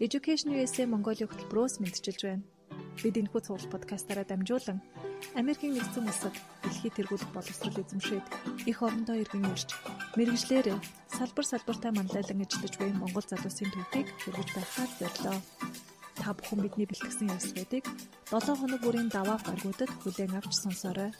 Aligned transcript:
Education 0.00 0.56
USA 0.56 0.88
Mongolia 0.88 1.28
хөтөлбөрөөс 1.28 1.74
мэдчилж 1.84 2.20
байна. 2.24 2.44
Бид 3.04 3.20
энэхүү 3.20 3.40
цуглал 3.44 3.68
подкастаараа 3.68 4.24
дамжуулан 4.24 4.80
Америкийн 5.36 5.76
нэгдсэн 5.76 6.08
улсад 6.08 6.32
дэлхийд 6.64 6.96
тэргуулах 6.96 7.28
боловсрол 7.36 7.76
эзэмшээд 7.84 8.24
их 8.64 8.80
орондоо 8.80 9.20
иргэн 9.20 9.44
ирж 9.52 9.76
мэрэгжлэр 10.16 10.80
салбар 11.04 11.44
салбартаа 11.44 11.92
манлайлан 11.92 12.40
ажиллаж 12.40 12.74
буй 12.80 12.90
Монгол 12.96 13.26
залуусын 13.28 13.68
төвхийг 13.76 14.08
хэрэгж 14.24 14.50
байхаар 14.56 14.90
зорилоо. 14.96 15.38
Та 16.16 16.32
бүхэн 16.32 16.60
бидний 16.64 16.88
бэлтгэсэн 16.88 17.36
явцуудыг 17.36 17.84
7 18.32 18.56
хоног 18.56 18.80
бүрийн 18.80 19.12
даваа 19.12 19.36
гаргуудад 19.44 19.92
хүлээн 20.00 20.32
авч 20.32 20.56
сонсоорой. 20.64 21.12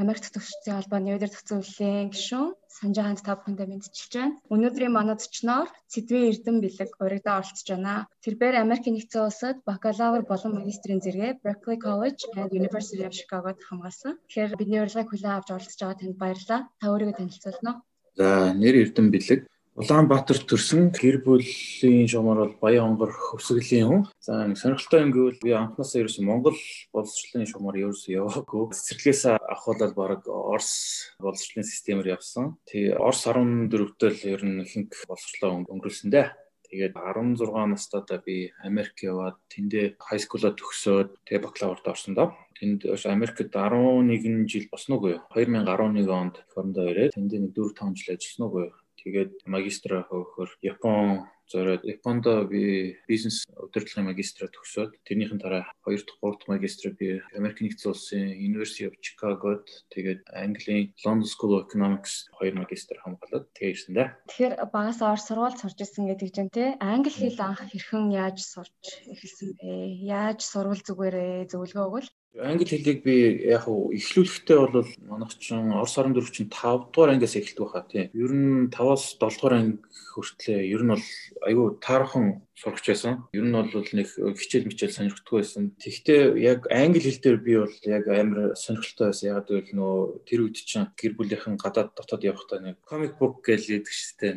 Америк 0.00 0.26
төгсчийн 0.26 0.78
албаны 0.78 1.14
өдөр 1.14 1.30
төцөөллийн 1.32 2.10
гишүүн 2.10 2.54
Санжааханд 2.76 3.22
та 3.22 3.38
бүхэндээ 3.38 3.68
мэдчилж 3.70 4.12
байна. 4.18 4.38
Өнөөдрийн 4.50 4.90
манай 4.94 5.14
зочноор 5.14 5.68
Цэдвэн 5.92 6.28
Эрдэнэ 6.30 6.62
бэлэг 6.64 6.90
урагдаа 6.98 7.34
оролцож 7.38 7.68
байна. 7.70 8.10
Тэрээр 8.24 8.56
Америкийн 8.64 8.94
нэгдсэн 8.98 9.22
улсад 9.22 9.56
бакалавр 9.62 10.26
болон 10.26 10.52
магистрийн 10.58 10.98
зэрэгээ 11.04 11.38
Berkeley 11.44 11.78
College 11.86 12.22
and 12.34 12.50
University 12.50 13.06
of 13.06 13.14
Chicago-д 13.14 13.62
хамгаалсан. 13.62 14.18
Тэгэхээр 14.26 14.58
бидний 14.58 14.82
урилгыг 14.82 15.08
хүлээн 15.10 15.36
авч 15.38 15.48
оролцож 15.54 15.78
байгаа 15.78 15.98
танд 16.02 16.18
баярлалаа. 16.18 16.60
Та 16.80 16.86
өөрийгөө 16.90 17.16
танилцуулна 17.18 17.70
уу? 17.70 17.82
За, 18.18 18.26
нэр 18.54 18.74
Эрдэнэ 18.82 19.10
бэлэг 19.14 19.40
Улаанбаатар 19.74 20.38
төрсэн 20.46 20.94
гэр 20.94 21.18
бүлийн 21.26 22.06
шуумар 22.06 22.38
бол 22.46 22.54
Баян-Онгор 22.62 23.10
хөвсгөлийн 23.10 23.86
хүн. 23.90 24.02
За 24.22 24.46
нэг 24.46 24.54
сонирхолтой 24.54 25.02
юм 25.02 25.10
гэвэл 25.10 25.42
би 25.42 25.50
анхнаасаа 25.50 26.06
ерөөсөн 26.06 26.30
Монгол 26.30 26.54
боловсролын 26.94 27.50
шуумар 27.50 27.82
ерөөсөн 27.82 28.22
яваагүй. 28.22 28.70
Цэцэрлэгээс 28.70 29.34
ахуулаад 29.34 29.98
баг 29.98 30.22
Орос 30.30 31.10
боловсролын 31.18 31.66
системээр 31.66 32.14
явсан. 32.14 32.54
Тэгээ 32.70 33.02
Орос 33.02 33.26
14 33.26 33.98
дэл 33.98 34.22
ер 34.30 34.42
нь 34.46 34.62
ихэнх 34.62 34.94
боловсролоо 35.10 35.66
өнгөрүүлсэн 35.66 36.10
дээ. 36.14 36.30
Тэгээд 36.70 36.94
16 36.94 37.42
настайдаа 37.74 38.18
би 38.22 38.54
Америк 38.62 38.94
яваад 39.02 39.42
тэндээ 39.50 39.98
хайскуулаа 39.98 40.54
төгсөөд 40.54 41.26
тэгээ 41.26 41.50
бакалаврт 41.50 41.86
орсон 41.90 42.14
доо. 42.14 42.30
Тэнд 42.54 42.86
Америкт 43.10 43.42
11 43.42 44.46
жил 44.46 44.70
босноо 44.70 45.02
уу? 45.02 45.18
2011 45.34 46.06
онд 46.06 46.46
Форндо 46.54 46.86
ирээд 46.86 47.18
тэндээ 47.18 47.42
нэг 47.42 47.52
4 47.58 47.74
5 47.74 47.98
жил 47.98 48.14
ажилласан 48.14 48.46
уу? 48.46 48.70
Тэгээд 49.04 49.44
магистраа 49.44 50.08
хөөхөр 50.08 50.50
Япон 50.64 51.28
зориод 51.50 51.84
Японд 51.84 52.24
би 52.48 52.96
бизнес 53.08 53.44
удирдлагын 53.52 54.08
магистраа 54.08 54.48
төгсөөд 54.48 54.96
тэрнийхэн 55.04 55.40
дараа 55.40 55.68
2 55.84 56.00
дахь 56.00 56.16
3 56.24 56.40
дахь 56.40 56.48
магистраа 56.48 56.92
би 56.96 57.20
Америк 57.36 57.60
нэгдсэн 57.60 57.92
улсын 57.92 58.24
University 58.32 58.88
of 58.88 58.96
Chicago-д 59.04 59.68
тэгээд 59.92 60.20
Английн 60.32 60.96
London 61.04 61.28
School 61.28 61.52
of 61.60 61.68
Economics 61.68 62.32
хоёр 62.32 62.54
магистр 62.56 62.96
хамгаалаад 63.04 63.44
тэгээ 63.52 63.72
ирсэн 63.76 63.92
дээ. 63.92 64.08
Тэгэхээр 64.32 64.54
багасаа 64.72 65.12
ор 65.12 65.20
сургууль 65.20 65.60
сурч 65.60 65.78
ирсэн 65.84 66.08
гэдэг 66.08 66.28
чинь 66.32 66.48
тий 66.48 66.68
англи 66.80 67.12
хэл 67.12 67.44
анх 67.44 67.60
хэрхэн 67.60 68.08
яаж 68.08 68.40
сурч 68.40 69.04
эхэлсэн 69.12 69.48
бэ? 69.60 69.68
Яаж 70.00 70.40
сурвал 70.40 70.80
зүгээрээ 70.80 71.52
зөвлөгөө 71.52 71.84
өгвөл 71.92 72.08
Англи 72.34 72.66
хэлийг 72.66 73.06
би 73.06 73.14
яг 73.46 73.70
уу 73.70 73.94
эхлүүлэхдээ 73.94 74.58
бол 74.58 74.90
манайх 75.06 75.38
чинь 75.38 75.70
Орос 75.70 75.94
14 75.94 76.34
чинь 76.34 76.50
5 76.50 76.90
дугаар 76.90 77.14
ангиас 77.14 77.38
эхэлдэг 77.38 77.62
байхаа 77.62 77.86
тийм. 77.86 78.10
Ер 78.10 78.32
нь 78.34 78.70
5-аас 78.74 79.14
7 79.22 79.38
дугаар 79.38 79.54
анги 79.54 79.78
хүртлээ 80.10 80.66
ер 80.74 80.82
нь 80.82 80.90
бол 80.90 81.06
айгүй 81.46 81.66
таархан 81.78 82.42
сурч 82.54 82.86
байсан. 82.86 83.26
Ер 83.34 83.44
нь 83.44 83.52
бол 83.52 83.66
нэг 83.74 84.08
хичээл 84.14 84.70
мичээл 84.70 84.94
сонирхдаггүй 84.94 85.42
байсан. 85.42 85.74
Тэгвэл 85.74 86.38
яг 86.38 86.70
англи 86.70 87.02
хэл 87.02 87.18
дээр 87.18 87.38
би 87.42 87.54
бол 87.58 87.76
яг 87.82 88.06
амар 88.06 88.54
сонирхолтой 88.54 89.10
байсан. 89.10 89.26
Яг 89.34 89.50
гэвэл 89.50 89.74
нөө 89.74 89.94
тэр 90.22 90.40
үед 90.46 90.62
чинь 90.62 90.86
гэр 90.94 91.18
бүлийнхэн 91.18 91.58
гадаад 91.58 91.98
дотоод 91.98 92.22
явахдаа 92.22 92.62
нэг 92.62 92.78
comic 92.86 93.18
book 93.18 93.42
гэж 93.42 93.62
яддаг 93.74 93.90
шүү 93.90 94.14
дээ. 94.22 94.34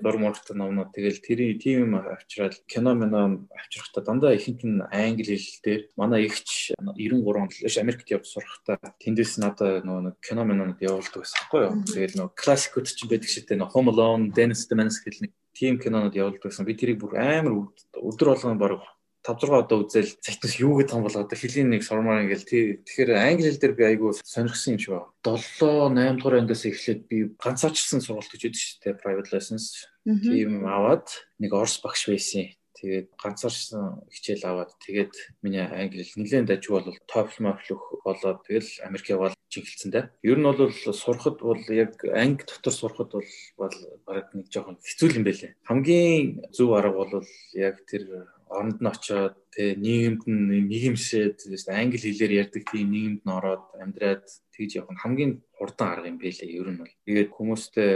Баяр 0.00 0.16
моргтой 0.16 0.56
номнууд 0.56 0.92
тэгэл 0.96 1.20
тэрийн 1.20 1.60
тим 1.60 2.00
авчраад 2.00 2.56
кино 2.64 2.96
мино 2.96 3.44
авчрахтаа 3.52 4.02
дандаа 4.08 4.32
ихэнх 4.32 4.64
нь 4.64 4.80
англи 4.88 5.36
хэл 5.36 5.60
дээр 5.60 5.82
манай 6.00 6.32
ихч 6.32 6.72
93 6.80 7.44
онд 7.44 7.52
л 7.60 7.80
Америкт 7.80 8.08
явж 8.08 8.24
сурахдаа 8.24 8.80
тэндээс 9.04 9.36
надаа 9.36 9.84
нөгөө 9.84 10.02
нэг 10.08 10.16
кино 10.24 10.48
минонод 10.48 10.80
явуулдаг 10.80 11.24
байсан 11.24 11.38
байхгүй 11.44 11.60
юу. 11.60 11.74
Тэгэл 11.84 12.16
нөгөө 12.24 12.36
классикууд 12.40 12.88
ч 12.88 13.04
байдаг 13.04 13.28
шүү 13.28 13.44
дээ. 13.48 13.68
Home 13.72 13.88
Alone, 13.92 14.32
Dennis 14.32 14.64
the 14.68 14.76
Menace 14.76 15.00
гэх 15.04 15.20
нэг 15.20 15.32
тийм 15.56 15.78
кинонод 15.78 16.14
явуулдаг 16.14 16.50
байсан. 16.50 16.66
Би 16.66 16.74
тэрийг 16.74 17.00
бүр 17.00 17.18
амар 17.18 17.70
өдөр 17.96 18.34
болгон 18.34 18.58
баг 18.58 18.80
5 19.20 19.36
6 19.44 19.52
удаа 19.52 19.84
үзэл 19.84 20.16
цайтнаас 20.24 20.56
юу 20.64 20.80
гэдэг 20.80 20.96
юм 20.96 21.04
бол 21.04 21.12
одоо 21.12 21.36
хэлийн 21.36 21.68
нэг 21.68 21.84
сурмаар 21.84 22.24
ингээл 22.24 22.48
тий 22.48 22.64
тэгэхээр 22.88 23.20
англи 23.20 23.52
хэл 23.52 23.60
дээр 23.60 23.74
би 23.76 23.84
айгүй 23.84 24.10
сонирхсан 24.24 24.72
юм 24.74 24.80
шиг 24.80 24.92
байна. 24.96 25.12
7 25.20 25.92
8 25.92 26.16
дугаар 26.16 26.40
ангиас 26.40 26.64
эхлээд 26.64 27.00
би 27.04 27.16
ганцаарчсан 27.36 28.00
сургалт 28.00 28.32
гэж 28.32 28.48
яддаг 28.48 28.64
шүү 28.64 28.80
дээ 28.80 29.00
private 29.04 29.30
lessons. 29.36 29.84
Тийм 30.08 30.64
аваад 30.64 31.04
нэг 31.36 31.52
орс 31.52 31.76
багш 31.84 32.08
байсан. 32.08 32.48
Тэгээд 32.80 33.08
ганцаарчсан 33.20 34.08
хичээл 34.08 34.48
аваад 34.48 34.72
тэгээд 34.80 35.12
миний 35.44 35.60
англи 35.60 36.00
нэлээд 36.16 36.48
дажиг 36.48 36.72
бол 36.72 36.88
TOEFL 37.12 37.44
мөфлөх 37.44 37.82
болоод 38.04 38.40
тэгэл 38.48 38.70
Америк 38.88 39.06
яваад 39.12 39.34
чиглэлцэн 39.52 39.90
дээ. 39.92 40.10
Ер 40.24 40.38
нь 40.40 40.48
бол 40.48 40.72
сурахад 40.72 41.44
бол 41.44 41.60
яг 41.68 41.92
анги 42.08 42.48
дотор 42.48 42.72
сурахад 42.72 43.12
бол 43.12 43.76
баг 44.08 44.32
нэг 44.32 44.48
жоохон 44.48 44.80
хэцүү 44.80 45.20
юм 45.20 45.24
байлээ. 45.28 45.52
Хамгийн 45.68 46.48
зөв 46.56 46.72
арга 46.72 47.04
бол 47.04 47.28
яг 47.52 47.84
тэр 47.84 48.30
оронд 48.48 48.80
нь 48.80 48.90
очоод 48.90 49.36
тэгээ 49.52 49.74
нийгэмд 49.84 50.22
нь 50.26 50.66
нийгэмшээд 50.70 51.36
англи 51.68 51.98
хэлээр 52.00 52.32
ярьдаг 52.42 52.62
тийм 52.64 52.88
нийгэмд 52.90 53.22
нь 53.26 53.34
ороод 53.38 53.64
амьдраад 53.82 54.24
тэгж 54.54 54.70
явах 54.78 54.94
нь 54.94 55.02
хамгийн 55.02 55.32
хурдан 55.60 55.88
арга 55.92 56.08
юм 56.08 56.16
байлээ 56.16 56.48
ер 56.48 56.68
нь 56.72 56.80
бол. 56.80 56.94
Тэгээд 57.04 57.30
хүмүүстэй 57.36 57.90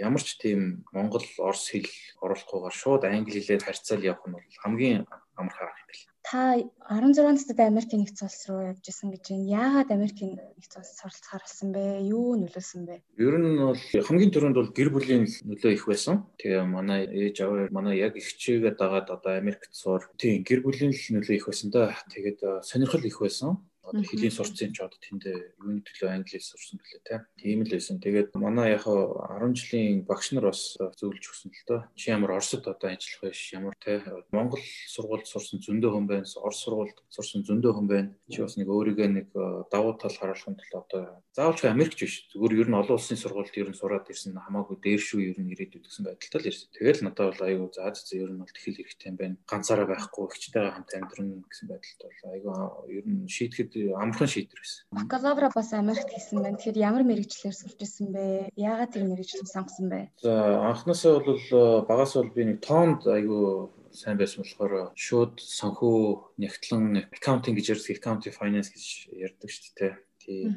ямар 0.00 0.22
ч 0.24 0.40
тийм 0.40 0.88
монгол 0.96 1.26
орос 1.36 1.68
хэл 1.68 1.88
оруулахгүйгээр 2.24 2.76
шууд 2.80 3.02
англи 3.04 3.36
хэлээр 3.36 3.66
харьцаал 3.68 4.08
явах 4.08 4.24
нь 4.24 4.34
бол 4.40 4.48
хамгийн 4.64 5.04
амархан 5.36 5.68
арга 5.68 5.84
юм 5.84 5.88
байлээ 5.92 6.10
та 6.22 6.54
16 6.88 7.32
настай 7.32 7.66
Америкийн 7.66 8.04
нэгдсэн 8.04 8.28
улс 8.28 8.42
руу 8.46 8.60
явж 8.70 8.84
исэн 8.86 9.10
гэж 9.10 9.24
байна. 9.30 9.50
Яагаад 9.50 9.90
Америкийн 9.90 10.32
нэгдсэн 10.36 10.82
улс 10.82 10.92
суралцахаар 11.00 11.42
болсон 11.42 11.68
бэ? 11.72 11.82
Юу 12.06 12.36
нөлөөсөн 12.36 12.82
бэ? 12.86 12.94
Ер 13.18 13.34
нь 13.40 13.58
бол 13.58 13.80
хамгийн 13.80 14.30
түрүүнд 14.30 14.58
бол 14.60 14.70
гэр 14.70 14.90
бүлийн 14.92 15.24
нөлөө 15.26 15.72
их 15.74 15.84
байсан. 15.88 16.28
Тэгээ 16.38 16.62
манай 16.68 17.08
ээж 17.08 17.36
аваа 17.40 17.66
манай 17.72 17.98
яг 17.98 18.14
их 18.20 18.28
чигээ 18.36 18.76
дагаад 18.76 19.08
одоо 19.10 19.32
Америкт 19.40 19.72
суур. 19.72 20.06
Тийм 20.20 20.44
гэр 20.44 20.60
бүлийн 20.60 20.92
нөлөө 20.92 21.34
их 21.34 21.46
байсан 21.48 21.72
да. 21.72 21.96
Тэгээд 22.12 22.68
сонирхол 22.68 23.02
их 23.02 23.18
байсан 23.18 23.58
одоо 23.90 24.06
хэлийн 24.06 24.30
сурцсан 24.30 24.70
ч 24.70 24.78
одоо 24.80 24.98
тэнд 25.02 25.24
юуны 25.58 25.82
төлөө 25.82 26.08
англи 26.14 26.38
хэл 26.38 26.50
сурсан 26.54 26.78
бэлээ 26.78 27.02
те. 27.02 27.16
Тийм 27.36 27.66
л 27.66 27.72
байсан. 27.74 27.98
Тэгээд 27.98 28.38
манай 28.38 28.78
яг 28.78 28.86
10 28.86 29.58
жилийн 29.58 30.06
багш 30.06 30.30
нар 30.32 30.54
бас 30.54 30.78
зөвлөж 30.78 31.24
өгсөн 31.26 31.50
л 31.50 31.66
доо. 31.66 31.80
Чи 31.98 32.14
ямар 32.14 32.38
Оросд 32.38 32.62
одоо 32.62 32.88
ажиллах 32.88 33.34
биш 33.34 33.52
ямар 33.52 33.74
те. 33.82 34.00
Монгол 34.30 34.62
сургуульд 34.62 35.26
сурсан 35.26 35.58
зөндөө 35.58 35.90
хүн 35.90 36.06
байна. 36.06 36.26
Орос 36.38 36.62
сургуульд 36.62 36.98
сурсан 37.10 37.42
зөндөө 37.42 37.72
хүн 37.74 37.86
байна. 37.90 38.14
Чи 38.30 38.40
бас 38.40 38.54
нэг 38.54 38.70
өөрийгөө 38.70 39.08
нэг 39.10 39.28
давуу 39.68 39.98
тал 39.98 40.14
харуулахын 40.14 40.54
тулд 40.54 40.74
одоо 40.86 41.02
заавалч 41.34 41.64
Америкч 41.66 41.98
биш. 42.00 42.14
Зүгээр 42.30 42.62
ер 42.62 42.68
нь 42.70 42.78
олон 42.78 42.96
улсын 42.96 43.18
сургуульд 43.18 43.54
ер 43.58 43.70
нь 43.70 43.78
сураад 43.78 44.06
ирсэн 44.06 44.38
хамаагүй 44.38 44.78
дээр 44.78 45.02
шүү 45.02 45.20
ер 45.34 45.38
нь 45.42 45.50
ирээдүйд 45.54 45.86
гэсэн 45.86 46.04
байдалтай 46.06 46.40
л 46.40 46.50
ирсэн. 46.50 46.68
Тэгэл 46.74 47.02
надад 47.06 47.34
бол 47.34 47.46
айгүй 47.48 47.68
заа 47.74 47.90
зээ 47.94 48.22
ер 48.26 48.30
нь 48.30 48.40
бол 48.42 48.54
тэхэл 48.54 48.78
хэрэгтэй 48.78 49.08
юм 49.10 49.16
байна. 49.18 49.36
Ганцаараа 49.46 49.86
байхгүй 49.90 50.24
ихчтэйгээ 50.26 50.74
хамт 50.74 50.90
амьдрын 50.94 51.30
гэсэн 51.46 51.66
байдалтай 51.70 52.08
бол 52.10 52.32
айгүй 52.34 52.54
ер 52.98 53.06
нь 53.06 53.30
шийдэхэд 53.30 53.72
амархан 53.96 54.28
шийдвэр 54.28 54.60
байсан. 54.60 54.80
Бакалавра 54.92 55.48
бас 55.54 55.72
Америкт 55.72 56.10
хийсэн 56.10 56.42
байна. 56.42 56.56
Тэгэхээр 56.58 56.84
ямар 56.84 57.04
мэрэгчлэр 57.08 57.54
сурч 57.56 57.78
ирсэн 57.80 58.08
бэ? 58.12 58.24
Яагаад 58.56 58.92
тэр 58.92 59.04
мэрэгчлийг 59.08 59.48
сонгосон 59.48 59.86
бэ? 59.88 60.00
За 60.20 60.32
анхнаасаа 60.70 61.20
бол 61.24 61.40
э, 61.40 61.62
багаас 61.88 62.14
бол 62.14 62.30
би 62.34 62.42
нэг 62.44 62.58
тоонд 62.60 63.06
айгүй 63.06 63.70
сайн 63.92 64.18
байсан 64.18 64.42
болохоор 64.42 64.94
шууд 64.94 65.42
санхүү 65.42 65.98
нэгтлэн 66.38 67.10
accounting 67.10 67.58
гэж 67.58 67.66
ярьдаг 67.74 67.96
accounting 67.98 68.34
finance 68.34 68.70
гэж 68.70 68.84
ярьдаг 69.10 69.50
шүү 69.50 69.72
дээ. 69.78 69.94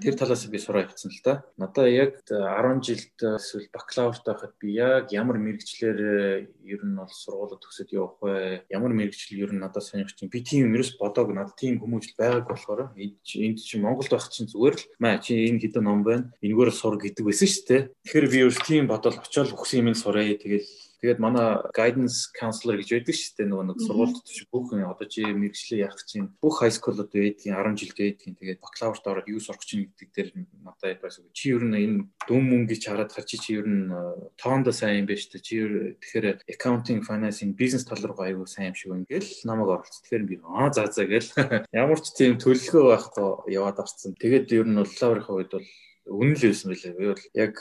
Тэр 0.01 0.15
талаас 0.17 0.45
би 0.45 0.59
сураа 0.61 0.85
явцсан 0.85 1.09
л 1.09 1.21
да. 1.25 1.43
Надаа 1.57 1.89
яг 1.89 2.21
10 2.29 2.83
жилд 2.85 3.17
эсвэл 3.39 3.67
бакалаврт 3.73 4.23
байхад 4.25 4.53
би 4.61 4.77
яг 4.77 5.11
ямар 5.11 5.41
мэрэгчлэр 5.41 5.97
э, 5.97 6.47
ер 6.61 6.81
нь 6.85 6.97
бол 6.97 7.09
сургуулиуд 7.09 7.61
төгсөд 7.63 7.89
явах 7.93 8.21
вэ? 8.21 8.65
Ямар 8.69 8.93
мэрэгчлэл 8.93 9.49
ер 9.49 9.51
нь 9.53 9.61
надад 9.63 9.81
сонирхч 9.81 10.21
юм. 10.21 10.29
Би 10.29 10.45
тийм 10.45 10.73
ерөөс 10.77 10.99
бодог 11.01 11.33
надад 11.33 11.57
тийм 11.57 11.81
хүмүүжил 11.81 12.13
байгааг 12.17 12.45
болохоор 12.45 12.93
энд 12.93 13.57
чинь 13.59 13.81
Монголд 13.81 14.13
байх 14.13 14.29
чинь 14.29 14.51
зүгээр 14.51 14.75
л 14.77 14.85
маа 15.01 15.17
чи 15.17 15.49
энэ 15.49 15.61
хэдэн 15.63 15.83
ном 15.83 16.05
байна. 16.05 16.29
Энэгээр 16.45 16.71
сур 16.71 17.01
гэдэг 17.01 17.25
байсан 17.25 17.49
шүү 17.49 17.65
дээ. 17.65 17.81
Тэгэхээр 18.05 18.29
би 18.29 18.37
ерөөс 18.45 18.59
тийм 18.61 18.85
бодол 18.85 19.17
очиод 19.17 19.57
өгсөн 19.57 19.89
юм 19.89 19.97
сураа. 19.97 20.27
Тэгэл 20.37 20.69
Тэгээд 21.03 21.19
манай 21.19 21.59
guidance 21.75 22.31
counselor 22.31 22.79
гэж 22.79 22.95
байдаг 22.95 23.11
шүү 23.11 23.35
дээ 23.35 23.47
нөгөө 23.51 23.65
нэг 23.67 23.79
сургуульд 23.83 24.23
төч 24.23 24.39
бүх 24.47 24.71
одоо 24.71 25.07
чи 25.11 25.27
мэрэгчлээ 25.27 25.83
яах 25.83 25.99
чинь 26.07 26.31
бүх 26.39 26.63
high 26.63 26.71
school-ууд 26.71 27.11
байдгийн 27.11 27.59
10 27.59 27.75
жилд 27.75 27.97
байдгийн 27.99 28.39
тэгээд 28.39 28.63
бакалаврт 28.63 29.03
ороод 29.11 29.27
юу 29.27 29.43
сурах 29.43 29.67
чинь 29.67 29.91
гэдэг 29.91 30.09
дээр 30.15 30.29
надад 30.63 31.03
байсан. 31.03 31.27
Чи 31.35 31.51
ер 31.51 31.67
нь 31.67 31.75
энэ 31.75 32.07
дүн 32.23 32.43
мөнгө 32.47 32.71
гэж 32.71 32.81
хараад 32.87 33.11
хар 33.11 33.27
чи 33.27 33.35
чи 33.35 33.59
ер 33.59 33.67
нь 33.67 33.91
тоондоо 34.39 34.71
сайн 34.71 35.03
юм 35.03 35.11
байна 35.11 35.19
шүү 35.19 35.31
дээ. 35.35 35.43
Чи 35.43 35.55
тэгэхээр 35.99 36.27
accounting, 36.47 37.03
financing, 37.03 37.51
business 37.51 37.83
тал 37.83 37.99
руу 37.99 38.23
аягүй 38.23 38.47
сайн 38.47 38.71
юм 38.71 38.79
шиг 38.79 38.95
ингээл 38.95 39.43
намайг 39.43 39.83
оролцсон. 39.83 40.07
Тэгэхээр 40.07 40.23
би 40.23 40.39
аа 40.39 40.71
за 40.71 40.87
за 40.87 41.03
гэл 41.03 41.27
ямар 41.83 41.99
ч 41.99 42.15
тийм 42.15 42.39
төлөлгөө 42.39 42.83
байхгүй 42.95 43.51
яваад 43.51 43.83
орцсон. 43.83 44.15
Тэгээд 44.15 44.55
ер 44.55 44.71
нь 44.71 44.79
лаврын 44.79 45.35
үед 45.35 45.51
бол 45.51 45.67
үнэн 46.07 46.35
л 46.39 46.47
байсан 46.47 46.71
байлээ. 46.71 46.95
Би 46.95 47.05
бол 47.11 47.25
яг 47.35 47.55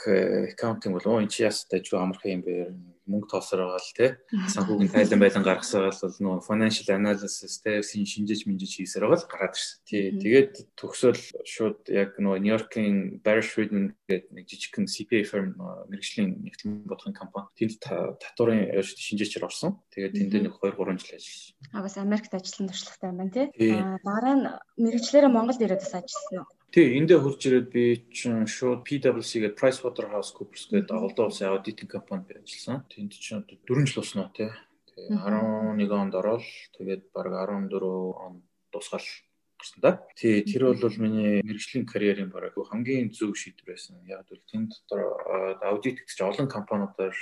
accounting 0.55 0.95
бол 0.95 1.07
оо 1.11 1.19
энэ 1.19 1.31
чи 1.31 1.43
яс 1.43 1.67
дажгүй 1.67 1.99
амархан 1.99 2.39
юм 2.39 2.43
бэ 2.47 2.55
мөнгө 3.09 3.27
тоосоор 3.31 3.61
байгаа 3.67 3.81
л 3.83 3.95
тий. 3.97 4.09
Санхүүгийн 4.31 4.91
тайлан 4.93 5.19
байлан 5.19 5.43
гаргасаар 5.43 5.91
бол 5.91 6.17
нөгөө 6.23 6.47
financial 6.47 6.87
analysis 6.95 7.59
тий 7.59 7.83
шинжиж 7.83 8.47
минжиж 8.47 8.79
хийсээр 8.79 9.05
байгаа 9.07 9.19
л 9.19 9.31
гараад 9.31 9.55
ирсэн. 9.59 9.77
Тий. 9.83 10.03
Тэгээд 10.17 10.53
төгсөөл 10.79 11.21
шууд 11.43 11.79
яг 11.91 12.15
нөгөө 12.17 12.39
Нью-Йоркийн 12.43 13.19
Barry 13.25 13.43
Friedman 13.43 13.93
гэдэг 14.07 14.31
нэг 14.31 14.45
жижигхэн 14.47 14.87
CPA 14.87 15.23
firm 15.27 15.59
мэрэгжлийн 15.59 16.41
нэгтгэн 16.47 16.87
бодохын 16.87 17.15
компани 17.17 17.51
тэнд 17.59 17.83
татварын 17.83 18.71
шинжээчээр 18.79 19.47
орсон. 19.47 19.83
Тэгээд 19.91 20.15
тэнд 20.15 20.33
нэг 20.47 20.55
2 20.63 20.79
3 20.79 20.95
жил 20.95 21.17
ажилласан. 21.19 21.55
А 21.75 21.83
бас 21.83 21.95
Америкт 21.99 22.31
ажилласан 22.31 22.71
туршлагатай 22.71 23.09
юм 23.11 23.19
байна 23.19 23.35
тий. 23.35 23.47
Дараа 24.03 24.35
нь 24.35 24.45
мэрэгчлэрээ 24.79 25.31
Монголд 25.31 25.59
ирээд 25.59 25.83
бас 25.83 25.95
ажилласан 25.99 26.47
уу? 26.47 26.62
Тий, 26.73 26.97
эндээ 26.97 27.21
хурж 27.21 27.37
ирээд 27.45 27.69
би 27.69 28.01
чинь 28.09 28.49
шууд 28.49 28.81
PwC 28.81 29.45
гэдэг 29.45 29.61
PricewaterhouseCoopers 29.61 30.73
гэдэг 30.73 30.89
олдоо 30.89 31.29
улсын 31.29 31.53
аудитинг 31.53 31.93
компанид 31.93 32.41
ажилласан. 32.41 32.81
Тэнд 32.89 33.13
чинь 33.13 33.45
4 33.45 33.61
жил 33.85 34.01
болсноо 34.01 34.33
тий. 34.33 34.49
Тэгээ 34.89 35.21
11 35.21 35.93
онд 35.93 36.17
ороод 36.17 36.41
тэгээд 36.73 37.13
баг 37.13 37.29
14 37.29 37.77
он 37.77 38.41
дуусгаал 38.73 39.05
гарсан 39.61 39.79
да. 39.85 40.01
Тий, 40.17 40.41
тэр 40.41 40.73
бол 40.73 40.97
миний 40.97 41.45
мэрэгжлийн 41.45 41.85
карьерийн 41.85 42.33
бараг 42.33 42.57
хамгийн 42.57 43.13
зөв 43.13 43.37
шийдвэр 43.37 43.77
байсан. 43.77 44.01
Яг 44.09 44.25
л 44.33 44.41
тэнд 44.49 44.73
дотор 44.89 45.61
аудит 45.61 46.01
гэж 46.01 46.25
олон 46.25 46.49
компаниудаар 46.49 47.13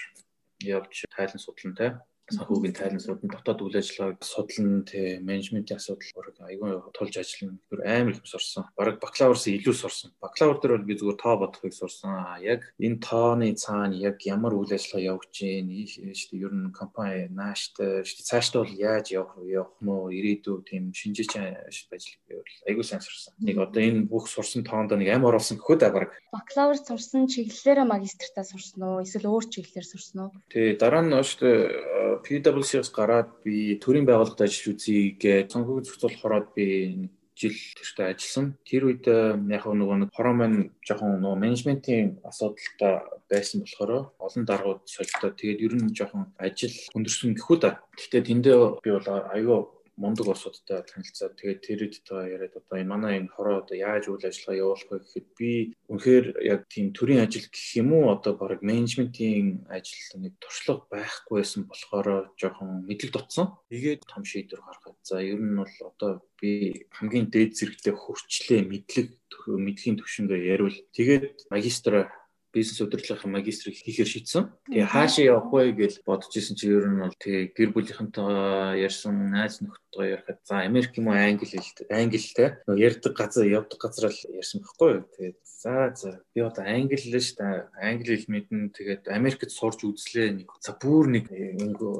явж 0.64 1.04
тайлан 1.12 1.44
судлан 1.44 1.76
тий 1.76 1.92
санхүүгийн 2.36 2.76
тайлан 2.76 3.04
судлан 3.04 3.32
дотоод 3.32 3.60
үйл 3.62 3.78
ажиллагааг 3.80 4.24
судлан 4.24 4.84
тэ 4.88 5.20
менежментийн 5.20 5.80
асуудал 5.80 6.12
бараг 6.16 6.36
айгүй 6.48 6.70
тулж 6.96 7.16
ажиллана. 7.18 7.60
Тэр 7.70 7.82
амар 7.86 8.16
их 8.16 8.26
сурсан. 8.26 8.66
Бараг 8.78 9.00
бакалаврс 9.04 9.46
илүү 9.52 9.76
сурсан. 9.76 10.12
Бакалавр 10.24 10.60
дээр 10.60 10.74
бол 10.78 10.88
би 10.90 10.96
зүгээр 11.00 11.20
тоо 11.20 11.36
бодохыг 11.38 11.74
сурсан. 11.74 12.42
Яг 12.42 12.66
энэ 12.80 13.02
тооны 13.04 13.54
цаана 13.56 13.96
яг 13.96 14.24
ямар 14.26 14.56
үйл 14.56 14.72
ажиллагаа 14.72 15.20
явж 15.20 15.30
гин 15.36 15.70
шүү 15.88 16.30
дээ. 16.32 16.44
Ер 16.46 16.54
нь 16.54 16.72
компани 16.72 17.28
нааштай 17.32 18.04
шүү 18.08 18.18
дээ. 18.20 18.30
Цаашдаа 18.32 18.64
бол 18.64 18.76
яаж 18.76 19.06
явах 19.12 19.36
явах 19.44 19.78
нь 19.82 19.90
уу 19.92 20.10
ирээдүй 20.10 20.64
тийм 20.66 20.92
шинжээч 20.96 21.34
ажил 21.38 21.88
байвал 21.92 22.56
айгүй 22.68 22.86
сайн 22.86 23.02
сурсан. 23.02 23.34
Нэг 23.42 23.58
одоо 23.60 23.82
энэ 23.82 24.08
бүх 24.08 24.28
сурсан 24.30 24.64
тоонд 24.64 24.94
нэг 24.96 25.10
амар 25.12 25.36
оруулсан 25.36 25.58
гэхүү 25.60 25.78
да 25.80 25.90
бараг. 25.92 26.12
Бакалавр 26.32 26.78
сурсан 26.78 27.28
чиглэлээрээ 27.28 27.88
магистртаа 27.88 28.46
сурсан 28.46 28.82
уу? 28.84 29.04
Эсвэл 29.04 29.30
өөр 29.32 29.46
чиглэлээр 29.50 29.88
сурсан 29.88 30.18
уу? 30.22 30.32
Тий, 30.52 30.78
дараа 30.78 31.04
нь 31.04 31.12
шүү 31.12 31.40
дээ 31.42 32.21
PwC-с 32.26 32.90
гараад 32.94 33.30
би 33.44 33.78
төрийн 33.82 34.06
байгууллагад 34.06 34.46
ажиллаж 34.46 34.78
үзье 34.78 35.18
гэж 35.18 35.52
цонхог 35.52 35.84
зохицуулах 35.86 36.22
хороод 36.22 36.48
би 36.56 37.10
жил 37.42 37.58
тэртээ 37.78 38.08
ажилласан. 38.14 38.48
Тэр 38.68 38.84
үед 38.86 39.06
яг 39.08 39.66
нөгөө 39.66 39.98
нэг 40.06 40.10
хорон 40.14 40.38
маань 40.38 40.60
жоохон 40.86 41.18
нөгөө 41.24 41.42
менежментийн 41.42 42.22
асуудалтай 42.22 43.02
байсан 43.32 43.66
болохоор 43.66 44.14
олон 44.22 44.44
даргууд 44.46 44.82
солилдоо. 44.86 45.32
Тэгээд 45.34 45.64
ер 45.66 45.74
нь 45.80 45.96
жоохон 45.96 46.30
ажил 46.38 46.76
хүндэрсэн 46.94 47.34
гэхүү 47.34 47.58
да. 47.58 47.82
Гэхдээ 47.98 48.22
тэндээ 48.30 48.58
би 48.86 48.90
бол 48.94 49.08
аюу 49.10 49.81
мундаг 50.00 50.28
улсуудтай 50.32 50.84
танилцаад 50.88 51.36
тэгээд 51.36 51.62
тэрэдтэй 51.66 52.24
яриад 52.36 52.56
одоо 52.60 52.78
энэ 52.80 52.92
манай 52.92 53.14
энэ 53.20 53.34
хороо 53.36 53.62
одоо 53.62 53.78
яаж 53.78 54.08
үйл 54.08 54.24
ажиллагаа 54.24 54.62
явуулах 54.64 54.90
вэ 54.92 54.98
гэхэд 55.04 55.28
би 55.38 55.52
үнэхээр 55.92 56.26
яг 56.54 56.62
тийм 56.72 56.88
төрийн 56.96 57.24
ажил 57.26 57.48
гэх 57.52 57.68
юм 57.82 57.90
уу 57.94 58.06
одоо 58.16 58.34
баг 58.40 58.64
менежментийн 58.64 59.68
ажил 59.68 60.00
нэг 60.24 60.34
туршлага 60.40 60.88
байхгүй 60.92 61.44
байсан 61.44 61.68
болохоор 61.68 62.32
жоохон 62.40 62.88
мэдлэг 62.88 63.12
дутсан. 63.12 63.58
Тэгээд 63.70 64.08
том 64.08 64.24
шийдвэр 64.24 64.62
гаргаад 64.64 65.00
за 65.04 65.20
ер 65.20 65.40
нь 65.40 65.60
бол 65.60 65.76
одоо 65.92 66.12
би 66.40 66.88
хамгийн 66.96 67.28
дээд 67.28 67.58
зэрэгтэй 67.60 67.94
хурцлээ 67.94 68.62
мэдлэг 68.66 69.08
мэдхийн 69.48 69.98
төвшөнгөө 69.98 70.40
яривал 70.54 70.78
тэгээд 70.96 71.50
магистр 71.50 72.10
бизнес 72.54 72.82
удирдлагын 72.84 73.32
магистрийг 73.32 73.80
хийхээр 73.80 74.10
шийдсэн. 74.12 74.44
Тэгээ 74.68 74.92
хаашаа 74.92 75.26
явах 75.26 75.50
вэ 75.52 75.72
гэж 75.72 75.94
бодож 76.04 76.32
исэн 76.36 76.56
чи 76.60 76.68
ер 76.68 76.88
нь 76.88 77.00
бол 77.00 77.16
тэгээ 77.16 77.56
гэр 77.56 77.70
бүлийнхэнтэйгээ 77.72 78.84
ярьсан, 78.84 79.16
найз 79.32 79.64
нөхдөдөө 79.64 80.06
ярихад 80.12 80.40
за 80.44 80.64
Америк 80.68 80.92
юм 81.00 81.08
уу 81.08 81.16
англи 81.16 81.48
хэл 81.48 81.88
англитэй 81.88 82.50
ярьдаг 82.68 83.14
газар 83.16 83.46
явдаг 83.48 83.80
газар 83.80 84.12
л 84.12 84.22
ярьсан 84.36 84.60
байхгүй 84.62 84.90
юу. 84.92 85.04
Тэгээд 85.16 85.40
за 85.44 85.94
за 85.96 86.10
би 86.34 86.42
одоо 86.42 86.66
англи 86.66 86.98
л 86.98 87.20
ш 87.22 87.36
та 87.38 87.70
англи 87.80 88.18
хэл 88.18 88.32
мэднэ 88.34 88.76
тэгээд 88.76 89.04
Америкт 89.08 89.52
сурж 89.52 89.86
үзлээ 89.86 90.44
нэг 90.44 90.50
за 90.60 90.74
бүр 90.74 91.08
нэг 91.08 91.26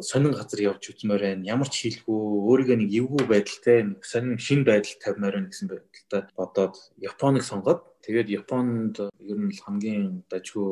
сонин 0.04 0.34
газар 0.34 0.60
явж 0.60 0.84
үзмээр 0.92 1.22
байна. 1.22 1.48
Ямар 1.48 1.70
ч 1.70 1.86
хэлгүй 1.86 2.20
өөрийгөө 2.50 2.78
нэг 2.82 2.90
эвгүй 2.90 3.24
байдалтай 3.30 3.78
нэг 3.86 4.02
сонин 4.04 4.40
шин 4.42 4.66
байдал 4.66 4.98
тавьмаар 5.04 5.36
байна 5.38 5.52
гэсэн 5.54 5.68
байдалтай 5.70 6.22
бодоод 6.36 6.76
Японыг 6.98 7.44
сонгоод 7.46 7.91
Тэгээд 8.04 8.28
Японд 8.40 8.96
ер 9.32 9.38
нь 9.46 9.54
хамгийн 9.64 10.26
дажгүй 10.30 10.70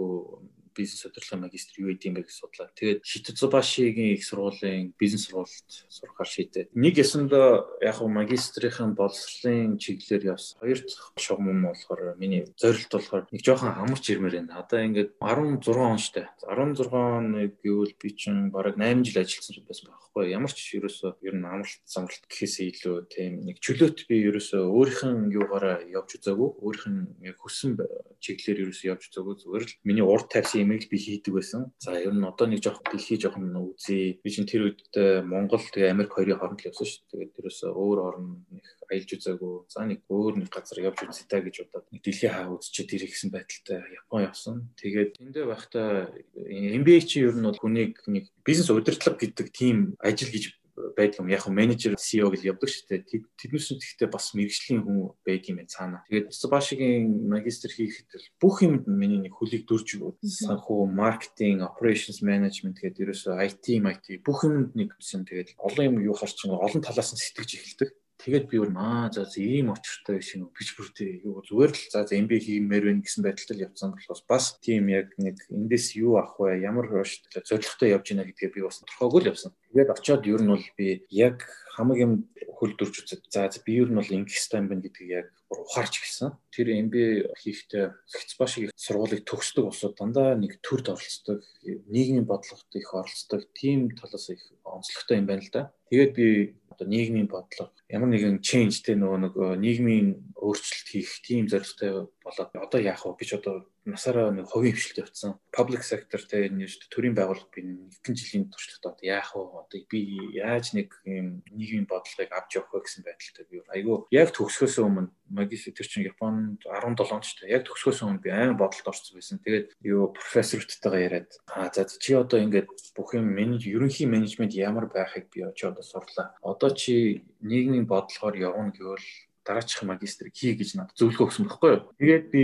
бизнес 0.75 1.05
удирдлагын 1.05 1.45
магистр 1.45 1.73
юу 1.81 1.93
гэдэм 1.93 2.13
бэ 2.17 2.21
гэж 2.27 2.35
судлаа. 2.35 2.69
Тэгээд 2.75 2.99
Шитцубашигийн 3.03 4.15
их 4.15 4.23
сургуулийн 4.25 4.93
бизнес 4.99 5.27
сургуульд 5.27 5.69
сурахаар 5.89 6.29
шийдээ. 6.29 6.69
Нэг 6.73 6.97
ясандаа 6.97 7.65
яг 7.81 7.99
нь 8.01 8.13
магистрийн 8.13 8.93
боловсролын 8.95 9.77
чиглэлээр 9.77 10.35
явсан. 10.35 10.59
Хоёр 10.59 10.79
дахь 10.83 11.13
шугам 11.17 11.49
нь 11.53 11.65
болохоор 11.65 12.17
миний 12.17 12.45
зорилт 12.57 12.91
болохоор 12.91 13.27
нэг 13.31 13.41
жоохон 13.41 13.73
амарч 13.73 14.05
ирмээр 14.09 14.45
байна. 14.45 14.61
Одоо 14.61 14.79
ингээд 14.83 15.11
16 15.19 15.77
он 15.77 15.97
штэ. 15.97 16.29
16 16.45 16.93
он 16.93 17.25
гэвэл 17.63 17.93
би 17.99 18.09
чинь 18.15 18.51
бараг 18.51 18.77
8 18.77 19.03
жил 19.03 19.21
ажилласан 19.21 19.65
байсан 19.65 19.91
байхгүй. 19.91 20.31
Ямар 20.31 20.51
ч 20.51 20.77
ерөөсөө 20.77 21.11
ер 21.23 21.35
нь 21.35 21.45
амралт 21.45 21.83
замралт 21.85 22.23
гэхээсээ 22.29 22.65
илүү 22.73 22.95
тийм 23.09 23.45
нэг 23.45 23.57
чөлөөт 23.63 24.07
би 24.09 24.15
ерөөсөө 24.29 24.61
өөрийнх 24.67 25.03
нь 25.07 25.33
юугаараа 25.33 25.85
явж 25.87 26.19
үзээгүй. 26.19 26.49
Өөрийнх 26.59 26.87
нь 26.89 27.01
яг 27.25 27.37
хүссэн 27.39 27.77
чиглэлээр 28.19 28.63
ерөөсөө 28.69 28.87
явж 28.93 29.03
үзээгүй. 29.09 29.35
Зүгээр 29.39 29.65
л 29.65 29.77
миний 29.83 30.05
урд 30.05 30.27
тавьсан 30.29 30.61
юмыг 30.69 30.85
би 30.85 30.97
хийдэг 31.01 31.33
байсан. 31.33 31.73
За 31.81 31.97
ер 31.97 32.13
нь 32.13 32.21
одоо 32.21 32.45
нэг 32.45 32.61
жоох 32.61 32.85
дэлхий 32.85 33.17
жоохон 33.17 33.73
үзье. 33.73 34.21
Би 34.21 34.29
чинь 34.29 34.45
тэр 34.45 34.69
үед 34.69 34.85
э, 34.93 35.25
Монгол 35.25 35.57
тэгээ 35.57 35.89
Америк 35.89 36.13
хоёрын 36.13 36.37
хооронд 36.37 36.61
л 36.61 36.69
явсан 36.69 36.85
шүү. 36.85 37.01
Тэгээд 37.09 37.33
тэрөөсөө 37.33 37.71
өөр 37.73 37.97
орн 38.05 38.45
нэг 38.53 38.65
аялж 38.85 39.09
үзээгүй. 39.17 39.53
За 39.73 39.81
нэг 39.89 40.05
өөр 40.05 40.33
нэг 40.37 40.49
газар 40.53 40.85
явж 40.85 41.09
үзье 41.09 41.25
та 41.25 41.41
гэж 41.41 41.65
бодоод 41.65 41.89
нэг 41.89 42.01
дэлхий 42.05 42.29
хаа 42.29 42.53
үзчихэд 42.53 42.93
ирэх 43.01 43.11
гэсэн 43.17 43.33
байдалтай 43.33 43.81
Япон 43.97 44.21
явсан. 44.29 44.55
Тэгээд 44.77 45.17
тэндээ 45.17 45.45
байхдаа 45.49 46.13
MBA 46.37 47.01
чи 47.01 47.25
ер 47.25 47.33
нь 47.33 47.49
бол 47.49 47.57
хүнийг 47.57 48.05
нэг 48.05 48.29
бизнес 48.45 48.69
удирдлага 48.69 49.17
гэдэг 49.17 49.47
тийм 49.49 49.97
ажил 49.97 50.29
гэж 50.29 50.53
байдаг 50.95 51.19
юм. 51.21 51.29
Яг 51.29 51.45
нь 51.47 51.55
менежер 51.55 51.93
CEO 51.99 52.31
гэж 52.31 52.41
явдаг 52.47 52.69
шүү 52.69 52.85
дээ. 52.87 53.23
Тэднээс 53.35 53.67
нь 53.75 53.79
гэхдээ 53.79 54.09
бас 54.09 54.31
мэрэгжлийн 54.33 54.81
хүн 54.83 55.13
байдаг 55.25 55.49
юм 55.51 55.59
цаана. 55.67 56.03
Тэгээд 56.07 56.31
Цубашигийн 56.31 57.27
магистр 57.27 57.71
хийхэд 57.71 58.39
бүх 58.39 58.63
юмд 58.63 58.87
миний 58.87 59.19
нэг 59.19 59.35
хөлийг 59.35 59.67
дөрж 59.67 59.99
санхүү, 60.23 60.87
маркетинг, 60.87 61.67
operations 61.67 62.23
management 62.23 62.79
гэдэг 62.79 63.11
ерөөсөө 63.11 63.33
IT, 63.43 63.65
IT 63.83 64.07
бүх 64.23 64.47
юмд 64.47 64.71
нэг 64.75 64.95
юм 64.95 65.23
тэгээд 65.27 65.59
олон 65.59 65.85
юм 65.85 65.95
юу 66.07 66.15
харч 66.15 66.47
олон 66.47 66.81
талаас 66.81 67.11
нь 67.11 67.19
сэтгэж 67.19 67.49
эхэлдэг. 67.59 67.89
Тэгээд 68.19 68.51
би 68.51 68.59
өөр 68.59 68.71
маа 68.75 69.07
за 69.15 69.23
ийм 69.39 69.71
очиртой 69.71 70.19
шиг 70.19 70.51
бич 70.51 70.75
бүртээ 70.75 71.23
юу 71.23 71.39
зүгээр 71.39 71.71
л 71.71 71.83
за 71.87 72.03
MBA 72.03 72.39
хиймээр 72.43 72.91
байна 72.91 72.99
гэсэн 73.07 73.23
байдалтай 73.23 73.63
явцсан 73.63 73.95
болохоос 73.95 74.27
бас 74.27 74.59
тийм 74.59 74.91
яг 74.91 75.15
нэг 75.15 75.39
эндээс 75.47 75.95
юу 75.95 76.19
авах 76.19 76.35
вэ 76.35 76.59
ямар 76.59 76.91
зорилготой 76.91 77.95
явж 77.95 78.11
байна 78.11 78.27
гэдгээ 78.27 78.51
би 78.51 78.67
бас 78.67 78.83
тодорхойгүй 78.83 79.21
л 79.23 79.31
явсан. 79.31 79.55
Тэгээд 79.71 79.93
очиод 79.95 80.27
ер 80.27 80.43
нь 80.43 80.51
бол 80.51 80.67
би 80.75 81.07
яг 81.15 81.47
хамаг 81.79 81.95
юм 81.95 82.13
хөлдөрж 82.59 83.07
үзээд 83.07 83.23
за 83.31 83.47
би 83.63 83.79
ер 83.79 83.87
нь 83.87 83.95
бол 83.95 84.11
ингэх 84.11 84.35
стайм 84.35 84.67
байна 84.67 84.83
гэдгийг 84.83 85.11
яг 85.15 85.27
ухаарч 85.47 86.03
гисэн. 86.03 86.35
Тэр 86.51 86.75
MBA 86.75 87.31
хийхдээ 87.39 87.95
Хцбаш 88.03 88.53
их 88.59 88.75
сургуулийг 88.75 89.23
төгсдөг 89.23 89.63
улсууд 89.71 89.95
дандаа 89.95 90.35
нэг 90.35 90.59
төрд 90.59 90.91
оролцдог, 90.91 91.39
нийгмийн 91.63 92.27
бодлогот 92.27 92.69
их 92.75 92.91
оролцдог, 92.91 93.47
тийм 93.55 93.95
талаас 93.95 94.27
их 94.29 94.43
онцлогтой 94.67 95.23
юм 95.23 95.25
байна 95.25 95.41
л 95.41 95.49
да. 95.55 95.71
Тэгээд 95.89 96.11
би 96.13 96.58
одоо 96.79 96.87
нийгмийн 96.87 97.27
бодлого 97.27 97.75
ямар 97.91 98.07
нэгэн 98.07 98.39
change 98.39 98.79
те 98.87 98.95
нөгөө 98.95 99.19
нэг 99.19 99.33
нийгмийн 99.59 100.07
өөрчлөлт 100.39 100.87
хийх 100.87 101.11
тийм 101.27 101.51
зорилготой 101.51 102.07
болоод 102.29 102.53
одоо 102.53 102.79
яах 102.79 103.03
вэ? 103.03 103.17
Би 103.17 103.25
ч 103.25 103.35
одоо 103.35 103.65
насаараа 103.89 104.29
нэг 104.29 104.47
хувийн 104.47 104.77
хвшилт 104.77 105.09
явцсан. 105.09 105.41
Public 105.49 105.81
sector 105.81 106.21
те 106.21 106.45
энэ 106.47 106.69
шүү 106.69 106.85
дээ 106.85 106.93
төрийн 106.93 107.15
байгууллага 107.17 107.49
би 107.49 107.61
нэгэн 107.65 108.15
жилийн 108.15 108.45
туршлагад 108.53 108.93
одоо 108.93 109.05
яах 109.05 109.33
вэ? 109.33 109.41
Одоо 109.41 109.79
би 109.89 109.99
яаж 110.37 110.77
нэг 110.77 110.93
юм 111.03 111.41
нийгмийн 111.49 111.89
бодлогыг 111.89 112.29
авч 112.29 112.61
явах 112.61 112.71
вэ 112.73 112.85
гэсэн 112.85 113.03
байдалтай 113.03 113.45
би 113.49 113.57
айгүй 113.73 113.97
яг 114.13 114.29
төгсгөөсөө 114.37 114.83
өмнө 114.85 115.09
магистр 115.29 115.73
тэр 115.73 115.87
чинь 115.87 116.07
Японд 116.09 116.65
17 116.65 117.13
онд 117.13 117.25
шүү 117.25 117.45
дээ. 117.45 117.53
Яг 117.53 117.63
төгсгөөсөө 117.65 118.05
өмнө 118.09 118.23
би 118.23 118.29
айн 118.33 118.57
бодолд 118.57 118.89
орсон 118.89 119.17
байсан. 119.17 119.37
Тэгээд 119.45 119.77
юу 119.85 120.09
профессортойгоо 120.13 120.99
яриад 120.99 121.29
аа 121.49 121.69
за 121.69 121.85
чи 121.85 122.17
одоо 122.17 122.41
ингээд 122.41 122.69
бүх 122.97 123.13
юм 123.13 123.29
менеж 123.29 123.69
ерөнхий 123.69 124.09
менежмент 124.09 124.53
ямар 124.57 124.89
байхыг 124.89 125.29
би 125.29 125.45
очиод 125.45 125.77
сурлаа. 125.85 126.33
Одоо 126.41 126.73
чи 126.73 127.25
нийгмийн 127.41 127.85
бодлогоор 127.85 128.35
явна 128.37 128.73
гэвэл 128.73 129.05
дараачих 129.49 129.81
магистрийг 129.89 130.37
хий 130.37 130.53
гэж 130.53 130.77
надад 130.77 130.93
зөвлөгөө 131.01 131.25
өгсөн 131.25 131.49
байхгүй 131.49 131.69
юу. 131.73 131.81
Тэгээд 131.97 132.25
би 132.29 132.43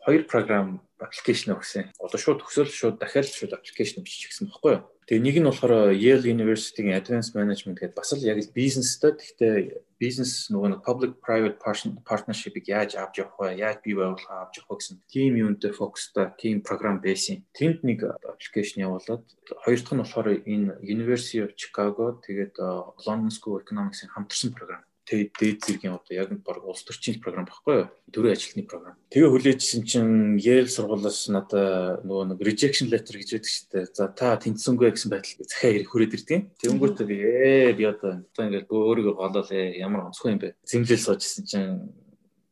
хоёр 0.00 0.24
програм 0.24 0.80
аппликейшн 1.00 1.52
өгсөн. 1.56 1.92
Одоо 2.00 2.18
шууд 2.20 2.40
төгсөөл 2.40 2.72
шууд 2.72 2.96
дахиад 3.00 3.28
шууд 3.28 3.56
аппликейшн 3.56 4.04
бичих 4.04 4.32
гэсэн 4.32 4.48
байхгүй 4.48 4.72
юу. 4.80 4.84
Тэгээ 5.08 5.24
нэг 5.26 5.36
нь 5.40 5.48
болохоор 5.48 5.90
Yale 5.96 6.28
University-гийн 6.28 6.94
Advanced 7.00 7.34
Management 7.34 7.80
гэдэг 7.80 7.96
бас 7.98 8.12
л 8.14 8.22
яг 8.22 8.38
л 8.38 8.54
бизнестэй. 8.54 9.16
Гэхдээ 9.16 9.56
бизнес 9.98 10.46
нөгөө 10.52 10.84
public 10.86 11.18
private 11.24 11.58
partnership-ийг 12.06 12.68
яаж 12.68 12.94
авч 12.94 13.18
явах 13.18 13.36
вэ? 13.40 13.58
Яаж 13.58 13.82
бий 13.82 13.96
байгуулах 13.96 14.30
авч 14.30 14.62
явах 14.62 14.78
гэсэн 14.78 15.02
team 15.10 15.34
юунтэй 15.34 15.72
фокустай 15.74 16.30
team 16.38 16.62
програм 16.62 17.00
байсан. 17.02 17.42
Тэнд 17.56 17.82
нэг 17.82 18.06
аппликейшн 18.06 18.86
явуулаад 18.86 19.24
хоёр 19.66 19.80
дахь 19.82 19.94
нь 19.96 20.02
болохоор 20.04 20.28
энэ 20.46 20.78
University 20.84 21.42
of 21.42 21.58
Chicago 21.58 22.20
тэгээд 22.22 22.54
London 23.02 23.32
School 23.34 23.58
of 23.58 23.64
Economics-ийн 23.66 24.14
хамтарсан 24.14 24.54
програм 24.54 24.84
дээд 25.10 25.58
зэргийн 25.66 25.98
одоо 25.98 26.14
яг 26.14 26.30
баг 26.46 26.62
улс 26.62 26.86
төрчийн 26.86 27.18
програм 27.18 27.44
байхгүй 27.44 27.74
юу? 27.74 27.88
Төрийн 28.10 28.34
ажилтны 28.34 28.62
програм. 28.66 28.96
Тэгээ 29.10 29.30
хүлээжсэн 29.30 29.82
чинь 29.86 30.38
Yale 30.38 30.70
сургуулиас 30.70 31.30
надаа 31.30 31.98
нөгөө 32.06 32.34
нэг 32.34 32.40
rejection 32.46 32.90
letter 32.90 33.18
гэж 33.18 33.42
шүү 33.42 33.66
дээ. 33.70 33.84
За 33.94 34.08
та 34.10 34.38
тэнцсэнгүй 34.38 34.90
гэсэн 34.94 35.10
байдал 35.10 35.46
захиа 35.46 35.74
ирэх 35.78 35.90
хүрээд 35.90 36.16
ирдэг. 36.18 36.40
Тэнгүүт 36.62 36.98
би 37.06 37.16
ээ 37.22 37.74
би 37.78 37.84
одоо 37.86 38.22
одоо 38.22 38.42
ингээд 38.46 38.70
өөрийгөө 38.70 39.14
голоол 39.14 39.50
ээ 39.50 39.82
ямар 39.82 40.10
онцгой 40.10 40.34
юм 40.34 40.40
бэ? 40.42 40.54
Зэмлэл 40.66 41.06
суужсэн 41.06 41.44
чинь 41.46 41.70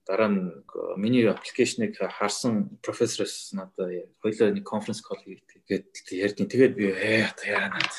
дараа 0.09 0.33
нь 0.33 0.41
миний 0.97 1.29
аппликейшнийг 1.29 2.00
харсан 2.00 2.81
профессороос 2.81 3.53
надад 3.53 4.09
хоёлоо 4.25 4.49
нэг 4.57 4.65
конференц 4.65 5.05
колл 5.05 5.21
хийгээд 5.21 6.09
ярьдیں۔ 6.17 6.49
Тэгээд 6.49 6.73
би 6.73 6.88
ээ 6.97 7.29
яа 7.45 7.69
наад 7.69 7.93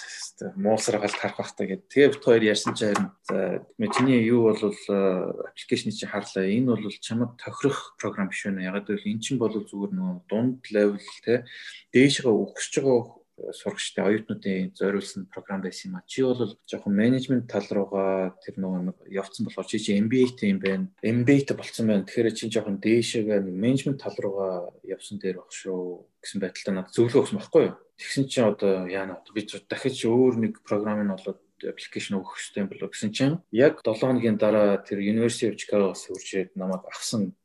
муулсараа 0.58 1.06
гал 1.06 1.14
тарах 1.14 1.38
бахта 1.38 1.70
гэд. 1.70 1.86
Тэгээ 1.86 2.10
бит 2.18 2.26
хоёр 2.26 2.42
ярьсан 2.42 2.74
чинь 2.74 2.98
харин 3.30 3.94
чиний 3.94 4.26
юу 4.26 4.50
бол 4.50 4.58
аппликейшны 4.58 5.94
чинь 5.94 6.10
харлаа. 6.10 6.50
Энэ 6.50 6.74
бол 6.74 6.90
чамд 6.98 7.38
тохирох 7.38 7.94
програм 8.02 8.34
биш 8.34 8.42
байна. 8.50 8.66
Ягаад 8.66 8.90
гэвэл 8.90 9.06
эн 9.06 9.22
чинь 9.22 9.38
бол 9.38 9.54
зүгээр 9.54 9.94
нөгөө 9.94 10.18
дунд 10.26 10.66
левел 10.74 10.98
те 11.22 11.46
дээшгээ 11.94 12.34
өгсөж 12.34 12.74
байгаа 12.82 13.19
сурагчтай 13.54 14.06
оюутнуудын 14.06 14.74
зориулсан 14.76 15.28
програм 15.32 15.62
байсан 15.62 15.92
юм 15.92 15.96
а. 15.98 16.04
Чи 16.08 16.24
бол 16.24 16.58
жоохон 16.68 16.94
менежмент 16.96 17.48
тал 17.48 17.66
руугаа 17.70 18.36
тэр 18.44 18.60
нөгөө 18.60 18.82
нэг 18.90 18.98
явцсан 19.10 19.48
болохоор 19.48 19.68
чи 19.68 19.80
чи 19.80 19.98
MBA-тэй 20.00 20.54
юм 20.54 20.60
байна. 20.60 20.88
MBA-тэй 21.04 21.56
болцсон 21.58 21.88
байна. 21.88 22.06
Тэгэхээр 22.06 22.36
чи 22.36 22.50
жоохон 22.50 22.78
дээшээгээ 22.80 23.40
менежмент 23.46 24.02
тал 24.02 24.16
руугаа 24.18 24.74
явсан 24.84 25.20
дээр 25.20 25.44
баг 25.44 25.52
шүү 25.54 26.06
гэсэн 26.24 26.40
байдалтай 26.44 26.74
надад 26.74 26.96
зөвлөгөө 26.96 27.22
өгсөн 27.24 27.40
байхгүй 27.40 27.64
юу? 27.68 27.76
Тэгсэн 28.00 28.26
чинь 28.32 28.48
одоо 28.48 28.88
яана 28.88 29.20
би 29.36 29.44
дахиж 29.44 30.08
өөр 30.08 30.40
нэг 30.40 30.64
програмыг 30.64 31.20
олоод 31.20 31.40
аппликейшн 31.68 32.16
өгөх 32.16 32.40
хэрэгтэй 32.40 32.64
юм 32.64 32.70
болов 32.72 32.92
гэсэн 32.96 33.12
чинь 33.12 33.36
яг 33.52 33.84
7 33.84 34.00
хоногийн 34.00 34.40
дараа 34.40 34.80
тэр 34.80 35.04
University 35.04 35.52
of 35.52 35.60
Chicago-с 35.60 36.08
үржээд 36.08 36.56
намайг 36.56 36.88
авсан 36.88 37.36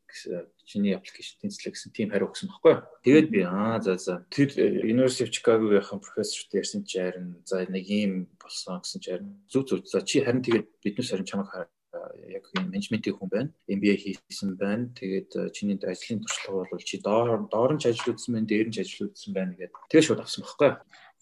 чиний 0.64 0.94
аппликейшн 0.94 1.42
тэнцлээ 1.42 1.72
гэсэн 1.74 1.90
тийм 1.92 2.08
хариу 2.10 2.30
өгсөн 2.30 2.48
байхгүй. 2.50 2.74
Тэгээд 3.04 3.28
би 3.34 3.40
аа 3.42 3.82
за 3.82 3.98
за 3.98 4.24
тэр 4.30 4.54
University 4.86 5.26
of 5.26 5.34
Chicago-гийн 5.34 6.00
профессорт 6.00 6.50
ярьсан 6.54 6.86
чи 6.86 6.98
харин 7.02 7.42
за 7.44 7.66
нэг 7.66 7.84
юм 7.84 8.30
болсон 8.38 8.80
гэсэн 8.80 9.00
чи 9.02 9.10
харин 9.10 9.30
зүг 9.50 9.64
зүг 9.68 9.80
за 9.90 10.00
чи 10.06 10.24
харин 10.24 10.42
тэгээд 10.46 10.66
биднээс 10.82 11.10
харин 11.12 11.28
чамайг 11.28 11.68
яг 12.28 12.44
юм 12.56 12.70
менежментийн 12.70 13.16
хүн 13.16 13.28
байна. 13.30 13.50
MBA 13.68 13.94
хийсэн 14.02 14.56
байна. 14.56 14.90
Тэгээд 14.98 15.30
э, 15.36 15.50
чиний 15.54 15.78
ажлын 15.78 16.20
туршлага 16.24 16.66
бол 16.70 16.82
чи 16.82 16.98
доор 16.98 17.48
доор 17.50 17.74
нь 17.74 17.80
ч 17.80 17.90
ажил 17.90 18.14
үзсэн 18.14 18.34
байна, 18.34 18.46
дээр 18.46 18.68
нь 18.68 18.74
ч 18.74 18.78
ажил 18.82 19.08
үзсэн 19.08 19.32
байна 19.34 19.54
гэдэг. 19.54 19.88
Тэгээд 19.90 20.06
шууд 20.06 20.20
авсан 20.20 20.42
байхгүй. 20.44 20.70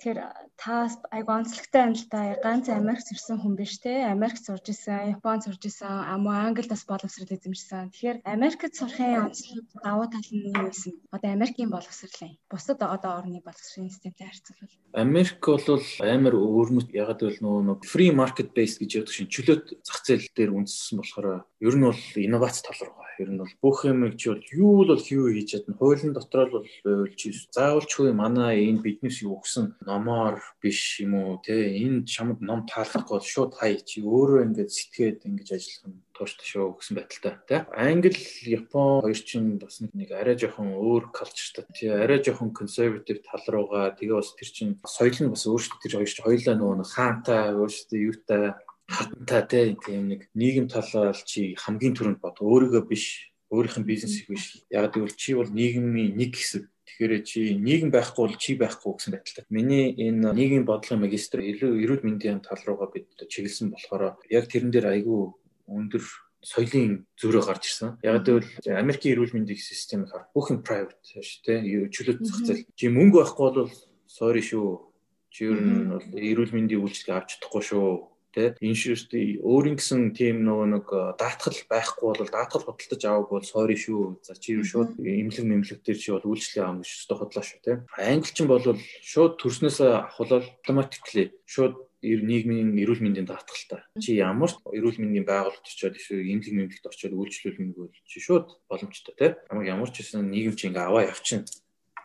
Тэгэхээр 0.02 0.18
та 0.59 0.90
айгу 1.14 1.30
онцлогтой 1.30 1.82
юм 1.87 1.94
л 1.94 2.06
да. 2.11 2.35
Ганц 2.42 2.66
Америкт 2.75 3.06
ирсэн 3.14 3.38
хүн 3.38 3.54
биш 3.54 3.78
те. 3.78 4.11
Америкт 4.11 4.42
сурж 4.42 4.66
исэн, 4.75 5.14
Японд 5.14 5.47
сурж 5.47 5.62
исэн, 5.62 5.87
ама 5.87 6.42
Англид 6.42 6.75
бас 6.75 6.82
боловсрол 6.82 7.30
эзэмшсэн. 7.30 7.94
Тэгэхээр 7.94 8.26
Америкт 8.26 8.75
сурахын 8.75 9.30
онцлог 9.30 9.62
давуу 9.78 10.11
тал 10.11 10.26
нь 10.35 10.50
юу 10.50 10.59
вэ? 10.59 11.06
Одоо 11.14 11.30
Америкийн 11.30 11.71
боловсролын 11.71 12.35
бусад 12.50 12.82
одоо 12.82 13.23
орны 13.23 13.38
боловсролын 13.47 13.94
системтэй 13.94 14.26
харьцуулбал 14.26 14.75
Америк 14.99 15.38
бол 15.38 15.87
амар 16.02 16.35
өөрмөт 16.35 16.90
ягаад 16.90 17.23
гэвэл 17.23 17.38
нөгөө 17.47 17.87
free 17.87 18.11
market 18.11 18.50
based 18.59 18.82
гэж 18.82 19.06
яддаг 19.06 19.14
шин 19.14 19.30
чөлөөт 19.30 19.87
зах 19.87 20.02
зээл 20.02 20.35
дээр 20.35 20.50
үндэссэн 20.50 20.99
болохоор 20.99 21.47
ер 21.62 21.75
нь 21.78 21.87
бол 21.87 22.02
инновац 22.18 22.59
тал 22.59 22.90
руу 22.90 23.02
Ер 23.23 23.31
нь 23.31 23.38
бол 23.38 23.55
бүх 23.62 23.87
юм 23.87 24.02
чи 24.19 24.35
бол 24.35 24.43
юу 24.50 24.83
л 24.83 24.91
бол 24.91 25.07
хийв 25.07 25.31
хийж 25.31 25.49
чадна. 25.55 25.79
Хуулийн 25.79 26.12
дотор 26.12 26.50
л 26.50 26.67
байвал 26.83 27.14
чи 27.14 27.31
заавал 27.55 27.87
ч 27.87 28.02
үгүй 28.02 28.14
манай 28.19 28.67
энэ 28.67 28.83
биднээс 28.83 29.23
юу 29.23 29.38
өгсөн 29.38 29.79
номоор 29.87 30.43
биш 30.59 30.99
юм 30.99 31.14
уу 31.14 31.38
те 31.38 31.71
энэ 31.71 32.02
чамд 32.02 32.43
ном 32.43 32.67
таалахгүй 32.67 33.14
бол 33.14 33.23
шууд 33.23 33.52
хай 33.55 33.79
чи 33.79 34.02
өөрөө 34.02 34.43
ингээд 34.50 34.75
сэтгээд 34.75 35.19
ингэж 35.31 35.49
ажиллах 35.55 35.87
нь 35.87 36.02
тууштай 36.12 36.47
шүү 36.47 36.67
гэсэн 36.79 36.95
байдалтай 36.99 37.35
тий. 37.49 37.61
Англи, 37.73 38.21
Япон 38.47 39.02
хоёр 39.02 39.21
чинь 39.23 39.59
бас 39.59 39.81
нэг 39.81 40.11
арай 40.12 40.37
жоохон 40.37 40.75
өөр 40.76 41.11
калчертай. 41.14 41.64
Тий 41.73 41.91
арай 41.91 42.21
жоохон 42.23 42.52
консерватив 42.52 43.23
тал 43.25 43.45
руугаа 43.49 43.97
тэгээ 43.97 44.19
бас 44.21 44.35
тэр 44.37 44.50
чинь 44.50 44.79
соёл 44.85 45.19
нь 45.19 45.33
бас 45.33 45.47
өөрсдөө 45.49 45.79
тэр 45.83 45.95
хоёр 45.99 46.11
чинь 46.11 46.26
хоёулаа 46.26 46.57
нөгөө 46.59 46.91
хаантай 46.95 47.55
өөрсдөө 47.57 47.99
юутай 48.02 48.45
хатантай 48.89 49.77
тийм 49.79 50.09
нэг 50.09 50.21
нийгэм 50.35 50.67
талаар 50.69 51.17
чи 51.17 51.55
хамгийн 51.59 51.95
түрүүнд 51.95 52.21
бод 52.23 52.41
өөрийгөө 52.41 52.83
биш 52.89 53.33
өөрийнх 53.53 53.79
нь 53.81 53.89
бизнесийг 53.89 54.27
биш 54.33 54.65
яг 54.71 54.95
гэвэл 54.95 55.15
чи 55.15 55.37
бол 55.37 55.51
нийгмийн 55.51 56.17
нэг 56.17 56.33
хэсэг 56.35 56.73
Тэгэхээр 56.93 57.23
чи 57.25 57.41
нийгэм 57.57 57.89
байхгүй 57.95 58.23
бол 58.27 58.37
чи 58.37 58.53
байхгүй 58.59 58.93
гэсэн 58.93 59.12
байдалтай. 59.17 59.45
Миний 59.49 59.97
энэ 59.97 60.35
нийгмийн 60.35 60.67
бодлогын 60.69 61.07
магистр 61.07 61.41
илүү 61.41 61.79
эрүүл 61.79 62.05
мэндийн 62.05 62.45
тал 62.45 62.61
руугаа 62.67 62.91
бид 62.93 63.09
чиглэсэн 63.17 63.73
болохоор 63.73 64.19
яг 64.29 64.45
тэрэн 64.51 64.75
дээр 64.75 64.93
айгүй 64.93 65.33
өндөр 65.71 66.05
соёлын 66.43 67.07
зөрөө 67.17 67.43
гарч 67.47 67.65
ирсэн. 67.71 67.97
Яг 68.03 68.27
гэвэл 68.27 68.51
Америкийн 68.67 69.15
эрүүл 69.15 69.33
мэндийн 69.33 69.62
систем 69.62 70.05
бүх 70.35 70.53
юм 70.53 70.61
private 70.67 70.99
шүү 71.07 71.41
дээ. 71.47 71.89
Чөлөөт 71.95 72.21
зах 72.27 72.41
зээл. 72.45 72.67
Чи 72.77 72.91
мөнгө 72.91 73.25
байхгүй 73.25 73.49
бол 73.62 73.73
sorry 74.11 74.43
шүү. 74.43 74.93
Чи 75.31 75.49
ер 75.49 75.57
нь 75.62 75.97
бол 75.97 76.07
эрүүл 76.12 76.53
мэндийн 76.53 76.83
үйлчилгээ 76.83 77.15
авч 77.15 77.39
чадахгүй 77.39 77.62
шүү 77.62 78.12
тий 78.35 78.49
иншүрст 78.59 79.12
өөрийн 79.15 79.77
гэсэн 79.79 80.17
тийм 80.17 80.43
нөгөө 80.49 80.67
нэг 80.73 80.87
э, 80.89 81.01
даатгал 81.21 81.59
байхгүй 81.69 82.07
бол 82.09 82.33
даатгал 82.33 82.65
худалдаж 82.67 83.03
аваагүй 83.05 83.35
бол 83.39 83.47
sorry 83.47 83.77
шүү. 83.77 84.25
За 84.27 84.35
чи 84.35 84.57
юу 84.57 84.65
шууд 84.65 84.99
эмнэлэг 84.99 85.47
мэмлэг 85.47 85.81
дээр 85.85 85.99
чи 86.01 86.11
бол 86.11 86.27
үйлчлэг 86.33 86.65
авах 86.65 86.83
гэж 86.83 86.91
өстө 86.91 87.15
хотлоо 87.21 87.45
шүү 87.45 87.61
тий. 87.62 87.77
Англичин 88.01 88.47
бол 88.49 88.65
шууд 89.05 89.33
төрснөөсөө 89.39 89.91
авахлал 89.93 90.43
автоматикли 90.43 91.25
шууд 91.47 91.77
нийгмийн 92.03 92.75
эрүүл 92.83 92.99
мэндийн 92.99 93.31
даатгалтай. 93.31 93.87
Чи 94.03 94.19
ямар 94.19 94.51
ч 94.51 94.59
эрүүл 94.67 94.99
мэндийн 94.99 95.23
байгууллагт 95.23 95.62
очиод 95.62 95.95
эсвэл 95.95 96.27
эмнэлэг 96.27 96.83
мэмлэгт 96.83 96.91
очиод 96.91 97.15
үйлчлүүлнэг 97.15 97.79
бол 97.79 97.95
чи 98.11 98.19
шууд 98.19 98.59
боломжтой 98.67 99.15
тий. 99.15 99.31
Ямар 99.55 99.65
ямар 99.71 99.91
ч 99.95 100.03
гэсэн 100.03 100.27
нийгэм 100.27 100.59
чи 100.59 100.67
ингээ 100.67 100.83
аваа 100.83 101.07
явчихна 101.07 101.47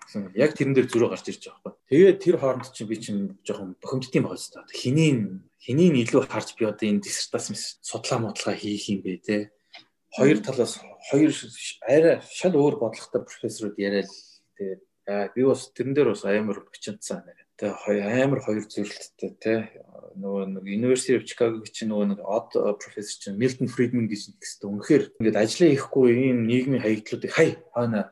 гэсэн 0.07 0.31
яг 0.39 0.55
тэрэн 0.55 0.73
дээр 0.73 0.87
зөрөө 0.87 1.11
гарч 1.11 1.27
ирж 1.27 1.43
байгаа 1.51 1.75
байхгүй. 1.75 1.91
Тэгээд 1.91 2.23
тэр 2.23 2.35
хооронд 2.39 2.71
чинь 2.71 2.87
би 2.87 2.95
чинь 2.95 3.21
жоохон 3.43 3.75
бохимдтiin 3.83 4.23
байгаа 4.23 4.39
зү. 4.39 4.63
Хинийн 4.71 5.43
хинийн 5.59 5.95
илүү 5.99 6.23
харж 6.31 6.55
би 6.55 6.63
одоо 6.63 6.87
энэ 6.87 7.03
диссертац 7.03 7.51
судлаа 7.83 8.19
модлага 8.23 8.55
хийх 8.55 8.87
юм 8.87 9.03
бэ 9.03 9.19
те. 9.19 9.51
Хоёр 10.15 10.39
талаас 10.39 10.79
хоёр 11.11 11.35
арай 11.83 12.23
шал 12.31 12.55
өөр 12.55 12.79
бодлоготой 12.79 13.27
профессорууд 13.27 13.75
яриад 13.75 14.07
тэгээд 14.55 14.81
би 15.35 15.41
бас 15.43 15.67
тэрэн 15.75 15.93
дээр 15.93 16.15
бас 16.15 16.23
амар 16.23 16.63
бочинцсан 16.63 17.27
нэр. 17.27 17.39
Тэгээ 17.59 18.23
амар 18.23 18.39
хоёр 18.39 18.63
зөвлөлттэй 18.63 19.31
те 19.43 19.53
нөгөө 20.17 20.43
нэг 20.57 20.65
University 20.65 21.13
of 21.17 21.25
Chicago 21.29 21.61
чинь 21.67 21.91
нөгөө 21.93 22.15
нэг 22.15 22.19
од 22.25 22.53
профессор 22.81 23.17
чинь 23.21 23.37
Milton 23.37 23.69
Friedman 23.69 24.09
гэж 24.09 24.33
нэгсдэг. 24.33 24.65
Үнэхээр 24.65 25.03
ингээд 25.21 25.37
ажиллаа 25.37 25.69
хийхгүй 25.73 26.07
ийм 26.15 26.39
нийгмийн 26.49 26.81
хаягдлуудыг 26.81 27.31
хай 27.33 27.57
хаана 27.73 28.09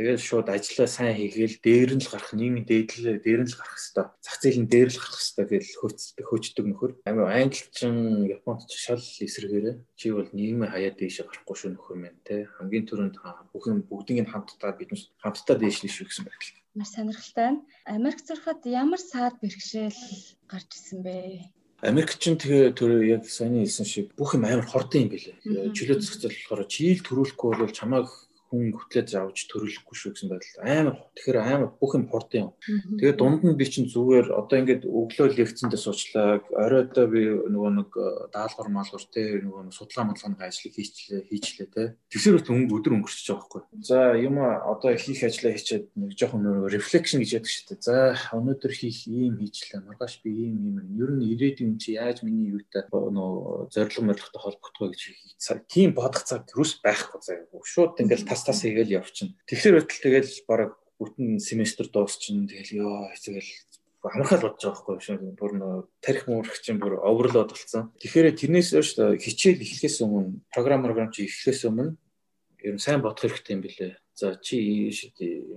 Тэгэл 0.00 0.16
шууд 0.16 0.48
ажиллаа 0.48 0.88
сайн 0.88 1.12
хийгээл 1.12 1.60
дээр 1.60 1.90
нь 1.92 2.00
л 2.00 2.08
гарах 2.08 2.32
нийгмийн 2.32 2.64
дээдлээ 2.64 3.20
дээр 3.20 3.44
нь 3.44 3.52
л 3.52 3.58
гарах 3.60 3.76
хэвээр. 3.76 4.08
Зах 4.24 4.36
зээлийн 4.40 4.64
дээр 4.72 4.88
л 4.88 4.96
гарах 4.96 5.20
хэвээр 5.20 5.48
гэж 5.60 5.66
хөөцдөг 5.76 6.24
хөөчдөг 6.24 6.64
нөхөр. 6.72 6.92
Амин 7.04 7.28
англичин 7.28 8.24
Японд 8.24 8.64
ч 8.64 8.80
шал 8.80 8.96
эсрэгээрээ 8.96 9.76
чи 10.00 10.06
бол 10.16 10.24
нийгмийн 10.32 10.72
хаяа 10.72 10.96
дээшээ 10.96 11.28
гарахгүй 11.28 11.56
шүү 11.60 11.70
нөхөр 11.76 11.96
мэн 12.00 12.16
те. 12.24 12.48
Хамгийн 12.48 12.88
түрүүнд 12.88 13.16
бүх 13.52 13.64
юм 13.68 13.84
бүгдийг 13.84 14.24
нь 14.24 14.32
хамтдаа 14.32 14.72
бид 14.72 14.88
хамтдаа 15.20 15.56
дээшлэх 15.60 15.92
шүү 15.92 16.08
гэсэн 16.08 16.24
байдал. 16.24 16.56
Маш 16.80 16.90
сонирхолтой 16.96 17.44
байна. 17.44 17.60
Америк 17.84 18.24
зурхад 18.24 18.64
ямар 18.64 19.00
саад 19.04 19.36
бэрхшээл 19.44 20.00
гарч 20.48 20.68
ирсэн 20.80 21.04
бэ? 21.04 21.44
Америкчин 21.84 22.40
тэгээ 22.40 22.72
тэр 22.72 23.04
яг 23.04 23.28
саяны 23.28 23.68
хэлсэн 23.68 23.84
шиг 23.84 24.16
бүх 24.16 24.32
юм 24.32 24.48
амар 24.48 24.64
хордон 24.64 25.04
юм 25.04 25.12
билээ. 25.12 25.36
Чөлөө 25.76 26.00
зохицол 26.00 26.32
болохоор 26.32 26.64
чийл 26.72 27.00
төрүүлэхгүй 27.04 27.52
бол 27.56 27.72
чамааг 27.72 28.08
хүн 28.50 28.74
хөтлөөж 28.74 29.10
авч 29.14 29.46
төрөлөхгүй 29.46 29.96
шүү 29.96 30.10
гэсэн 30.12 30.28
байдал 30.28 30.58
амар 30.66 30.96
тэгэхээр 31.14 31.38
амар 31.38 31.70
бүх 31.78 31.94
юм 31.94 32.04
порт 32.10 32.34
юм. 32.34 32.50
Тэгээд 32.98 33.18
дунд 33.22 33.46
нь 33.46 33.54
би 33.54 33.64
чинь 33.64 33.86
зүгээр 33.86 34.34
одоо 34.34 34.56
ингээд 34.58 34.82
өглөө 34.90 35.38
лекцэндээ 35.38 35.78
суучлаа. 35.78 36.42
Оройдоо 36.50 37.06
би 37.06 37.22
нөгөө 37.30 37.70
нэг 37.78 37.90
э, 37.94 38.06
даалгавар 38.34 38.70
маалгавар 38.74 39.06
те 39.14 39.38
нөгөө 39.38 39.70
судлаа 39.70 40.10
модлооны 40.10 40.42
ажлыг 40.42 40.74
хийчлээ 40.74 41.30
хийчлээ 41.30 41.68
те. 41.70 41.82
Тэгсэр 42.10 42.42
үт 42.42 42.50
өнгө 42.50 42.74
өдөр 42.74 42.94
өнгөрчихөж 42.98 43.28
байгаа 43.30 43.46
байхгүй. 43.46 43.62
За 43.86 43.98
юм 44.18 44.36
одоо 44.42 44.90
хийх 44.98 45.22
ажлаа 45.22 45.54
хийчихэд 45.54 45.86
нэг 45.94 46.10
жоохон 46.18 46.42
нөгөө 46.42 46.74
reflection 46.74 47.22
гэж 47.22 47.30
яддаг 47.38 47.52
шүү 47.54 47.66
дээ. 47.70 47.86
За 47.86 47.96
өнөөдөр 48.34 48.72
хийх 48.74 48.98
ийм 49.06 49.38
хийчлээ. 49.38 49.86
Маргааш 49.86 50.20
би 50.26 50.30
ийм 50.34 50.58
ийм 50.58 50.76
ер 50.98 51.10
нь 51.14 51.22
ирээдүйн 51.30 51.78
чи 51.78 51.94
яаж 51.94 52.26
миний 52.26 52.50
юутай 52.50 52.82
нөгөө 52.90 53.70
зорилго 53.70 54.02
модлоготой 54.10 54.42
холбогдох 54.42 54.82
вэ 54.82 54.94
гэж 54.94 55.02
тийм 55.70 55.94
бодох 55.94 56.24
цаг 56.24 56.50
юус 56.56 56.80
байхгүй 56.82 57.20
заяа. 57.22 57.46
Шууд 57.64 58.00
ингээд 58.00 58.26
тас 58.40 58.48
тас 58.48 58.64
хийгээл 58.64 59.04
явчихна. 59.04 59.36
Тэгэхээр 59.44 59.76
байтал 59.76 60.00
тэгэл 60.00 60.32
бараг 60.48 60.72
бүтэн 60.96 61.36
семестр 61.36 61.92
дуусчихна. 61.92 62.48
Тэгэл 62.48 62.80
ёо 62.80 63.12
тэгэл 63.20 63.52
амархал 64.08 64.40
бодож 64.40 64.64
байгаа 64.64 64.80
байхгүй 64.80 64.96
шүү. 65.04 65.36
Бүр 65.36 65.52
нөө 65.60 65.74
тарих 66.00 66.24
муурах 66.24 66.56
чинь 66.64 66.80
бүр 66.80 66.96
оверлоод 67.04 67.52
болсон. 67.52 67.92
Тэгэхээр 68.00 68.32
тэрнээс 68.32 68.72
өөрт 68.72 69.20
хичээл 69.20 69.60
эхлэхээс 69.60 70.00
өмнө 70.00 70.40
програм 70.48 70.80
програм 70.80 71.12
чи 71.12 71.28
эхлэхээс 71.28 71.68
өмнө 71.68 72.00
ер 72.64 72.74
нь 72.76 72.80
сайн 72.80 73.04
бодох 73.04 73.28
хэрэгтэй 73.28 73.56
юм 73.56 73.64
билээ. 73.64 73.92
За 74.14 74.36
чи 74.36 74.92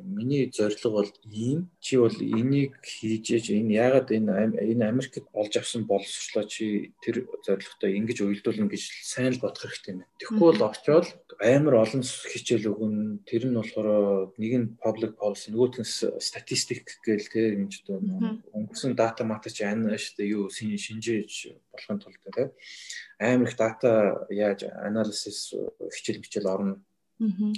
миний 0.03 0.49
зорилго 0.53 0.89
бол 0.89 1.09
ийм. 1.31 1.69
Чи 1.79 1.97
бол 1.97 2.15
энийг 2.15 2.79
хийж 2.79 3.25
ээж 3.35 3.45
энэ 3.51 3.75
яагаад 3.75 4.09
энэ 4.11 4.31
энэ 4.71 4.87
Америкт 4.87 5.27
олж 5.33 5.53
авсан 5.57 5.83
боловсчлоо 5.83 6.45
чи 6.47 6.93
тэр 7.03 7.27
зорилготой 7.43 7.97
ингэж 7.99 8.23
уялдуулна 8.23 8.71
гэж 8.71 8.83
сайн 9.03 9.35
л 9.35 9.43
бодох 9.43 9.67
хэрэгтэй 9.67 9.93
юм. 9.99 10.05
Тэгэхгүй 10.15 10.47
бол 10.47 10.63
очиод 10.69 11.07
амар 11.43 11.75
олон 11.83 12.03
хичээл 12.07 12.71
өгөн. 12.71 13.25
Тэр 13.27 13.51
нь 13.51 13.57
болохоор 13.59 14.31
нэг 14.39 14.53
нь 14.55 14.71
public 14.79 15.19
policy 15.19 15.51
нөгөөх 15.51 15.83
нь 15.83 15.89
статистик 16.23 16.87
гээл 17.03 17.27
те 17.27 17.59
юм 17.59 17.67
ч 17.67 17.83
одоо 17.83 17.99
өнгөрсөн 18.55 18.95
дата 18.95 19.27
мата 19.27 19.51
чи 19.51 19.67
ань 19.67 19.91
шүү 19.91 20.15
дээ 20.23 20.33
юу 20.39 20.47
шинжээж 20.47 21.59
болохын 21.73 21.99
тулд 21.99 22.21
те. 22.31 22.55
Амар 23.19 23.51
их 23.51 23.57
дата 23.59 24.23
яаж 24.31 24.63
анализис 24.71 25.51
хичээл 25.91 26.23
хичээл 26.23 26.47
орно 26.47 26.73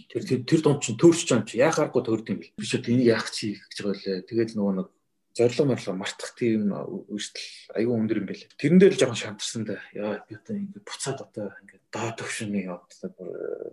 Тэр 0.09 0.43
тэр 0.45 0.61
дунд 0.61 0.81
чинь 0.85 0.99
төрч 0.99 1.25
чам 1.25 1.45
чи 1.45 1.57
яах 1.57 1.79
аргагүй 1.81 2.03
төрд 2.05 2.29
юм 2.29 2.39
бэл. 2.41 2.53
Би 2.57 2.65
ч 2.65 2.77
энийг 2.77 3.09
яах 3.09 3.29
чи 3.33 3.57
гэж 3.57 3.79
байгаа 3.81 4.01
лээ. 4.01 4.27
Тэгэл 4.29 4.55
нөгөө 4.57 4.73
нэг 4.77 4.87
зориг 5.35 5.67
морлоо 5.67 5.95
мартах 5.99 6.31
тийм 6.39 6.71
үйлдэл 6.71 7.75
аюу 7.75 7.99
өндөр 7.99 8.23
юм 8.23 8.27
бэл. 8.31 8.47
Тэрэн 8.55 8.79
дээр 8.79 8.95
л 8.95 8.99
жоохон 9.03 9.19
шантарсан 9.19 9.67
да. 9.67 9.83
Яа 9.91 10.23
би 10.23 10.39
одоо 10.39 10.55
ингэ 10.55 10.79
буцаад 10.79 11.19
одоо 11.27 11.51
ингэ 11.59 11.75
доо 11.91 12.09
төвшний 12.15 12.71
одоо 12.71 13.11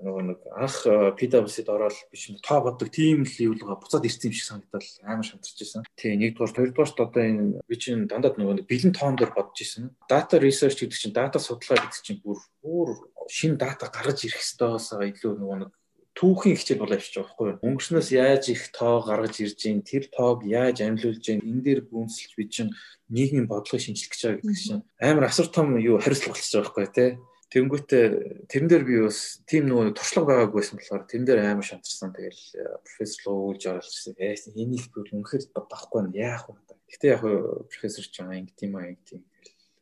нөгөө 0.03 0.23
нэг 0.27 0.41
анх 0.59 0.77
PwC-д 1.23 1.71
ороод 1.71 1.95
биш 2.11 2.35
тоо 2.43 2.67
боддог 2.67 2.91
тийм 2.91 3.23
л 3.23 3.31
юулгаа 3.39 3.79
буцаад 3.79 4.03
ирсэн 4.03 4.27
юм 4.27 4.35
шиг 4.35 4.47
санагдал 4.51 4.89
амар 5.07 5.23
шантарч 5.23 5.55
байсан. 5.55 5.87
Тий 5.95 6.19
нэгдүгээр 6.19 6.75
хоёрдугаарт 6.75 6.99
одоо 6.99 7.23
энэ 7.23 7.63
би 7.63 7.77
чинь 7.79 8.11
дандаа 8.11 8.35
нөгөө 8.35 8.67
бэлэн 8.67 8.91
тоон 8.91 9.15
дээр 9.15 9.31
бодож 9.31 9.63
исэн. 9.63 9.95
Data 10.11 10.43
research 10.43 10.83
гэдэг 10.83 10.99
чинь 10.99 11.15
data 11.15 11.39
судалгаа 11.39 11.79
гэдэг 11.87 12.03
чинь 12.03 12.19
бүр 12.27 12.43
бүр 12.59 12.91
шинэ 13.31 13.55
дата 13.55 13.87
гаргаж 13.87 14.27
ирэх 14.27 14.43
хэвээр 14.43 15.15
илүү 15.15 15.33
нөгөө 15.39 15.59
нэг 15.63 15.71
түүхийн 16.23 16.55
хичээл 16.55 16.79
болоо 16.87 17.03
явчих 17.03 17.19
жоох 17.19 17.35
байхгүй 17.35 17.49
юу. 17.51 17.63
Өнгөрснөөс 17.67 18.09
яаж 18.15 18.45
их 18.55 18.71
тоо 18.71 19.03
гаргаж 19.03 19.43
ирж 19.43 19.59
гин 19.59 19.83
тэр 19.83 20.07
тоог 20.07 20.47
яаж 20.47 20.79
амжилуулж 20.87 21.19
гин 21.19 21.43
энэ 21.43 21.63
дээр 21.67 21.81
гүнсэлж 21.91 22.33
бид 22.39 22.51
чин 22.55 22.69
нийгмийн 23.11 23.51
бодлогыг 23.51 23.83
шинжлэх 23.83 24.15
гэж 24.15 24.23
байгаа 24.23 24.39
гэдэг 24.39 24.63
чинь 24.63 24.87
амар 25.03 25.27
асар 25.27 25.51
том 25.51 25.75
юу 25.83 25.99
хариуцлага 25.99 26.39
болчихж 26.39 26.55
байгаа 26.55 26.71
байхгүй 26.71 26.87
юу 26.87 26.95
те. 26.95 27.07
Тэнгүүтээ 27.53 28.05
тэрэн 28.49 28.69
дээр 28.71 28.85
би 28.87 28.95
бас 29.03 29.43
тийм 29.51 29.67
нөгөө 29.67 29.99
туршлага 29.99 30.31
байгаагүй 30.31 30.59
байсан 30.63 30.79
болохоор 30.79 31.05
тэрэн 31.11 31.27
дээр 31.27 31.41
амар 31.43 31.67
шантарсан. 31.67 32.15
Тэгэл 32.15 32.43
э, 32.55 32.65
профессор 32.87 33.23
руу 33.27 33.39
уулж 33.51 33.63
оролцсон. 33.67 34.15
Яас 34.17 34.47
энийг 34.55 34.87
бүр 34.95 35.11
үнэхээр 35.11 35.51
бодохгүй 35.53 36.07
яах 36.23 36.49
вэ? 36.49 36.57
Гэтэ 36.87 37.13
яг 37.13 37.27
профессор 37.67 38.07
ч 38.09 38.17
аа 38.23 38.39
ингэ 38.39 38.57
тийм 38.57 38.79
аа 38.79 38.95
ингэ 38.95 39.05
тийм 39.05 39.21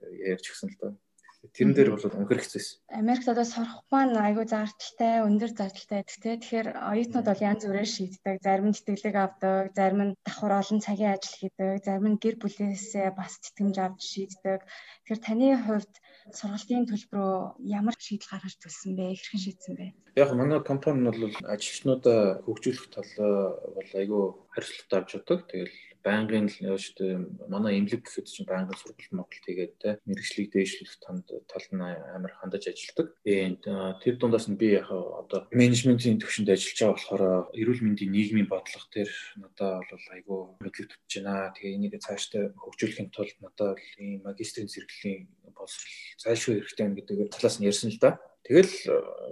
ярьж 0.03 0.51
өгсөн 0.51 0.73
л 0.73 0.79
доо. 0.81 0.93
Тэрэн 1.41 1.73
дээр 1.73 1.91
бол 1.97 2.05
өнхөр 2.05 2.41
хэцүүс. 2.45 2.85
Америкт 2.93 3.33
одоо 3.33 3.49
сурах 3.49 3.81
маань 3.89 4.13
айгүй 4.13 4.45
зардалтай, 4.45 5.25
өндөр 5.25 5.53
зардалтай 5.57 6.05
байдаг 6.05 6.19
те. 6.21 6.37
Тэгэхээр 6.37 6.69
оюутнууд 6.77 7.27
бол 7.33 7.47
янз 7.49 7.63
бүрээр 7.65 7.89
шийддэг. 7.89 8.37
Зарим 8.45 8.69
нь 8.69 8.77
тэтгэлэг 8.77 9.17
авдаг, 9.17 9.73
зарим 9.73 10.01
нь 10.05 10.17
давхар 10.21 10.53
олон 10.61 10.81
цагийн 10.85 11.17
ажил 11.17 11.37
хийдэг, 11.41 11.81
зарим 11.81 12.07
нь 12.13 12.21
гэр 12.21 12.37
бүлээсээ 12.45 13.09
бас 13.17 13.41
тэтгэмж 13.41 13.77
авч 13.81 14.01
шийддэг. 14.05 14.61
Тэгэхээр 15.09 15.21
таны 15.25 15.49
хувьд 15.65 15.95
сургалтын 16.29 16.85
төлбөрөө 16.93 17.35
ямар 17.65 17.97
шийдэл 17.97 18.31
гаргаж 18.31 18.55
төлсөн 18.61 18.93
бэ? 19.01 19.17
Хэрхэн 19.17 19.41
шийдсэн 19.41 19.75
бэ? 19.81 19.87
Яг 20.21 20.31
манай 20.37 20.61
компани 20.61 21.01
нь 21.01 21.09
бол 21.09 21.25
ажилчнуудаа 21.49 22.45
хөгжүүлэх 22.45 22.87
талаа 22.93 23.57
бол 23.77 23.91
айгүй 23.97 24.23
хариуцлагатай 24.53 24.99
авч 25.01 25.11
удаг. 25.17 25.41
Тэгэл 25.49 25.77
байнгын 26.05 26.47
л 26.49 26.79
шүү 26.81 27.49
манай 27.53 27.79
эмнэлэг 27.79 28.03
гэхэд 28.05 28.27
чинь 28.27 28.49
байнгын 28.49 28.77
сургалт 28.79 29.13
Монгол 29.13 29.41
тэгээд 29.45 29.73
те 29.83 29.89
мэрэгчлийг 30.09 30.49
дээшлэх 30.53 30.97
танд 31.05 31.27
тал 31.51 31.67
нь 31.73 31.81
амар 31.81 32.33
хандаж 32.41 32.65
ажилладаг. 32.69 33.09
Тэр 33.23 34.15
дундаас 34.17 34.49
нь 34.49 34.61
би 34.61 34.81
яг 34.81 34.89
одоо 34.91 35.47
менежментийн 35.53 36.21
төвшөнд 36.21 36.49
ажиллаж 36.51 36.79
байгаа 36.81 36.97
болохоор 36.97 37.25
эрүүл 37.61 37.85
мэндийн 37.85 38.13
нийгмийн 38.13 38.49
бодлого 38.49 38.87
төр 38.95 39.11
надад 39.43 39.85
бол 39.91 40.07
айгүй 40.17 40.41
мэдлэг 40.65 40.89
төвч 40.89 41.13
байна. 41.21 41.53
Тэгээ 41.55 41.77
энийг 41.77 41.95
цаашдаа 42.01 42.45
хөгжүүлэхийн 42.57 43.11
тулд 43.13 43.37
надад 43.45 43.79
ийм 44.01 44.25
магистрийн 44.25 44.73
зэрэглэлийн 44.73 45.29
боловсрол 45.53 45.95
зайлшгүй 46.23 46.55
хэрэгтэй 46.65 46.87
юм 46.89 46.95
гэдэг 46.97 47.33
талаас 47.35 47.57
нь 47.61 47.69
ярьсан 47.69 47.91
л 47.93 48.01
да. 48.01 48.17
Тэгэл 48.47 48.73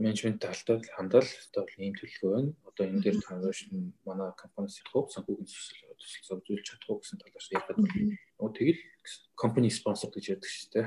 менежмент 0.04 0.38
талтай 0.44 0.78
хандал 0.94 1.24
одоо 1.24 1.64
ийм 1.80 1.94
төлөвлөгөө 1.96 2.32
байна. 2.36 2.52
Одоо 2.68 2.84
энэ 2.86 3.02
дээр 3.02 3.16
тааш 3.24 3.58
манай 4.04 4.30
компаниас 4.36 4.76
явах 4.84 5.10
санхүүгийн 5.10 5.48
төсөл 5.48 5.87
төсөл 5.98 6.40
зохиолж 6.40 6.64
чадах 6.64 6.88
уу 6.90 7.00
гэсэн 7.02 7.18
талаас 7.18 7.48
ярих 7.52 7.66
гэдэг. 7.68 7.86
Тэгэл 8.38 8.80
компани 9.34 9.70
спонсор 9.70 10.10
гэж 10.14 10.24
ярьдаг 10.38 10.50
шүү 10.50 10.70
дээ. 10.74 10.86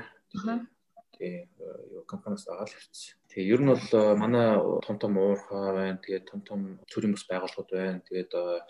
Тэгээ 1.12 1.46
юу 1.92 2.04
компаниас 2.08 2.48
дагаад 2.48 2.72
явчихсан. 2.72 3.20
Тэгээ 3.30 3.52
ер 3.52 3.60
нь 3.62 3.70
бол 3.70 3.86
э, 3.94 4.16
манай 4.16 4.56
том 4.82 4.96
том 4.98 5.12
уурхай 5.20 5.70
байна. 5.76 6.00
Тэгээд 6.00 6.24
том 6.26 6.40
том 6.40 6.60
төрийн 6.88 7.12
бас 7.12 7.24
байгууллагууд 7.28 7.70
байна. 7.70 8.02
Тэгээд 8.08 8.32
э, 8.32 8.60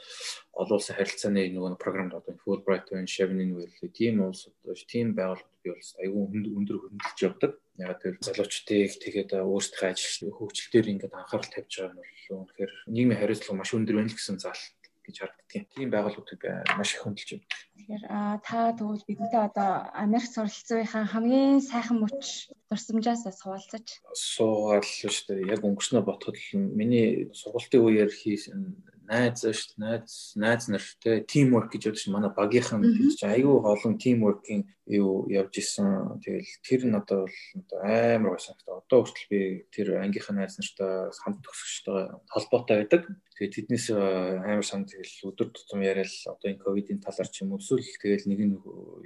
олон 0.58 0.76
улсын 0.76 0.96
харилцааны 0.98 1.48
нөгөө 1.54 1.78
програмд 1.78 2.12
одоо 2.12 2.34
Fulbright 2.42 2.90
байна, 2.90 3.06
Chevening 3.06 3.54
байл. 3.56 3.94
Тийм 3.94 4.20
улсууд 4.26 4.58
биш, 4.66 4.84
тийм 4.90 5.14
байгууллагууд 5.14 5.62
бий 5.62 5.72
болсон. 5.72 5.96
Айгүй 6.02 6.20
өндөр 6.58 6.76
хөндлөж 6.82 7.18
явдаг. 7.22 7.52
Яг 7.78 8.02
тэр 8.02 8.14
залуучдыг 8.20 8.90
тэгээд 9.00 9.30
э, 9.32 9.40
өөрсдийнхөө 9.46 9.88
ажил 9.88 10.34
хөгжил 10.34 10.70
дээр 10.74 10.92
ингээд 10.92 11.14
анхаарал 11.14 11.50
тавьж 11.50 11.72
байгаа 11.78 11.94
нь 11.94 12.02
бол 12.02 12.42
үнэхээр 12.42 12.72
нийгмийн 12.90 13.20
хариуцлага 13.22 13.58
маш 13.62 13.70
өндөр 13.72 13.96
байна 13.96 14.10
л 14.10 14.18
гэсэн 14.18 14.38
заалт 14.42 14.81
гэж 15.06 15.16
харагддаг. 15.18 15.66
Тийм 15.74 15.88
байгууллагуудыг 15.90 16.42
маш 16.78 16.94
их 16.94 17.02
хөндлөж 17.02 17.30
байна. 17.34 17.46
Тэгэхээр 17.76 18.04
та 18.46 18.58
тэгвэл 18.78 19.08
бидэнтэй 19.08 19.42
одоо 19.42 19.70
Америк 19.92 20.28
суралцсныхаа 20.30 21.04
хамгийн 21.10 21.60
сайхан 21.60 21.98
мөч 22.00 22.52
дурсамжаас 22.70 23.26
суулцаж 23.42 23.86
суугаал 24.14 24.86
шүү 24.86 25.10
дээ. 25.28 25.50
Яг 25.54 25.60
өнгөрснөө 25.66 26.02
ботход 26.06 26.38
миний 26.54 27.28
сургалтын 27.34 27.82
үеэр 27.82 28.10
хийсэн 28.10 28.78
найз 29.08 29.42
шүү 29.42 29.76
дээ. 29.76 29.82
Найз 29.82 30.32
найз 30.38 30.62
нартай 30.70 31.16
teamwork 31.26 31.74
гэж 31.74 31.82
ядаж 31.90 32.06
манай 32.08 32.30
багийнхан 32.30 32.80
гэж 32.86 33.18
айгүй 33.26 33.56
олон 33.60 33.98
teamwork-ийн 33.98 34.62
юу 34.86 35.26
явж 35.30 35.58
исэн. 35.58 36.18
Тэгэл 36.22 36.50
тэр 36.66 36.82
нь 36.86 36.98
одоо 36.98 37.26
бол 37.26 37.38
амар 37.82 38.34
байсан. 38.34 38.56
Одоо 38.66 39.06
хүртэл 39.06 39.30
би 39.30 39.40
тэр 39.70 40.02
ангийнхаа 40.02 40.34
найз 40.34 40.58
нартай 40.58 41.10
хамт 41.22 41.42
төгсөгчтэй 41.46 42.00
холбоотой 42.30 42.76
байдаг. 42.82 43.02
Тэгээд 43.38 43.56
тэднээс 43.70 43.86
амар 43.94 44.66
санд 44.66 44.90
тэгэл 44.90 45.32
өдөр 45.32 45.48
тутам 45.54 45.80
яриад 45.82 46.10
одоо 46.26 46.46
энэ 46.50 46.62
ковидын 46.62 47.00
талаар 47.02 47.30
ч 47.30 47.42
юм 47.42 47.54
уу 47.54 47.62
эсвэл 47.62 48.02
тэгэл 48.02 48.28
нэг 48.28 48.40
нь 48.42 48.54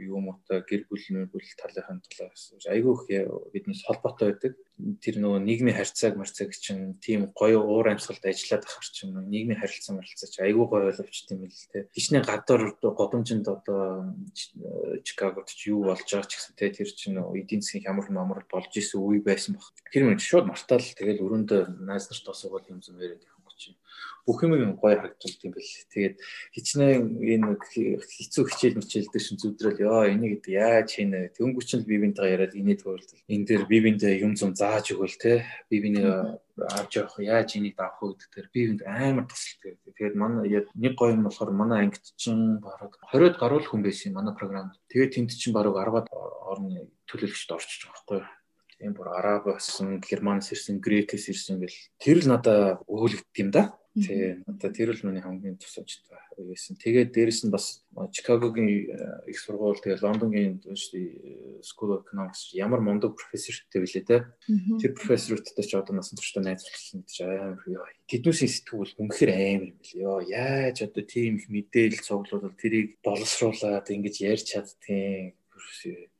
юм 0.02 0.28
уу 0.28 0.36
гэр 0.48 0.82
бүл 0.88 1.04
бүл 1.30 1.48
талынхаа 1.60 2.00
талаас 2.04 2.52
айгүй 2.66 2.94
их 3.08 3.28
биднээс 3.54 3.86
холбоотой 3.86 4.34
байдаг 4.34 4.52
тэр 4.76 5.16
нөгөө 5.24 5.40
нийгмийн 5.40 5.76
харьцааг 5.80 6.20
марцаг 6.20 6.52
чинь 6.52 7.00
тийм 7.00 7.32
гоё 7.32 7.64
уур 7.64 7.88
амьсгалд 7.88 8.20
ажиллаад 8.20 8.68
ахар 8.68 8.84
чинь 8.92 9.16
нийгмийн 9.16 9.56
харилцаа 9.56 9.96
марилцаа 9.96 10.28
чи 10.28 10.44
айгүй 10.44 10.66
гоё 10.68 10.92
боловчт 10.92 11.32
юм 11.32 11.48
л 11.48 11.68
те. 11.72 11.88
Хичнээн 11.96 12.28
гадар 12.28 12.76
годомжинд 12.84 13.48
одоо 13.48 14.12
Чикагод 15.00 15.48
ч 15.48 15.72
юу 15.76 15.84
болж 15.84 16.08
байгаа 16.08 16.24
ч 16.24 16.40
гэсэн 16.40 16.56
те 16.56 16.72
тэр 16.72 16.88
чинь 16.88 17.20
эдийн 17.20 17.60
засгийн 17.60 17.84
хямрал 17.84 18.08
мамрал 18.16 18.48
болж 18.48 18.72
исэн 18.72 19.04
үе 19.04 19.20
байсан 19.20 19.60
баг. 19.60 19.68
Тэр 19.92 20.08
мөн 20.08 20.16
шууд 20.16 20.48
мартаал 20.48 20.80
тэгэл 20.80 21.20
өрөөндөө 21.20 21.60
найз 21.84 22.08
нарт 22.08 22.32
асуувал 22.32 22.64
юм 22.72 22.80
зүм 22.80 22.96
яриад 23.56 23.76
бүх 24.26 24.42
юм 24.42 24.74
гоё 24.74 24.98
харагдвал 24.98 25.36
тийм 25.38 25.52
бэл. 25.54 25.72
Тэгээд 25.94 26.16
хичнээн 26.50 27.02
энэ 27.22 27.46
хэцүү 27.62 28.44
хичээл 28.50 28.78
мичээл 28.82 29.10
дээр 29.14 29.24
шин 29.24 29.38
зүдрэл 29.38 29.78
ёо 29.86 30.02
энийг 30.10 30.42
яаж 30.50 30.98
хийнэ. 30.98 31.30
Тэнгүү 31.38 31.62
чинь 31.62 31.86
би 31.86 32.02
бинтэйгээ 32.02 32.34
яриад 32.34 32.54
инээд 32.58 32.82
хөрөлдөл. 32.82 33.22
Энэ 33.30 33.46
дээр 33.46 33.64
би 33.70 33.78
бинтээ 33.86 34.18
юм 34.26 34.34
зам 34.34 34.58
зааж 34.58 34.90
өгвөл 34.90 35.14
те. 35.14 35.46
Би 35.70 35.78
биний 35.78 36.02
авч 36.58 36.92
явах 36.98 37.22
яаж 37.22 37.54
энийг 37.54 37.78
давах 37.78 38.02
вэ 38.02 38.18
гэдэг 38.18 38.30
дээр 38.34 38.48
би 38.50 38.60
бинд 38.66 38.82
амар 38.82 39.26
тусалдаг. 39.30 39.78
Тэгээд 39.94 40.16
манай 40.18 40.44
нэг 40.74 40.92
гоё 40.98 41.14
юм 41.14 41.22
болохоор 41.30 41.50
манай 41.54 41.86
ангид 41.86 42.02
чинь 42.18 42.58
бараг 42.58 42.98
20-од 43.14 43.38
гаруй 43.38 43.62
хүн 43.62 43.86
байсан 43.86 44.10
юм 44.10 44.18
манай 44.18 44.34
програмд. 44.34 44.74
Тэгээд 44.90 45.14
тэнд 45.14 45.30
чинь 45.38 45.54
бараг 45.54 45.78
10-аад 45.78 46.10
орны 46.10 46.90
төлөөлөгчд 47.06 47.54
орчиж 47.54 47.86
байгаа 47.86 47.94
байхгүй 47.94 48.18
юу 48.18 48.35
тийм 48.78 48.92
бүр 48.96 49.08
араб 49.16 49.48
болсон, 49.48 50.00
германс 50.00 50.52
ирсэн, 50.52 50.80
грекээс 50.80 51.32
ирсэн 51.32 51.60
гэл 51.60 51.78
тэр 51.98 52.20
л 52.22 52.30
надаа 52.30 52.60
өөлөгддөг 52.86 53.40
юм 53.40 53.50
да. 53.50 53.72
Тий. 53.96 54.44
Одоо 54.44 54.68
тэр 54.76 54.92
л 54.92 55.00
миний 55.08 55.24
хамгийн 55.24 55.56
тусаачтай 55.56 56.20
байсан. 56.36 56.76
Тэгээд 56.76 57.16
дээрэс 57.16 57.48
нь 57.48 57.54
бас 57.54 57.80
Чикагогийн 58.12 58.68
э, 58.92 59.32
их 59.32 59.40
сургууль 59.40 59.80
тэгээд 59.80 60.04
Лондонгийн 60.04 60.60
шүү 60.60 61.64
School 61.64 61.96
of 61.96 62.04
Economics 62.04 62.52
ямар 62.52 62.84
мундаг 62.84 63.16
профессортэй 63.16 63.80
билээ 63.80 64.04
те. 64.04 64.28
Тэр 64.44 64.92
профессоруудтай 64.92 65.64
ч 65.64 65.72
одоо 65.72 65.96
насан 65.96 66.20
туршдаа 66.20 66.44
найзлуулсан 66.44 67.08
гэж 67.08 67.16
амар 67.24 67.64
ёо. 67.64 67.88
Тэднүүсийн 68.04 68.52
сэтгүүл 68.52 69.00
үнэхээр 69.00 69.32
амар 69.32 69.64
юм 69.64 69.76
бэл. 69.80 69.96
Ёо 69.96 70.18
яаж 70.28 70.84
одоо 70.84 71.04
тийм 71.08 71.40
их 71.40 71.48
мэдээлэл 71.48 72.04
цуглуулал 72.04 72.52
тэрийг 72.52 73.00
боловсруулад 73.00 73.88
ингэж 73.88 74.16
ярьж 74.20 74.44
чаддгийг 74.44 75.40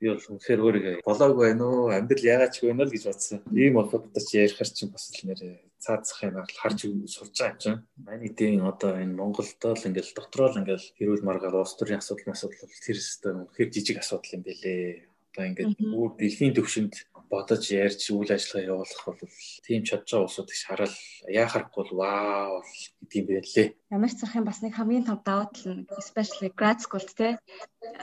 би 0.01 0.07
бол 0.11 0.27
үнэхээр 0.33 0.61
өөрийгөө 0.65 0.95
болоог 1.07 1.35
байна 1.37 1.65
уу 1.67 1.93
амьдрал 1.93 2.31
яагаад 2.33 2.53
ч 2.55 2.57
вэ 2.65 2.73
нэ 2.73 2.85
л 2.87 2.95
гэж 2.95 3.05
бодсон. 3.07 3.41
Ийм 3.53 3.75
болоход 3.77 4.11
ч 4.17 4.31
ярихар 4.41 4.69
чинь 4.71 4.93
бас 4.93 5.05
л 5.13 5.27
нэрээ 5.29 5.55
цаацах 5.79 6.23
юм 6.25 6.35
бол 6.41 6.59
харж 6.61 6.81
сурж 7.07 7.37
байгаа 7.37 7.53
юм 7.53 7.59
чинь. 7.63 7.81
Манай 7.97 8.29
эдийн 8.29 8.65
одоо 8.67 8.93
энэ 8.97 9.15
Монголд 9.15 9.61
л 9.63 9.87
ингээл 9.89 10.17
дотроо 10.17 10.49
л 10.51 10.61
ингээл 10.61 10.87
хэрүүл 10.97 11.27
маргаал 11.27 11.63
улс 11.63 11.77
төрийн 11.77 12.01
асуудал 12.03 12.35
асуудал 12.35 12.67
тэр 12.67 12.99
өстө 12.99 13.29
үнэхээр 13.47 13.71
жижиг 13.71 13.99
асуудал 14.01 14.35
юм 14.35 14.43
бэлээ. 14.43 15.07
Одоо 15.31 15.45
ингээд 15.47 15.73
бүр 15.93 16.11
дэлхийн 16.17 16.57
төвшөнд 16.57 16.95
бодож 17.31 17.63
ярьж 17.71 18.03
үйл 18.11 18.31
ажиллагаа 18.33 18.71
явуулах 18.71 19.05
бол 19.07 19.21
тийм 19.67 19.83
чадж 19.83 20.07
байгаа 20.07 20.27
улсууд 20.27 20.51
их 20.51 20.63
хараад 20.67 20.95
яахарахгүй 21.29 21.81
бол 21.83 21.93
вау 22.01 22.63
гэдэг 23.11 23.17
юм 23.19 23.27
байлээ. 23.27 23.69
Ямар 23.91 24.11
ч 24.11 24.19
зарахын 24.19 24.47
бас 24.47 24.61
нэг 24.63 24.75
хамгийн 24.75 25.07
том 25.07 25.19
давуу 25.23 25.47
тал 25.51 25.67
нь 25.75 25.87
especially 25.99 26.51
grad 26.55 26.79
school 26.83 27.07
те 27.19 27.39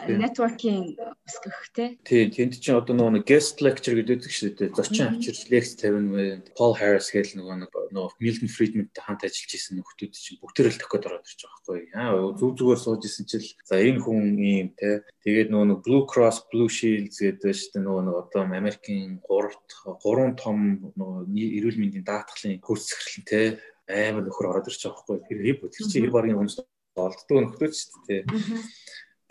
networking 0.08 0.96
өсгөх 1.28 1.60
те. 1.76 1.86
Тийм 2.04 2.32
тэнд 2.32 2.60
чинь 2.60 2.78
одоо 2.78 2.96
нөгөө 2.96 3.24
guest 3.28 3.60
lecture 3.64 3.96
гэдэг 3.96 4.24
шүү 4.28 4.52
дээ. 4.60 4.76
Зочин 4.76 5.08
авчирч 5.12 5.48
лекц 5.52 5.76
тавина. 5.80 6.44
Paul 6.58 6.76
Harris 6.80 7.12
гэдэг 7.12 7.40
нөгөө 7.40 7.56
нөгөө 7.92 8.16
Milton 8.20 8.50
Friedman-тай 8.52 9.04
хамт 9.04 9.24
ажиллаж 9.28 9.52
исэн 9.54 9.80
нөхдүүд 9.80 10.14
чинь 10.14 10.40
бүгдээр 10.40 10.72
л 10.72 10.82
тохиод 10.82 11.08
ороод 11.08 11.28
ирж 11.28 11.42
байгаа 11.44 11.60
байхгүй. 11.64 11.82
Аа 11.96 12.32
зүг 12.40 12.52
зүгээр 12.60 12.80
сууж 12.80 13.04
исэн 13.04 13.26
чил 13.28 13.48
за 13.68 13.76
энэ 13.80 14.04
хүн 14.04 14.40
ийм 14.40 14.68
те. 14.76 15.04
Тэгээд 15.24 15.52
нөгөө 15.52 15.84
Blue 15.84 16.04
Cross 16.08 16.48
Blue 16.52 16.72
Shield 16.72 17.12
гэдэг 17.12 17.52
шүү 17.52 17.72
дээ 17.76 17.84
нөгөө 17.84 18.20
одоо 18.24 18.42
Америкийн 18.48 19.13
3 19.22 19.54
3 20.02 20.34
том 20.40 20.58
эрүүл 20.98 21.78
мэндийн 21.80 22.08
даатгалын 22.08 22.62
хөрс 22.64 22.86
захирлан 22.90 23.26
те 23.28 23.42
амар 23.88 24.24
нөхөр 24.26 24.50
ороод 24.50 24.68
байгаа 24.68 24.94
байхгүй. 24.94 25.18
Тэр 25.28 25.40
хив 25.44 25.58
тэр 25.70 25.86
чинь 25.92 26.04
хэр 26.08 26.16
баргийн 26.16 26.40
хүнс 26.40 26.58
олддог 26.96 27.38
нөхдөд 27.38 27.74
шүү 27.74 28.02
дээ. 28.08 28.22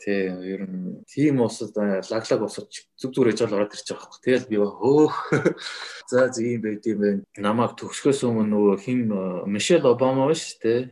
Тий, 0.02 0.26
ер 0.26 0.66
нь 0.66 1.04
тийм 1.06 1.38
усад 1.46 1.76
лаглаг 1.78 2.42
усад 2.42 2.66
зүг 2.98 3.14
зүг 3.14 3.30
ээж 3.30 3.46
бол 3.46 3.54
ороод 3.54 3.70
байгаа 3.70 4.02
байхгүй. 4.02 4.18
Тэгэл 4.26 4.50
би 4.50 4.56
хөөх. 4.58 5.14
За 6.10 6.26
юм 6.42 6.62
байд 6.62 6.82
юм 6.90 6.98
байна. 6.98 7.22
Намайг 7.38 7.78
төгсгөөс 7.78 8.26
өмнө 8.26 8.50
нөгөө 8.50 8.76
хин 8.82 9.00
Мишель 9.46 9.86
Обама 9.86 10.26
биш 10.26 10.58
тий. 10.58 10.90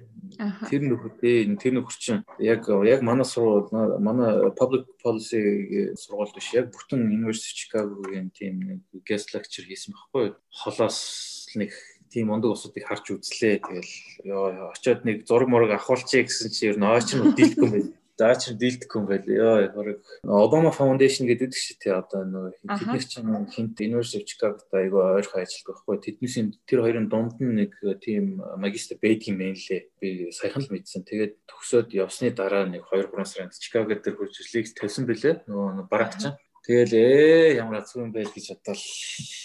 Тэр 0.71 0.87
нөхөр 0.87 1.19
тий, 1.19 1.43
тэр 1.59 1.75
нөхөр 1.75 1.97
чинь 1.99 2.23
яг 2.39 2.71
яг 2.71 3.03
манай 3.03 3.27
сургууль 3.27 3.99
манай 3.99 4.55
public 4.55 4.87
policy 5.03 5.91
сургууль 5.99 6.31
биш 6.31 6.55
яг 6.55 6.71
бүтэн 6.71 7.11
University 7.11 7.67
Chicago-гийн 7.67 8.31
тийм 8.31 8.63
нэг 8.63 8.81
guest 9.03 9.35
lecture 9.35 9.67
хийсэн 9.67 9.91
байхгүй. 9.91 10.39
Холоос 10.55 11.51
нэг 11.59 11.75
тийм 12.15 12.31
ундаг 12.31 12.55
усуудыг 12.55 12.87
харж 12.87 13.11
үзлээ. 13.11 13.59
Тэгэл 13.59 13.91
ёо 14.23 14.71
очиод 14.71 15.03
нэг 15.03 15.27
зураг 15.27 15.51
мураг 15.51 15.75
авахулчих 15.75 16.31
гэсэн 16.31 16.51
чи 16.55 16.71
ер 16.71 16.79
нь 16.79 16.87
ойч 16.87 17.11
нь 17.15 17.35
дийлдэхгүй 17.35 17.67
юм 17.67 17.75
байна. 17.75 18.00
За 18.21 18.37
чи 18.37 18.53
дийлдэхгүй 18.53 19.01
юм 19.01 19.07
байл. 19.09 19.25
Ёо 19.25 19.73
хориг 19.73 20.05
Obama 20.29 20.69
Foundation 20.77 21.25
гэдэг 21.25 21.57
шиг 21.57 21.81
тий 21.81 21.89
одоо 21.89 22.29
нөгөө 22.29 22.69
тэдний 22.69 23.01
чинь 23.01 23.49
хинт 23.49 23.81
University 23.81 24.21
of 24.21 24.29
Chicago-т 24.29 24.69
айгүй 24.77 25.01
ойрхон 25.25 25.41
ажилладаг 25.41 25.81
байхгүй. 25.81 25.97
Тэднийсийн 26.05 26.53
тэр 26.69 26.85
хоёрын 26.85 27.09
дунд 27.09 27.41
нь 27.41 27.57
нэг 27.65 27.73
тийм 28.05 28.45
магистр 28.61 29.01
байдаг 29.01 29.25
юм 29.33 29.41
байна 29.41 29.57
лээ. 29.57 29.89
Би 29.97 30.09
саяхан 30.37 30.69
л 30.69 30.69
мэдсэн. 30.69 31.09
Тэгээд 31.09 31.33
төгсөөд 31.49 31.89
явсны 31.97 32.29
дараа 32.37 32.69
нэг 32.69 32.85
2 32.93 33.09
3 33.09 33.25
сарын 33.25 33.57
Chicago 33.57 33.89
дээр 33.89 34.21
хурж 34.21 34.37
лекц 34.53 34.77
тавьсан 34.77 35.09
бэлээ. 35.09 35.49
Нөгөө 35.49 35.89
бараг 35.89 36.13
чинь 36.21 36.37
Тэгэл 36.61 36.93
ээ 36.93 37.57
ямар 37.57 37.81
азгүй 37.81 38.05
юм 38.05 38.13
бэ 38.13 38.29
гэж 38.29 38.53
бодвол 38.53 38.85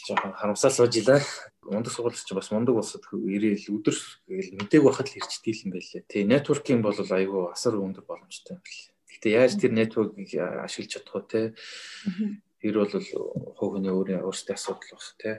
жоохон 0.03 0.33
харамсаа 0.35 0.71
сууж 0.71 0.93
илаа. 0.99 1.23
Ундаг 1.63 1.91
сургууль 1.95 2.11
чинь 2.11 2.35
бас 2.35 2.51
мундаг 2.51 2.75
болсод 2.75 3.07
ирээл 3.07 3.71
өдөр 3.71 3.95
гээл 4.27 4.59
мэдээг 4.59 4.83
байхад 4.83 5.07
л 5.07 5.19
ирчдэг 5.23 5.55
юм 5.63 5.71
байлээ. 5.71 6.03
Тэг 6.11 6.27
networking 6.27 6.83
бол 6.83 6.91
айгүй 6.91 7.41
асар 7.55 7.79
өндөр 7.79 8.03
боломжтой 8.03 8.59
юм 8.59 8.61
билээ. 8.61 8.91
Гэтэ 9.15 9.27
яаж 9.31 9.53
тэр 9.55 9.71
network-ийг 9.71 10.31
ашиглаж 10.35 10.91
чадах 10.91 11.15
вэ 11.15 11.23
те? 11.31 11.41
Тэр 12.59 12.75
бол 12.83 12.93
хүний 13.55 13.93
өөрийн 13.95 14.27
өөрсдийн 14.27 14.59
асуудал 14.59 14.91
баг 14.99 15.07
те. 15.15 15.31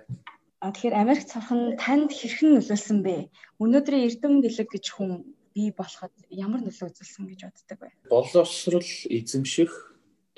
А 0.64 0.72
тэгэхээр 0.72 0.96
Америк 0.96 1.28
цархан 1.28 1.76
танд 1.76 2.08
хэрхэн 2.08 2.56
нөлөөлсөн 2.56 3.04
бэ? 3.04 3.28
Өнөөдрийн 3.60 4.08
эрдэм 4.08 4.40
бэлэг 4.40 4.68
гэж 4.72 4.86
хүн 4.96 5.36
бий 5.52 5.68
болоход 5.76 6.12
ямар 6.32 6.64
нөлөө 6.64 6.88
үзүүлсэн 6.88 7.28
гэж 7.28 7.40
боддог 7.44 7.78
вэ? 7.84 7.88
Боловсрал 8.08 8.80
эзэмших 9.12 9.72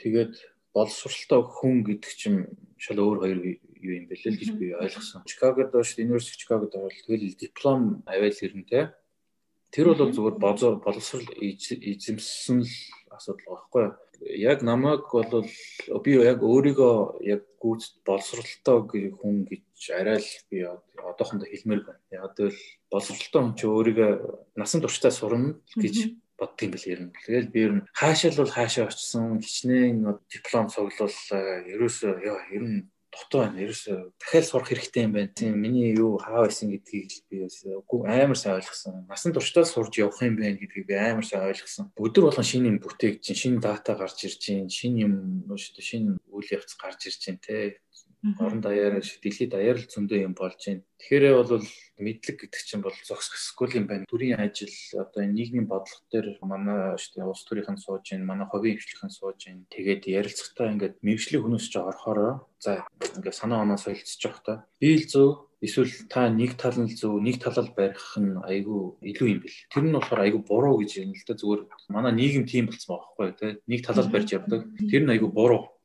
тэгээд 0.02 0.34
боловсралтай 0.78 1.42
хүн 1.42 1.82
гэдэг 1.82 2.12
чинь 2.14 2.38
шал 2.78 3.02
өөр 3.02 3.18
хоёр 3.26 3.38
юу 3.82 3.92
юм 3.98 4.06
бэлээ 4.06 4.32
л 4.32 4.40
гэж 4.40 4.50
би 4.54 4.66
ойлгосон. 4.78 5.26
Чикагод 5.26 5.74
доош 5.74 5.98
University 5.98 6.38
Chicago-д 6.38 6.78
орол 6.78 7.02
тэгэл 7.06 7.34
диплом 7.34 8.02
авайл 8.06 8.38
ирнэ 8.46 8.94
Тэр 9.68 9.92
бол 9.92 10.08
зүгээр 10.08 10.36
боловсрал 10.40 11.28
эзэмсэн 11.36 12.64
л 12.64 12.72
асуудал 13.12 13.44
байхгүй 13.52 13.82
юу? 13.84 13.94
Яг 14.40 14.64
намайг 14.64 15.04
бол 15.12 15.44
би 16.00 16.16
яг 16.16 16.40
өөрийгөө 16.40 17.20
яг 17.28 17.44
гүйцэд 17.60 18.00
боловсралтай 18.08 19.12
хүн 19.20 19.44
гэж 19.44 19.92
арай 19.92 20.24
л 20.24 20.30
би 20.48 20.64
одоохондоо 20.64 21.44
хэлмээр 21.44 21.84
байна. 21.84 22.00
Яг 22.08 22.32
л 22.40 22.56
боловсралтай 22.88 23.40
хүн 23.44 23.54
чи 23.60 23.68
өөрийгөө 23.68 24.10
насан 24.56 24.80
туршдаа 24.80 25.12
сурна 25.12 25.60
гэж 25.76 26.16
бодд 26.38 26.62
юм 26.62 26.70
бэл 26.72 26.86
ер 26.86 27.00
нь. 27.02 27.12
Тэгэл 27.26 27.52
би 27.52 27.60
ер 27.66 27.72
нь 27.74 27.86
хаашаа 27.92 28.30
л 28.30 28.40
бол 28.40 28.54
хаашаа 28.54 28.86
очсон 28.86 29.42
хичнээн 29.42 30.06
диплом 30.30 30.70
цуглуул 30.70 31.18
ерөөсөө 31.74 32.12
яа 32.22 32.40
ер 32.54 32.64
нь 32.64 32.78
дутуу 33.10 33.40
байна. 33.42 33.58
Ерөөсөө 33.64 33.96
дахиад 34.20 34.46
сурах 34.46 34.68
хэрэгтэй 34.68 35.02
юм 35.08 35.12
байна. 35.16 35.32
Тийм 35.34 35.58
миний 35.58 35.96
юу 35.96 36.18
хаа 36.22 36.46
байсан 36.46 36.70
гэдгийг 36.70 37.10
би 37.30 37.48
үгүй 37.48 38.06
амар 38.06 38.38
сайн 38.38 38.60
ойлгосон. 38.60 39.08
Насан 39.08 39.32
туршдаа 39.32 39.64
сурж 39.64 39.98
явах 39.98 40.22
юм 40.22 40.36
байна 40.36 40.60
гэдгийг 40.60 40.86
би 40.86 40.94
амар 40.94 41.26
сайн 41.26 41.48
ойлгосон. 41.48 41.90
Өдөр 41.98 42.28
болгон 42.28 42.46
шинэ 42.46 42.68
юм 42.68 42.78
бүтээгч, 42.78 43.24
шинэ 43.32 43.58
дата 43.64 43.96
гарч 43.96 44.22
ирж 44.28 44.70
шинэ 44.70 44.98
юм 45.08 45.14
шинэ 45.56 46.20
үйл 46.28 46.48
явц 46.52 46.76
гарч 46.76 47.08
ирж 47.08 47.18
чинь 47.18 47.40
те 47.40 47.80
орон 48.38 48.60
даяар 48.60 48.98
дэлхийд 48.98 49.54
даяар 49.54 49.78
л 49.78 49.86
зөндөө 49.86 50.18
юм 50.26 50.34
болж 50.34 50.58
байна. 50.58 50.82
Тэгэхээр 50.98 51.24
бол 51.38 51.62
мэдлэг 52.02 52.36
гэдэг 52.42 52.62
чинь 52.66 52.82
бол 52.82 52.96
зохисгүй 53.06 53.78
юм 53.78 53.86
байна. 53.86 54.10
Төрийн 54.10 54.42
ажил 54.42 54.74
одоо 54.98 55.22
нийгмийн 55.22 55.70
бодлого 55.70 56.02
дээр 56.10 56.38
манай 56.42 56.98
штэ 56.98 57.22
улс 57.22 57.46
төрийнхэн 57.46 57.78
сууж 57.78 58.10
байна, 58.10 58.26
манай 58.26 58.46
ховийн 58.50 58.78
хвшлийнхэн 58.78 59.14
сууж 59.14 59.38
байна. 59.46 59.62
Тэгээд 59.70 60.10
ярилцлагатаа 60.10 60.72
ингээд 60.74 60.94
мэрэгжлийн 61.06 61.42
хүмүүс 61.46 61.66
ч 61.70 61.74
орохороо 61.78 62.50
за 62.58 62.82
ингээд 63.14 63.38
санаа 63.38 63.62
оноо 63.62 63.78
солилцож 63.78 64.22
явах 64.26 64.42
та. 64.42 64.54
Би 64.82 64.98
л 64.98 65.06
зөв 65.06 65.46
эсвэл 65.62 65.90
та 66.10 66.26
нэг 66.30 66.58
тал 66.58 66.74
нь 66.74 66.90
зөв 66.90 67.22
нэг 67.22 67.38
талал 67.38 67.70
барих 67.74 68.18
нь 68.18 68.34
айгүй 68.42 68.98
илүү 69.02 69.28
юм 69.30 69.40
бэл. 69.42 69.58
Тэр 69.70 69.82
нь 69.86 69.94
болохоор 69.94 70.22
айгүй 70.26 70.42
буруу 70.42 70.74
гэж 70.82 71.06
юм 71.06 71.14
л 71.14 71.26
да 71.26 71.34
зүгээр 71.38 71.62
манай 71.90 72.12
нийгэм 72.14 72.46
тийм 72.46 72.66
болцсон 72.66 72.98
байгаа 72.98 73.10
байхгүй 73.14 73.38
тий. 73.38 73.52
Нэг 73.66 73.80
талал 73.86 74.10
барьж 74.10 74.28
явдаг. 74.34 74.66
Тэр 74.90 75.02
нь 75.06 75.12
айгүй 75.14 75.30
буруу 75.30 75.77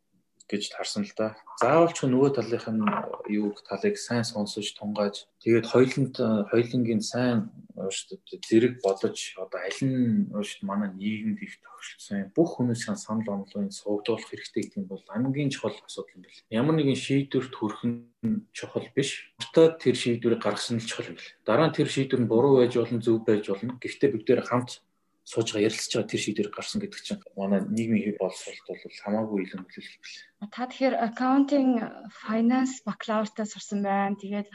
гэж 0.50 0.74
харсан 0.76 1.04
л 1.08 1.14
да. 1.18 1.36
Заавал 1.62 1.92
ч 1.96 2.04
нөгөө 2.04 2.36
талынх 2.36 2.68
нь 2.68 2.84
юу 3.32 3.56
талыг 3.68 3.96
сайн 3.98 4.24
сонсож 4.28 4.68
тунгааж 4.76 5.26
тэгээд 5.44 5.66
хоёуланд 5.72 6.16
хоёулангийн 6.52 7.04
сайн 7.04 7.50
ууш 7.76 8.12
зэрэг 8.30 8.84
бодож 8.86 9.18
одоо 9.40 9.60
аль 9.64 9.82
нь 9.82 10.30
ууш 10.36 10.62
манай 10.62 10.90
нийгэмд 10.94 11.40
их 11.42 11.58
тохиролцсон 11.64 12.30
бүх 12.36 12.50
хүмүүсийн 12.60 12.98
санал 13.00 13.42
онолын 13.42 13.72
сувгдуулах 13.74 14.30
хэрэгтэй 14.30 14.62
гэдэг 14.64 14.80
нь 14.84 14.92
бол 14.92 15.04
хамгийн 15.10 15.50
чухал 15.50 15.74
асуудал 15.82 16.14
юм 16.16 16.22
байна. 16.24 16.46
Ямар 16.54 16.76
нэгэн 16.78 17.00
шийдвэрт 17.00 17.54
хүрэх 17.56 17.82
нь 17.88 18.46
чухал 18.54 18.88
биш. 18.94 19.34
Уртад 19.42 19.82
тэр 19.82 19.96
шийдвэрийг 19.98 20.42
гаргасан 20.44 20.78
нь 20.78 20.86
чухал 20.86 21.10
юм 21.12 21.18
байна. 21.18 21.34
Дараа 21.48 21.68
нь 21.70 21.76
тэр 21.78 21.90
шийдвэр 21.90 22.22
нь 22.22 22.32
буруу 22.32 22.62
байж 22.62 22.74
болно, 22.78 23.02
зөв 23.02 23.26
байж 23.26 23.50
болно. 23.50 23.80
Гэхдээ 23.82 24.10
бид 24.14 24.24
нээр 24.30 24.46
хамт 24.46 24.86
сууж 25.24 25.48
байгаа 25.56 25.68
ярилцж 25.68 25.92
байгаа 25.96 26.12
тэр 26.12 26.22
шийдвэр 26.24 26.50
гарсан 26.52 26.80
гэдэг 26.84 27.00
чинь 27.00 27.24
манай 27.40 27.62
нийгмийн 27.64 28.20
боловсролт 28.20 28.68
бол 28.68 29.02
хамаагүй 29.04 29.40
илүү 29.48 29.60
нөлөөлөх 29.60 29.98
билээ. 30.04 30.34
Та 30.52 30.68
тэгэхээр 30.68 30.96
accounting 31.08 31.80
finance 32.12 32.84
бакалавртаа 32.84 33.48
сурсан 33.48 33.80
байна. 33.88 34.20
Тэгээд 34.20 34.48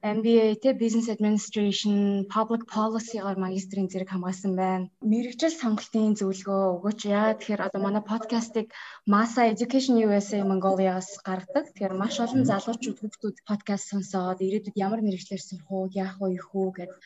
MBA 0.00 0.56
тэ 0.64 0.72
business 0.80 1.12
administration, 1.12 2.24
public 2.32 2.64
policy-гаар 2.64 3.36
магистрийн 3.36 3.92
зэрэг 3.92 4.08
хамгаалсан 4.08 4.52
байна. 4.56 4.88
Мэргэжил 5.04 5.52
сонголтын 5.52 6.16
зөвлөгөө 6.16 6.62
өгөөч. 6.80 7.00
Яа 7.04 7.36
тэгэхээр 7.36 7.66
одоо 7.68 7.80
манай 7.84 8.00
подкастыг 8.00 8.72
Masa 9.04 9.52
Education 9.52 10.00
USA 10.08 10.40
Mongolia-аас 10.40 11.20
гаргадаг. 11.28 11.68
Тэгэхээр 11.68 11.92
маш 12.00 12.16
олон 12.24 12.48
залуучууд 12.48 12.98
хүүхдүүд 13.00 13.36
подкаст 13.44 13.92
сонсоод 13.92 14.40
ирээдүйд 14.40 14.80
ямар 14.80 15.04
мэргэжлэр 15.04 15.42
сурах 15.44 15.68
уу, 15.68 15.92
яах 15.92 16.16
уу, 16.24 16.32
их 16.32 16.48
үү 16.56 16.68
гэдэг 16.72 17.00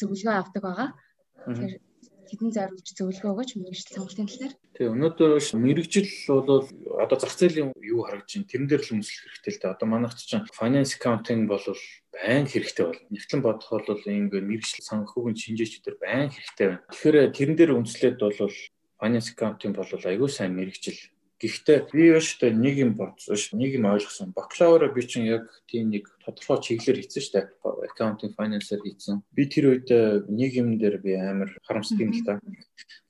зөвлөгөө 0.00 0.34
авдаг 0.40 0.62
байгаа. 0.64 0.88
Тэгэхээр 1.44 1.74
хэдэн 2.32 2.50
зориулж 2.56 2.88
зөвлөгөө 2.96 3.32
өгөөч 3.36 3.50
мэрэгжил 3.60 3.92
сонголтын 3.92 4.28
талаар. 4.32 4.54
Тий, 4.72 4.88
өнөөдөр 4.88 5.32
мэрэгжил 5.36 6.10
бол 6.32 6.64
одоо 6.96 7.16
зах 7.20 7.36
зээлийн 7.36 7.76
юу 7.76 8.08
харагдаж 8.08 8.32
байна? 8.32 8.48
Тэрэн 8.48 8.68
дээр 8.72 8.82
л 8.82 8.92
үнэлэх 8.96 9.20
хэрэгтэй 9.20 9.52
л 9.52 9.60
дээ. 9.60 9.74
Одоо 9.76 9.88
манайх 9.92 10.16
чинь 10.16 10.48
finance 10.56 10.96
accounting 10.96 11.44
бол 11.44 11.64
байн 12.16 12.48
хэрэгтэй 12.48 12.84
бол 12.88 13.00
нэгтлэн 13.12 13.40
бодох 13.44 13.68
бол 13.68 14.00
ингээд 14.08 14.48
мэрэгжил 14.48 14.88
санхүүгийн 14.88 15.36
шинжээчдэр 15.36 15.96
байн 16.00 16.32
хэрэгтэй 16.32 16.66
байна. 16.72 16.84
Тэгэхээр 16.88 17.16
тэрэн 17.36 17.56
дээр 17.60 17.76
үндэслээд 17.76 18.16
бол 18.16 18.56
finance 18.96 19.28
accounting 19.36 19.72
бол 19.76 19.90
айгүй 19.92 20.30
сайн 20.32 20.56
мэрэгжил 20.56 20.96
Гэхдээ 21.42 21.90
би 21.90 22.14
өөртөө 22.14 22.50
нэг 22.54 22.76
юм 22.78 22.92
бодсон 22.94 23.34
ш. 23.34 23.50
Нэг 23.50 23.74
юм 23.74 23.90
ойлгосон. 23.90 24.30
Бакалавра 24.30 24.86
би 24.94 25.02
чинь 25.02 25.26
яг 25.26 25.50
тийм 25.66 25.90
нэг 25.90 26.06
тодорхой 26.22 26.62
чиглэлээр 26.62 27.02
хийсэн 27.02 27.18
шүү 27.18 27.34
дээ. 27.34 27.46
Accounting 27.90 28.32
finance-аар 28.38 28.78
хийсэн. 28.86 29.26
Би 29.34 29.50
тэр 29.50 29.74
үед 29.74 29.90
э, 29.90 30.22
нэг 30.30 30.54
юм 30.54 30.78
дээр 30.78 31.02
би 31.02 31.18
амар 31.18 31.50
харамсдаг 31.66 31.98
юм 31.98 32.14
л 32.14 32.22
та. 32.22 32.38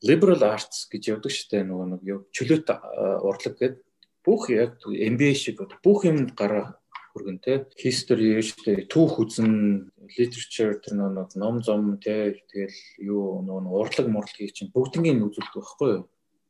Liberal 0.01 0.40
arts 0.49 0.88
гэж 0.88 1.12
явдаг 1.12 1.29
шүү 1.29 1.49
дээ. 1.53 1.68
Нөгөө 1.68 1.87
нэг 1.92 2.01
чөлөөт 2.33 2.68
э, 2.73 2.77
урлаг 3.21 3.55
гэдэг 3.61 3.85
бүх 4.25 4.49
яг 4.49 4.81
MBA 4.87 5.37
шиг 5.37 5.61
бүх 5.85 6.09
юмд 6.09 6.33
гараа 6.33 6.81
хүргэн 7.12 7.38
те 7.45 7.66
history 7.77 8.40
дээ 8.40 8.88
түүх 8.88 9.21
үзэн 9.21 9.92
literature 10.16 10.81
тэр 10.81 10.97
нэг 10.97 11.37
ном 11.37 11.61
зом 11.61 11.99
те 12.01 12.40
тэгэл 12.49 12.79
юу 13.05 13.42
нөгөө 13.45 13.83
урлаг 13.85 14.09
мурлгийг 14.09 14.57
чинь 14.57 14.73
бүгднийг 14.73 15.21
үзүүлдэг 15.21 15.61
байхгүй 15.61 15.90
юу? 15.92 16.03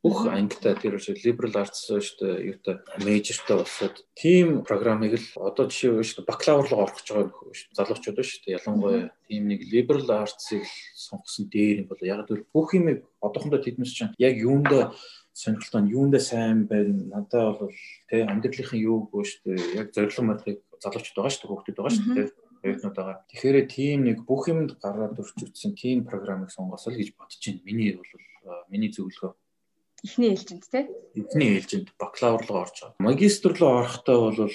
Бүх 0.02 0.26
ангитай 0.26 0.74
тэр 0.74 0.98
үгүй 0.98 1.14
liberal 1.22 1.54
arts 1.62 1.86
шүү 1.86 2.18
дээ 2.18 2.46
юутай 2.50 2.74
majorтай 3.06 3.56
болоод 3.62 3.96
team 4.18 4.48
програмыг 4.66 5.14
л 5.14 5.28
одоо 5.46 5.70
жишээ 5.70 5.94
нь 5.94 6.02
шүү 6.02 6.26
дээ 6.26 6.30
бакалавр 6.30 6.66
руу 6.66 6.82
орох 6.82 6.98
гэж 6.98 7.06
байгаа 7.06 7.26
нөхөө 7.30 7.54
шүү 7.54 7.76
залуучууд 7.78 8.18
шүү 8.18 8.42
дээ 8.42 8.56
ялангуяа 8.58 9.02
team 9.30 9.42
нэг 9.46 9.60
liberal 9.70 10.10
arts-ыг 10.10 10.66
сонгосон 10.98 11.46
дээр 11.54 11.86
юм 11.86 11.86
бол 11.86 12.02
яг 12.02 12.26
л 12.26 12.42
бүх 12.50 12.74
юм 12.74 12.86
одоохондоо 13.22 13.62
тэднес 13.62 13.94
чинь 13.94 14.10
яг 14.18 14.34
юундаа 14.42 14.90
сонирхолтой 15.38 15.82
нь 15.86 15.94
юундаа 15.94 16.20
сайн 16.20 16.66
байна? 16.66 17.22
Надад 17.22 17.62
бол 17.62 17.76
тэ 18.10 18.26
амьдралынхын 18.26 18.82
юу 18.82 19.06
гоо 19.06 19.22
шүү 19.22 19.54
дээ 19.54 19.86
яг 19.86 19.94
зорилго 19.94 20.22
мэдлэг 20.26 20.58
залуучууд 20.82 21.14
байгаа 21.14 21.30
шүү 21.30 21.42
дээ 21.46 21.50
хүүхдүүд 21.54 21.78
байгаа 21.78 21.94
шүү 21.94 22.14
дээ 22.18 22.28
оюутнууд 22.62 22.96
байгаа. 22.98 23.16
Тэгэхээр 23.30 23.56
тийм 23.70 23.98
нэг 24.06 24.18
бүх 24.26 24.50
юмд 24.50 24.70
гараад 24.82 25.14
өрч 25.18 25.38
утсан 25.46 25.72
тийм 25.78 26.02
програмыг 26.02 26.50
сонгосоо 26.50 26.90
л 26.90 26.98
гэж 26.98 27.14
бодож 27.14 27.38
байна. 27.38 27.62
Миний 27.66 27.94
бол 27.94 28.10
миний 28.70 28.90
зөвлөгөө 28.92 29.32
эхний 30.02 30.34
ээлжинд 30.34 30.64
тий. 30.70 30.84
Эхний 31.14 31.56
ээлжинд 31.56 31.94
бакалавр 31.98 32.42
руу 32.46 32.58
орж 32.66 32.76
байгаа. 32.82 32.98
Магистр 32.98 33.54
руу 33.54 33.82
орохдоо 33.82 34.30
бол 34.30 34.50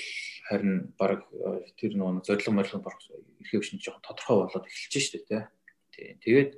харин 0.48 0.94
баг 1.00 1.24
э, 1.32 1.72
тэр 1.80 1.96
нөгөө 1.96 2.24
зорилго 2.28 2.52
морилго 2.52 2.84
борох 2.84 3.04
эрхээ 3.44 3.60
биш 3.60 3.72
жоохон 3.80 4.04
тодорхой 4.04 4.38
болоод 4.44 4.68
эхэлж 4.68 4.96
штэ 5.00 5.24
тий. 5.28 6.12
Тэгээд 6.24 6.52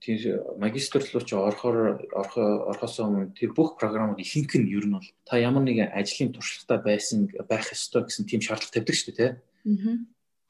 тэр 0.00 0.20
магистр 0.56 1.04
руу 1.04 1.24
ч 1.24 1.36
орохоор 1.36 2.08
орохоос 2.12 2.96
өмнө 3.04 3.36
тэр 3.36 3.52
бүх 3.52 3.76
програмууд 3.76 4.20
ихэнх 4.20 4.56
нь 4.56 4.72
ер 4.72 4.88
нь 4.88 4.96
бол 4.96 5.08
та 5.24 5.36
ямар 5.36 5.64
нэгэн 5.64 5.92
ажлын 5.92 6.32
туршлагатай 6.32 6.80
байсан 6.84 7.28
байх 7.48 7.72
ёстой 7.72 8.04
гэсэн 8.08 8.24
тийм 8.28 8.40
шаардлага 8.40 8.80
тавьдаг 8.80 8.96
дээ 8.96 9.16
тий. 9.16 9.30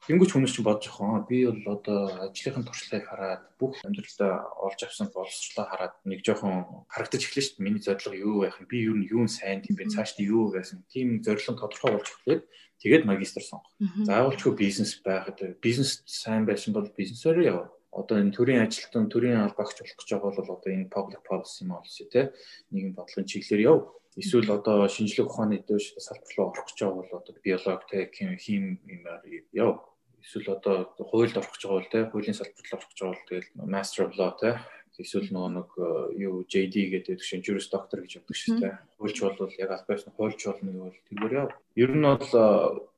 Тэнгүүч 0.07 0.31
хүмүүс 0.31 0.55
чинь 0.55 0.63
бодож 0.63 0.87
байгаа. 0.87 1.27
Би 1.27 1.43
бол 1.43 1.75
одоо 1.75 2.31
ажлынхын 2.31 2.63
туршлагыг 2.63 3.11
хараад 3.11 3.43
бүх 3.59 3.75
амьдралдаа 3.83 4.55
олж 4.63 4.79
авсан 4.87 5.11
боловсролоо 5.11 5.67
хараад 5.67 5.95
нэг 6.07 6.23
жоохон 6.23 6.87
харагдаж 6.87 7.27
эхлэв 7.27 7.43
шүү 7.43 7.55
дээ. 7.59 7.65
Миний 7.67 7.83
зорилго 7.83 8.15
юу 8.15 8.47
байх 8.47 8.55
юм? 8.55 8.71
Би 8.71 8.87
юу 8.87 8.95
нь 8.95 9.03
юу 9.11 9.27
сайн 9.27 9.59
тийм 9.59 9.75
бэ? 9.75 9.91
Цаашд 9.91 10.23
юу 10.23 10.47
гэсэн 10.55 10.87
тийм 10.87 11.19
зорилго 11.27 11.59
тодорхой 11.59 11.91
болж 11.99 12.07
эхлээд 12.07 12.47
тэгээд 12.79 13.03
магистр 13.03 13.43
сонгох. 13.43 13.67
Заавалчгүй 14.07 14.55
бизнес 14.55 14.95
байхад 15.03 15.43
бизнес 15.59 15.99
сайн 16.07 16.47
байсан 16.47 16.71
бол 16.71 16.87
бизнесээр 16.87 17.43
яв. 17.43 17.75
Одоо 17.91 18.23
энэ 18.23 18.31
төрийн 18.31 18.63
ажилтан, 18.63 19.11
төрийн 19.11 19.43
албаагч 19.43 19.75
болох 19.75 19.97
гэж 19.99 20.07
байгаа 20.07 20.31
бол 20.39 20.55
одоо 20.55 20.71
энэ 20.71 20.87
public 20.87 21.19
policy 21.27 21.67
policy 21.67 22.07
те 22.07 22.31
нийгэм 22.71 22.95
бодлогын 22.95 23.27
чиглэлээр 23.27 23.67
яв 23.75 23.91
эсвэл 24.15 24.55
одоо 24.55 24.87
шинжлэх 24.87 25.27
ухааны 25.27 25.59
дэвш 25.67 25.99
салбар 25.99 26.31
руу 26.37 26.47
орох 26.51 26.65
гэж 26.69 26.77
байгаа 26.79 26.95
бол 26.95 27.11
одоо 27.19 27.33
биолог 27.43 27.81
те 27.89 28.07
хим 28.13 28.79
юмар 28.85 29.21
яв 29.51 29.83
эсвэл 30.23 30.55
одоо 30.57 30.75
хуульд 30.97 31.37
орох 31.37 31.51
гэж 31.53 31.61
байгаа 31.65 31.79
бол 31.79 31.91
те 31.91 31.99
хуулийн 32.11 32.37
салбарт 32.37 32.73
орох 32.73 32.89
гэж 32.89 32.99
байгаа 32.99 33.13
бол 33.13 33.27
тэгэл 33.29 33.49
master 33.67 34.01
of 34.05 34.13
law 34.17 34.31
те 34.39 34.49
эсвэл 34.97 35.29
нөгөө 35.29 35.51
нэг 35.53 35.69
э, 35.77 35.89
юу 36.25 36.41
JD 36.49 36.75
гэдэг 36.89 37.21
шиг 37.21 37.45
juris 37.45 37.69
doctor 37.69 38.01
гэж 38.01 38.17
яддаг 38.17 38.33
шүү 38.33 38.57
дээ. 38.57 38.73
Хуульч 38.97 39.17
бол 39.21 39.53
яг 39.61 39.69
албаас 39.69 40.09
нь 40.09 40.15
хуульч 40.17 40.41
болно 40.49 40.73
гэвэл 40.73 41.05
тэргээр 41.05 41.33
яа. 41.37 41.53
Ер 41.77 41.91
нь 41.93 42.01
бол 42.01 42.33
э, 42.33 42.45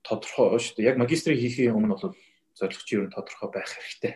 тодорхой 0.07 0.59
шүү 0.63 0.79
дээ. 0.79 0.89
Яг 0.95 0.97
магистрийг 0.97 1.43
хийхийн 1.43 1.75
өмнө 1.75 1.99
бол 1.99 2.15
зорилго 2.55 2.83
чи 2.87 2.95
ер 2.95 3.03
нь 3.03 3.11
тодорхой 3.11 3.49
байх 3.51 3.67
хэрэгтэй. 3.67 4.13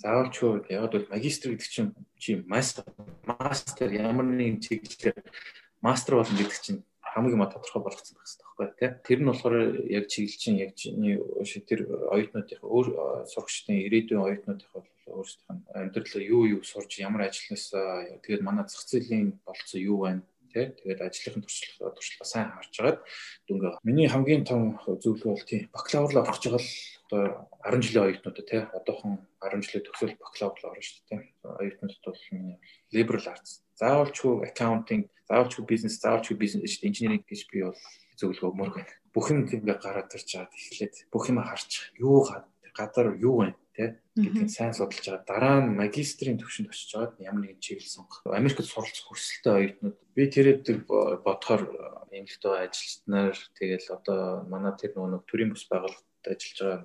Заавал 0.00 0.32
ч 0.32 0.48
яг 0.72 0.88
бол 0.88 1.12
магистр 1.12 1.52
гэдэг 1.52 1.68
чинь 1.68 1.92
чи 2.16 2.40
мастер 2.48 2.88
мастер 3.28 3.92
ямар 3.92 4.24
нэгэн 4.24 4.64
чиглэлээр 4.64 5.20
мастер 5.84 6.24
болно 6.24 6.40
гэдэг 6.40 6.60
чинь 6.64 6.80
хамгийн 7.12 7.38
ма 7.38 7.46
тодорхой 7.52 7.82
болгоцсон 7.84 8.16
байх 8.16 8.24
хэрэгтэй 8.24 8.46
байхгүй 8.48 8.68
тий. 8.80 8.90
Тэр 9.04 9.18
нь 9.20 9.28
болохоор 9.28 9.56
яг 9.92 10.04
чиглэлчин 10.08 10.56
яг 10.56 10.72
тэр 10.76 11.80
оюутнуудын 12.08 12.60
өөр 12.64 12.86
сурагчдын 13.28 13.84
ирээдүйн 13.84 14.24
оюутнуудын 14.24 14.70
бол 14.72 14.88
өөрсдийнх 15.20 15.52
нь 15.52 15.64
амьдралаа 15.76 16.22
юу 16.24 16.42
юу 16.56 16.62
сурж 16.64 16.90
ямар 17.04 17.28
ажилланаас 17.28 17.68
тэгээд 18.24 18.42
манай 18.46 18.64
зах 18.64 18.88
зээлийн 18.88 19.36
болцоо 19.44 19.80
юу 19.80 19.98
байна 20.08 20.22
тий. 20.52 20.72
Тэгээд 20.72 21.00
ажлынхын 21.04 21.44
туршлага 21.44 21.96
туршлага 21.96 22.28
сайн 22.28 22.48
харж 22.52 22.74
агаад 22.80 22.98
дүнгээ. 23.48 23.72
Миний 23.84 24.08
хамгийн 24.08 24.44
том 24.48 24.76
зөвлөгөө 24.84 25.32
бол 25.32 25.48
тий 25.48 25.68
бакалаврлаа 25.72 26.22
орох 26.24 26.40
гэж 26.40 26.44
байгаа 26.48 26.64
л 26.64 26.72
одоо 27.08 27.22
10 27.72 27.84
жилийн 27.84 28.06
оюутнуудад 28.08 28.46
тий. 28.48 28.62
Одоохон 28.72 29.12
10 29.40 29.64
жилийн 29.64 29.84
төгсөл 29.88 30.16
бакалавр 30.20 30.60
орно 30.64 30.84
шүү 30.84 30.96
дээ 30.96 31.08
тий. 31.08 31.20
Оюутнуудад 31.44 32.04
бол 32.04 32.22
миний 32.32 32.58
liberal 32.92 33.26
arts 33.32 33.64
заавалчгүй 33.82 34.46
accounting 34.46 35.04
заавалчгүй 35.28 35.64
бизнес 35.66 36.00
заавалчгүй 36.02 36.36
бизнес 36.38 36.78
инженеринг 36.82 37.26
гэж 37.28 37.40
би 37.52 37.64
бол 37.66 37.78
зөвлөгөө 38.18 38.50
өгмөр 38.50 38.70
байна. 38.76 38.92
Бүх 39.12 39.30
юм 39.30 39.44
ингээ 39.46 39.78
гараад 39.78 40.14
ирж 40.16 40.26
чаад 40.26 40.50
эхлээд 40.52 40.94
бүх 41.12 41.28
юм 41.30 41.42
харж 41.42 41.92
юу 42.00 42.24
гадар 42.72 43.16
юу 43.20 43.44
байна 43.44 43.56
тий 43.76 43.88
гэдгийг 44.16 44.50
сайн 44.52 44.74
судалж 44.76 45.00
байгаа. 45.00 45.24
Дараа 45.28 45.56
нь 45.64 45.76
магистрийн 45.76 46.40
төвшөнд 46.40 46.72
очиж 46.72 46.92
байгаа 46.92 47.24
ямар 47.24 47.42
нэгэн 47.44 47.60
чиглэл 47.64 47.88
сонгох. 47.88 48.20
Америкт 48.28 48.64
суралцах 48.68 49.08
хүсэлтэй 49.08 49.52
оюутнууд 49.80 49.96
би 50.16 50.22
тэрэд 50.28 50.64
бодохоор 51.24 51.62
эмэгтэй 52.12 52.68
ажилчид 52.68 53.04
нар 53.08 53.36
тэгэл 53.56 53.88
одоо 53.96 54.44
манай 54.48 54.72
тэр 54.76 54.92
нөгөө 54.96 55.24
төрийн 55.24 55.52
бус 55.56 55.64
байгууллагад 55.72 56.28
ажиллаж 56.28 56.60
байгаа 56.60 56.80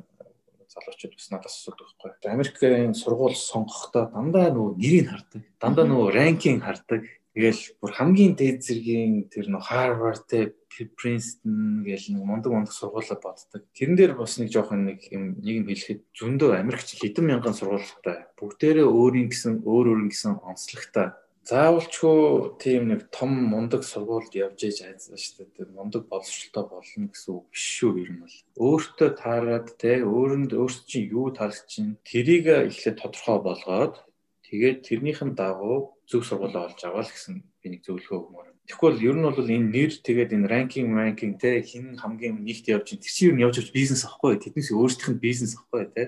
залуучууд 0.71 1.13
бас 1.15 1.28
надаас 1.32 1.56
асуудаг 1.60 1.88
байхгүй. 2.00 2.32
Америкийн 2.32 2.95
сургууль 2.95 3.36
сонгохдоо 3.36 4.08
дандаа 4.12 4.47
нөгөө 4.52 4.80
нэрийг 4.80 5.08
хардаг. 5.12 5.43
Дандаа 5.60 5.86
нөгөө 5.88 6.08
ранкинг 6.15 6.63
хардаг. 6.63 7.04
Тэгэл 7.38 7.62
бүр 7.78 7.91
хамгийн 7.93 8.34
дээд 8.34 8.65
зэргийн 8.65 9.30
тэр 9.30 9.45
нөх 9.54 9.69
Harvard 9.69 10.26
те 10.26 10.58
Princeton 10.73 11.86
гэл 11.86 12.17
нэг 12.17 12.23
мундаг 12.26 12.50
мундаг 12.50 12.73
сургуулаа 12.73 13.13
боддог. 13.21 13.62
Тэрэн 13.78 13.93
дээр 13.93 14.17
бас 14.17 14.41
нэг 14.41 14.50
жоохон 14.50 14.89
нэг 14.89 15.06
юм 15.13 15.38
нэг 15.38 15.54
юм 15.62 15.69
хэлэхэд 15.69 16.02
зөндөө 16.17 16.58
Америкч 16.58 16.97
хэдэн 16.97 17.30
мянган 17.30 17.54
сургуультай 17.54 18.26
бүгдээрээ 18.41 18.89
өөрийн 18.89 19.30
гэсэн 19.30 19.62
өөр 19.69 19.86
өөр 19.86 20.02
гэсэн 20.10 20.34
онцлогтой 20.41 21.13
заавалчгүй 21.45 22.58
тийм 22.58 22.89
нэг 22.89 23.13
том 23.13 23.32
мундаг 23.54 23.86
сургуульд 23.86 24.34
явж 24.34 24.58
ээж 24.58 24.78
айзаа 24.89 25.21
шүү 25.21 25.45
дээ. 25.54 25.78
Мундаг 25.78 26.10
боловсролтой 26.10 26.65
болно 26.65 27.06
гэсэн 27.13 27.32
үг 27.38 27.45
биш 27.54 27.65
шүү 27.78 27.93
ер 28.02 28.10
нь 28.17 28.21
бол. 28.26 28.38
Өөртөө 28.65 29.10
таарад 29.13 29.67
те 29.78 30.02
өөрөнд 30.02 30.58
өөрт 30.58 30.89
чинь 30.89 31.13
юу 31.13 31.30
таалж 31.38 31.69
чинь 31.69 32.02
тэрийг 32.02 32.50
эхлээд 32.50 32.97
тодорхой 32.97 33.39
болгоод 33.45 33.95
тэгээд 34.50 34.89
тэрнийхэн 34.89 35.38
дагуу 35.38 35.96
зөв 36.08 36.24
сургуулаа 36.24 36.72
олж 36.72 36.80
аваа 36.88 37.04
л 37.04 37.12
гэсэн 37.12 37.43
би 37.62 37.67
нэг 37.67 37.84
зөвлөгөө 37.84 38.17
өгмөр. 38.17 38.48
Тэгэхгүй 38.67 38.91
ер 39.04 39.15
нь 39.15 39.28
бол 39.28 39.48
энэ 39.48 39.72
нэр 39.76 39.91
тэгээд 40.04 40.36
энэ 40.36 40.48
ранкинг 40.48 40.91
ранкинг 40.96 41.36
те 41.39 41.60
хин 41.63 41.96
хамгийн 42.00 42.43
нэгт 42.43 42.67
явж 42.72 42.96
чинь 42.96 43.04
тэр 43.04 43.12
чинь 43.12 43.28
ер 43.32 43.36
нь 43.36 43.43
явж 43.43 43.56
авч 43.60 43.72
бизнес 43.72 44.04
ахгүй 44.08 44.39
тэднээс 44.39 44.72
өөрсдийнх 44.76 45.12
нь 45.15 45.24
бизнес 45.24 45.56
ахгүй 45.60 45.88
те. 45.91 46.04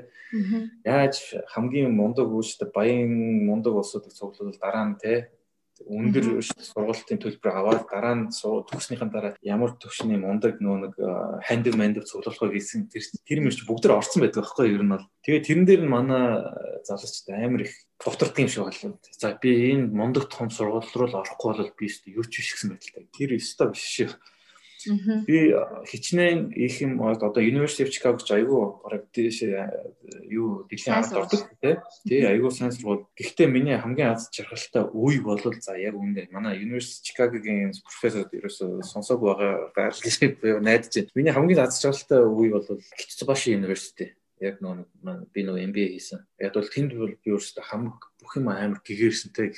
Яаж 0.84 1.16
хамгийн 1.52 1.92
мундаг 1.96 2.28
үүштэй 2.32 2.68
баян 2.72 3.48
мундаг 3.48 3.76
улсуудыг 3.76 4.12
цуглуулвал 4.12 4.60
дараа 4.60 4.86
нь 4.92 5.00
те 5.00 5.32
өндөр 5.88 6.44
сургалтын 6.44 7.20
төлбөр 7.24 7.50
аваад 7.56 7.88
дараа 7.88 8.16
нь 8.16 8.30
төгснөхийн 8.32 9.12
дараа 9.14 9.34
ямар 9.42 9.78
төвшний 9.80 10.20
мундаг 10.20 10.60
нөө 10.60 10.78
нэг 10.84 10.94
хандив 11.48 11.80
мандив 11.80 12.10
цуглуулах 12.10 12.52
гэсэн 12.52 12.92
тэр 12.92 13.04
тэр 13.24 13.40
мөрч 13.46 13.64
бүгд 13.64 13.88
төр 13.88 13.98
орсон 13.98 14.26
байдаг 14.26 14.44
байхгүй 14.44 14.76
ер 14.76 14.84
нь 14.84 14.92
бол 14.92 15.06
тэгээ 15.24 15.46
тэрэн 15.48 15.66
дээр 15.66 15.82
нь 15.88 15.94
манай 15.94 16.44
залуучд 16.84 17.28
амар 17.32 17.64
их 17.64 17.74
товтордог 18.00 18.40
юм 18.40 18.50
шиг 18.50 18.64
байна. 18.64 18.98
За 19.20 19.38
би 19.42 19.72
энэ 19.72 19.92
мундаг 19.92 20.30
том 20.30 20.50
сургууль 20.50 20.88
руу 20.96 21.08
л 21.08 21.20
орохгүй 21.20 21.52
бол 21.56 21.72
би 21.76 21.86
өстө 21.88 22.16
юу 22.16 22.24
ч 22.24 22.40
биш 22.40 22.56
гэсэн 22.56 22.72
байдалтай. 22.72 23.08
Тэр 23.12 23.36
өстө 23.36 23.72
биш 23.72 23.84
шүү. 23.84 24.12
Би 25.28 25.52
хичнээн 25.88 26.52
их 26.56 26.82
юм 26.82 27.02
одоо 27.04 27.44
University 27.44 27.84
of 27.84 27.92
Chicago 27.92 28.20
ч 28.24 28.32
айгүй 28.32 28.80
бараг 28.84 29.12
тийш 29.12 29.44
юу 29.44 30.64
дэлхийн 30.70 30.96
ард 30.96 31.14
ордог 31.14 31.52
тий. 31.60 32.24
Айгүй 32.24 32.52
сайн 32.52 32.72
сургууль. 32.72 33.04
Гэхдээ 33.20 33.48
миний 33.48 33.76
хамгийн 33.76 34.16
аз 34.16 34.32
жаргалтай 34.32 34.88
үе 34.96 35.20
бол 35.20 35.42
за 35.60 35.76
яг 35.76 36.00
үүндээ 36.00 36.32
манай 36.32 36.64
University 36.64 37.12
Chicago-гийн 37.12 37.76
профессор 37.84 38.32
ерөөсө 38.32 38.80
сонсоог 38.88 39.20
байгаа 39.20 39.92
гэж 39.92 40.16
би 40.40 40.56
найдаж 40.64 40.96
байна. 40.96 41.12
Миний 41.16 41.34
хамгийн 41.36 41.60
аз 41.60 41.84
жаргалтай 41.84 42.24
үе 42.24 42.50
бол 42.56 42.68
Kitsubaki 42.96 43.52
University 43.52 44.16
яг 44.40 44.64
нөө 44.64 44.88
би 45.36 45.44
нөө 45.44 45.68
MBA 45.70 45.88
хийсэн. 46.00 46.24
Яг 46.40 46.56
бол 46.56 46.72
тэнд 46.72 46.96
бол 46.96 47.12
би 47.12 47.36
өөрөөсөө 47.36 47.68
хамаг 47.68 48.08
бүх 48.24 48.40
юм 48.40 48.48
амар 48.48 48.80
гэгэрсэнтэй 48.80 49.52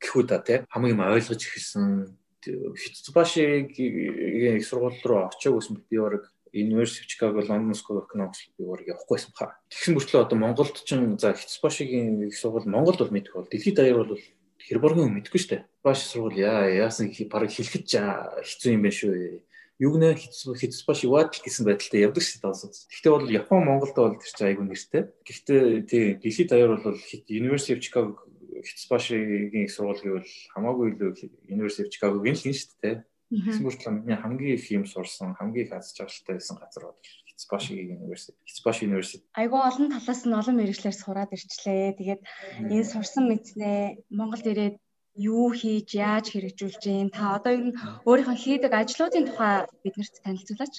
гэхүү 0.00 0.22
да 0.24 0.40
тий. 0.40 0.64
Хамаг 0.72 0.96
юм 0.96 1.04
ойлгож 1.04 1.44
эхэлсэн 1.44 2.16
Хитцбашигийн 2.46 4.56
их 4.56 4.66
сургууль 4.66 5.00
руу 5.04 5.28
очиагүйсэн 5.28 5.82
би 5.90 5.98
бараг 5.98 6.32
University 6.52 7.04
of 7.04 7.10
Chicago 7.10 7.40
London 7.42 7.74
School 7.74 8.00
of 8.00 8.06
Economics 8.08 8.48
би 8.58 8.64
бараг 8.64 8.86
явахгүйсэн 8.86 9.32
хаа. 9.34 9.58
Тэгсэн 9.68 9.94
мөртлөө 9.94 10.22
одоо 10.22 10.38
Монголд 10.38 10.76
ч 10.86 10.94
за 11.18 11.34
Хитцбашигийн 11.34 12.28
их 12.28 12.38
сургууль 12.38 12.70
Монголд 12.70 13.02
бол 13.02 13.12
мэдэх 13.12 13.34
бол 13.34 13.48
дэлхийд 13.50 13.76
даяар 13.76 14.04
бол 14.04 14.18
хэр 14.66 14.78
боргийн 14.78 15.14
мэдгүй 15.14 15.40
дээ. 15.46 15.66
Баш 15.82 16.06
сургууль 16.06 16.40
яа 16.40 16.70
яасан 16.70 17.10
бараг 17.30 17.50
хэлэхэд 17.50 17.86
хэцүү 17.86 18.72
юм 18.72 18.82
байна 18.82 18.96
шүү. 18.96 19.42
Юг 19.78 19.94
нэ 20.00 20.16
Хитцбаши 20.16 21.06
ват 21.06 21.36
гэсэн 21.36 21.68
байдалтай 21.68 22.08
явдаг 22.08 22.24
шүү 22.24 22.40
дээ. 22.40 22.72
Гэхдээ 22.88 23.12
бол 23.12 23.28
Япон 23.28 23.62
Монголд 23.62 23.94
бол 23.94 24.16
тэр 24.16 24.32
чинь 24.32 24.48
айгүй 24.48 24.64
нэртэй. 24.64 25.12
Гэхдээ 25.20 25.62
тий 25.84 26.04
дэлхийд 26.16 26.48
даяар 26.48 26.80
бол 26.80 26.96
University 27.28 27.76
of 27.76 27.84
Chicago 27.84 28.16
Хитцбашигийн 28.62 29.66
их 29.66 29.72
сургууль 29.74 30.02
гэвэл 30.04 30.32
хамаагүй 30.54 30.86
илүү 30.94 31.10
University 31.50 31.82
of 31.84 31.92
Chicago-гийн 31.92 32.36
л 32.36 32.44
хин 32.44 32.56
шүү 32.56 32.76
дээ. 32.80 32.96
Тэгсэн 33.26 33.64
мөртлөө 33.66 33.92
миний 33.92 34.18
хамгийн 34.22 34.54
их 34.54 34.66
юм 34.70 34.84
сурсан, 34.86 35.34
хамгийн 35.34 35.66
их 35.66 35.74
аз 35.74 35.90
жаргалтай 35.98 36.38
байсан 36.38 36.56
газар 36.62 36.82
бол 36.88 37.00
Hitsbashi 37.26 37.74
University. 37.74 38.38
Hitsbashi 38.48 38.82
University. 38.86 39.24
Айгуу 39.34 39.60
олон 39.66 39.90
талаас 39.90 40.22
нь 40.24 40.38
олон 40.40 40.56
мэрэгчлэр 40.56 40.96
сураад 40.96 41.34
ирчлээ. 41.34 41.98
Тэгээд 41.98 42.22
энэ 42.70 42.86
сурсан 42.86 43.24
мэднээ 43.28 44.08
Монголд 44.14 44.46
ирээд 44.46 44.76
юу 45.16 45.52
хийж, 45.52 45.88
яаж 45.96 46.32
хэрэгжүүлж 46.32 46.82
гин 46.86 47.10
та 47.10 47.36
одоо 47.36 47.52
ер 47.56 47.64
нь 47.68 47.76
өөрийнхөө 48.08 48.36
хийдэг 48.40 48.72
ажлуудын 48.72 49.26
тухай 49.28 49.66
биднэрт 49.82 50.14
танилцуулаач. 50.24 50.74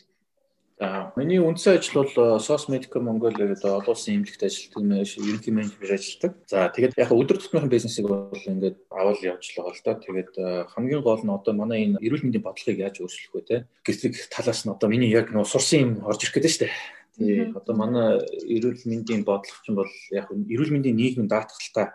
За 0.78 1.12
миний 1.18 1.42
үндсэн 1.42 1.82
ажил 1.82 2.06
бол 2.06 2.38
SOS 2.38 2.70
Medical 2.70 3.02
Mongolia 3.02 3.50
гэдэг 3.50 3.66
олон 3.66 3.98
улсын 3.98 4.22
эмнэлэгт 4.22 4.46
ажилладаг 4.46 5.10
ерөнхий 5.10 5.50
менежер 5.50 5.90
ажилладаг. 5.98 6.32
За 6.46 6.70
тэгээд 6.70 6.94
яг 6.94 7.10
өдөр 7.10 7.42
тутмын 7.42 7.66
бизнесийг 7.66 8.06
бол 8.06 8.30
ингээд 8.30 8.78
авал 8.94 9.18
явж 9.18 9.58
байгаа 9.58 9.74
л 9.74 9.82
да. 9.82 9.98
Тэгээд 9.98 10.32
хамгийн 10.70 11.02
гол 11.02 11.26
нь 11.26 11.34
одоо 11.34 11.54
манай 11.58 11.90
энэ 11.90 11.98
эрүүл 11.98 12.30
мэндийн 12.30 12.46
бодлогыг 12.46 12.78
яаж 12.78 13.02
өөрчлөх 13.02 13.34
вэ 13.34 13.42
те. 13.50 13.58
Гэвч 13.90 14.30
талаас 14.30 14.70
нь 14.70 14.74
одоо 14.78 14.86
миний 14.86 15.10
яг 15.10 15.34
нөө 15.34 15.50
сурсан 15.50 15.82
юм 15.82 15.92
орж 16.06 16.22
ирэх 16.22 16.38
гэдэг 16.38 16.54
шүү 16.54 16.62
дээ. 16.70 16.74
Тэгээд 17.18 17.58
одоо 17.58 17.74
манай 17.74 18.22
эрүүл 18.46 18.86
мэндийн 18.86 19.26
бодлого 19.26 19.66
чинь 19.66 19.74
бол 19.82 19.90
яг 20.14 20.30
эрүүл 20.30 20.74
мэндийн 20.78 20.94
нийгмийн 20.94 21.26
даатгалтай 21.26 21.90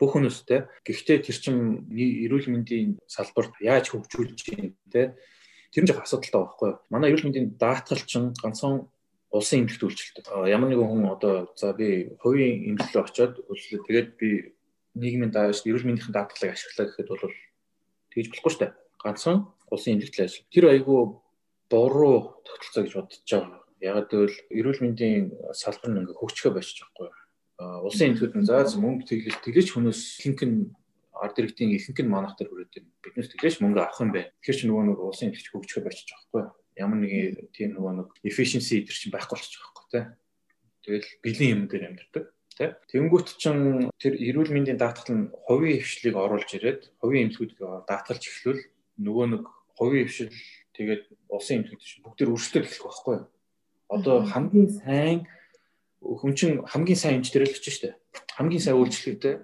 бүх 0.00 0.16
хүмүүстэй. 0.16 0.64
Гэхдээ 0.88 1.20
тэр 1.20 1.36
чинь 1.36 1.84
эрүүл 1.92 2.48
мэндийн 2.48 2.96
салбарт 3.04 3.60
яаж 3.60 3.92
хөгжүүлж 3.92 4.40
юм 4.56 4.72
те 4.88 5.12
Тэр 5.76 5.84
нь 5.84 5.88
жоо 5.92 6.00
асуудалтай 6.00 6.40
байхгүй 6.40 6.68
юу? 6.72 6.80
Манай 6.88 7.12
эрүүл 7.12 7.28
мэндийн 7.28 7.60
даатгал 7.60 8.00
чинь 8.00 8.32
ганцхан 8.32 8.88
улсын 9.28 9.68
эмнэлэгт 9.68 9.84
үйлчилдэг. 9.84 10.24
Ямар 10.48 10.72
нэгэн 10.72 10.88
хүн 10.88 11.04
одоо 11.12 11.52
за 11.52 11.76
би 11.76 12.16
хувийн 12.16 12.72
эмнэлэг 12.72 13.04
очиод 13.04 13.44
үйлчлээ. 13.44 13.84
Тэгээд 13.84 14.08
би 14.16 14.56
нийгмийн 14.96 15.36
дааш 15.36 15.68
эрүүл 15.68 15.84
мэндийн 15.84 16.16
даатгалыг 16.16 16.56
ашиглаа 16.56 16.88
гэхэд 16.88 17.12
бол 17.12 17.28
тэгж 18.08 18.26
болохгүй 18.32 18.52
шүү 18.56 18.62
дээ. 18.64 18.72
Ганцхан 19.04 19.36
улсын 19.68 20.00
эмнэлэгт 20.00 20.24
ажил. 20.24 20.48
Тэр 20.48 20.64
айгүй 20.72 21.00
буруу 21.68 22.40
тогтолцоо 22.48 22.80
гэж 22.80 22.94
бодож 22.96 23.20
байгаа. 23.28 23.60
Яг 23.84 24.08
гэвэл 24.08 24.36
эрүүл 24.56 24.80
мэндийн 24.80 25.24
салбар 25.52 25.92
нь 25.92 26.00
ингээ 26.00 26.16
хөгжихөө 26.16 26.52
болчих 26.56 26.88
жоохгүй. 26.88 27.12
Улсын 27.84 28.16
эмнэлэгүүд 28.16 28.32
нь 28.40 28.48
за 28.48 28.64
мөнгө 28.80 29.04
тэглэж 29.12 29.36
тэглэж 29.44 29.68
ихэнх 29.76 30.40
нь 30.40 30.72
ард 31.16 31.40
иргэдийн 31.40 31.72
ихэнх 31.72 32.00
нь 32.04 32.12
манах 32.12 32.36
төр 32.36 32.52
хүрээд 32.52 32.72
байна. 32.76 32.90
Биднээс 33.00 33.30
тэглэж 33.32 33.56
мөнгө 33.64 33.80
авах 33.80 34.00
юм 34.04 34.12
байна. 34.12 34.30
Тэгэхээр 34.44 34.58
чи 34.60 34.66
нөгөө 34.68 34.84
нэг 34.84 34.98
улсын 35.00 35.26
эмчилж 35.32 35.48
хөгжихөөр 35.48 35.86
болчих 35.88 36.08
жоохгүй 36.12 36.40
юу? 36.44 36.52
Ямар 36.76 36.98
нэг 37.00 37.12
тийм 37.56 37.70
нөгөө 37.72 37.92
нэг 37.96 38.08
efficiency 38.20 38.84
идэр 38.84 38.96
чинь 38.96 39.14
байхгүй 39.16 39.36
болчих 39.40 39.56
жоохгүй 39.56 39.84
тий. 39.88 40.04
Тэгэл 40.84 41.08
бэлэн 41.24 41.52
юм 41.56 41.62
дээр 41.72 41.84
амьдэрдэг 41.88 42.24
тий. 42.56 42.68
Тэнгүүт 42.92 43.28
чин 43.40 43.56
тэр 43.96 44.14
эрүүл 44.20 44.52
мэндийн 44.52 44.76
даатгал 44.76 45.12
нь 45.16 45.32
хувийн 45.48 45.80
хвшлийг 45.80 46.16
оруулж 46.20 46.50
ирээд 46.52 46.82
хувийн 47.00 47.32
эмчилгүүдийг 47.32 47.60
даатгалж 47.88 48.22
эхлүүл 48.28 48.62
нөгөө 49.00 49.26
нэг 49.32 49.44
хувийн 49.76 50.08
хвшил 50.08 50.32
тэгээд 50.76 51.02
улсын 51.32 51.64
эмчилгүүд 51.64 51.84
чинь 51.84 52.04
бүгд 52.04 52.28
өрсөлдөж 52.28 52.64
эхлэх 52.68 52.84
байхгүй 52.84 53.14
юу? 53.16 53.26
Одоо 53.88 54.16
хамгийн 54.24 54.68
сайн 54.72 55.18
хүн 56.00 56.32
чинь 56.36 56.60
хамгийн 56.64 57.00
сайн 57.00 57.20
эмч 57.20 57.32
дээр 57.32 57.48
л 57.48 57.56
очиж 57.56 57.76
штэ. 57.76 57.96
Хамгийн 58.36 58.60
сайн 58.60 58.76
үйлчлэгтэй 58.80 59.34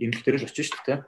эмч 0.00 0.24
дээр 0.24 0.40
л 0.40 0.48
очиж 0.48 0.72
штэ 0.72 0.84
тий 0.84 0.98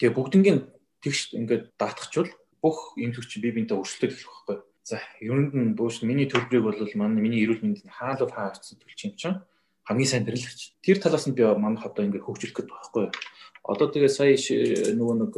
Тэгээ 0.00 0.16
бүгднгийн 0.16 0.58
тэгш 1.02 1.34
ингээд 1.38 1.64
даатгачвал 1.78 2.30
бүх 2.62 2.96
эмнэлэгч 2.96 3.32
бие 3.38 3.52
биенээ 3.54 3.78
өрсөлдөж 3.78 4.10
эхлэх 4.10 4.32
байхгүй. 4.48 4.58
За 4.84 5.00
ерөнд 5.20 5.52
нь 5.52 5.76
бууш 5.78 6.02
миний 6.02 6.28
төлбөрийг 6.28 6.64
бол 6.64 6.98
манай 7.00 7.20
миний 7.22 7.44
эрүүл 7.44 7.62
мэндэд 7.62 7.88
хаалт 7.88 8.32
хаа 8.32 8.52
авчихсан 8.52 8.80
төлч 8.80 9.00
юм 9.04 9.12
чинь 9.16 9.38
хамгийн 9.84 10.08
сайн 10.08 10.24
дэрлэгч. 10.24 10.80
Тэр 10.80 10.98
талаас 11.00 11.28
нь 11.28 11.36
би 11.36 11.44
манайх 11.44 11.84
одоо 11.84 12.04
ингээд 12.04 12.24
хөгжүүлэх 12.24 12.56
гэдэг 12.56 12.72
байхгүй. 12.72 13.06
Одоо 13.64 13.86
тэгээ 13.92 14.12
сая 14.12 14.36
нөгөө 14.96 15.16
нэг 15.24 15.32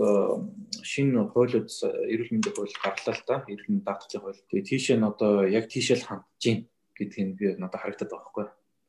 шинэ 0.82 1.30
хуулиуд 1.30 1.70
эрүүл 2.10 2.32
мэндийн 2.34 2.54
хууль 2.54 2.74
гарлаа 2.82 3.14
л 3.14 3.26
та. 3.26 3.34
Эрүүл 3.50 3.70
мэндийн 3.70 3.86
даатгалын 3.86 4.22
хууль. 4.22 4.42
Тэгээ 4.50 4.66
тийшээ 4.70 4.96
нь 4.98 5.06
одоо 5.06 5.46
яг 5.46 5.66
тийшээ 5.70 5.98
л 5.98 6.06
хандж 6.06 6.42
гин 6.42 6.58
гэдгийг 6.94 7.30
би 7.38 7.46
надад 7.58 7.82
харагдаад 7.82 8.10
байгаа 8.10 8.22
байхгүй. 8.26 8.46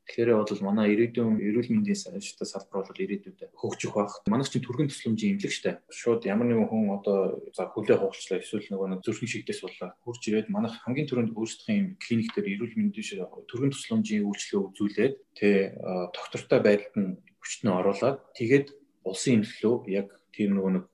Тэгэхээр 0.08 0.40
бол 0.40 0.64
манай 0.64 0.96
ирээдүйн 0.96 1.36
эрүүл 1.36 1.68
мэндийн 1.68 2.00
санаачтай 2.00 2.48
салбар 2.48 2.88
бол 2.88 3.04
ирээдүйд 3.04 3.52
хөгжих 3.52 3.92
байх. 3.92 4.24
Манай 4.24 4.48
чинь 4.48 4.64
түргэн 4.64 4.88
тусламжийн 4.88 5.36
эмнэлэг 5.36 5.52
штэ. 5.52 5.84
Шууд 5.92 6.24
ямар 6.24 6.48
нэгэн 6.48 6.64
хүн 6.64 6.96
одоо 6.96 7.44
за 7.52 7.68
хүлээ 7.68 8.00
хугалчлаа 8.00 8.40
эсвэл 8.40 8.72
нөгөө 8.72 8.88
нэг 8.88 9.00
зүрхэн 9.04 9.28
шигдээс 9.28 9.60
боллоо. 9.60 9.92
Хурж 10.00 10.22
ирээд 10.24 10.48
манайх 10.48 10.80
хамгийн 10.80 11.08
түрүүнд 11.12 11.36
өөрсдийн 11.36 12.00
клиник 12.00 12.32
дээр 12.32 12.56
эрүүл 12.56 12.74
мэндийн 12.80 13.28
түргэн 13.52 13.72
тусламжийн 13.76 14.24
үйлчлэгээ 14.24 14.64
үзүүлээд 14.72 15.14
тэ 15.36 15.76
доктортой 16.16 16.60
байдалд 16.64 16.96
нь 16.96 17.10
хүчтэн 17.44 17.68
оруулаад 17.68 18.18
тэгээд 18.32 18.66
улсын 19.04 19.44
эмнэлэг 19.44 19.84
яг 19.92 20.08
тийм 20.32 20.56
нөгөө 20.56 20.72
нэг 20.72 20.86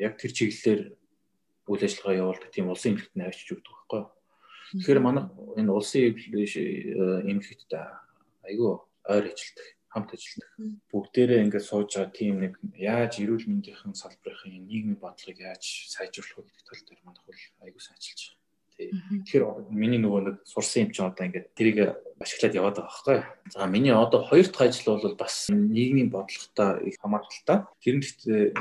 яг 0.00 0.16
тэр 0.16 0.32
чиглэлээр 0.32 0.82
үйл 1.68 1.84
ажиллагаа 1.84 2.16
явуулдаг 2.16 2.50
тийм 2.52 2.72
улсын 2.72 2.96
эмнэлэгт 2.96 3.16
нь 3.16 3.26
авчиж 3.28 3.48
өгдөг 3.52 3.74
байхгүй. 3.76 4.02
Тэгэхээр 4.72 5.00
манай 5.04 5.24
энэ 5.56 5.72
улсын 5.72 6.16
эмнэлэгт 7.28 7.68
айгүй 8.48 8.68
ойр 9.12 9.24
ажилтдаг 9.28 9.68
хамт 9.88 10.12
ажилладаг. 10.12 10.50
Бүгдээрээ 10.92 11.44
ингээд 11.48 11.64
сууж 11.64 11.90
байгаа 11.96 12.12
тийм 12.12 12.34
нэг 12.44 12.52
яаж 12.76 13.12
эрүүл 13.24 13.48
мэндийн 13.48 13.96
салбарын 13.96 14.68
нийгмийн 14.68 15.00
бодлогыг 15.00 15.40
яаж 15.40 15.64
сайжруулах 15.88 16.44
вэ 16.44 16.52
гэдэг 16.52 16.64
тал 16.68 16.82
дээр 16.84 17.00
манайх 17.04 17.24
бол 17.24 17.42
айгүй 17.64 17.80
сайн 17.80 17.96
ажиллаж 17.96 18.20
байгаа. 18.28 18.36
Тэгэхээр 18.78 19.44
миний 19.74 19.98
нөгөө 19.98 20.20
нэг 20.28 20.36
сурсан 20.44 20.86
юм 20.86 20.92
чинь 20.92 21.08
одоо 21.08 21.24
ингээд 21.24 21.48
тэрийг 21.56 21.78
ашиглаад 22.20 22.58
яваад 22.60 22.76
байгаа 22.78 22.92
байхгүй. 22.92 23.18
За 23.50 23.66
миний 23.66 23.94
одоо 23.96 24.20
хоёр 24.28 24.46
дахь 24.46 24.68
ажил 24.70 24.92
бол 24.92 25.16
бас 25.18 25.34
нийгмийн 25.50 26.12
бодлоготой 26.12 26.86
их 26.86 26.96
хамааралтай. 27.00 27.66
Тэр 27.82 27.96
нь 27.98 28.06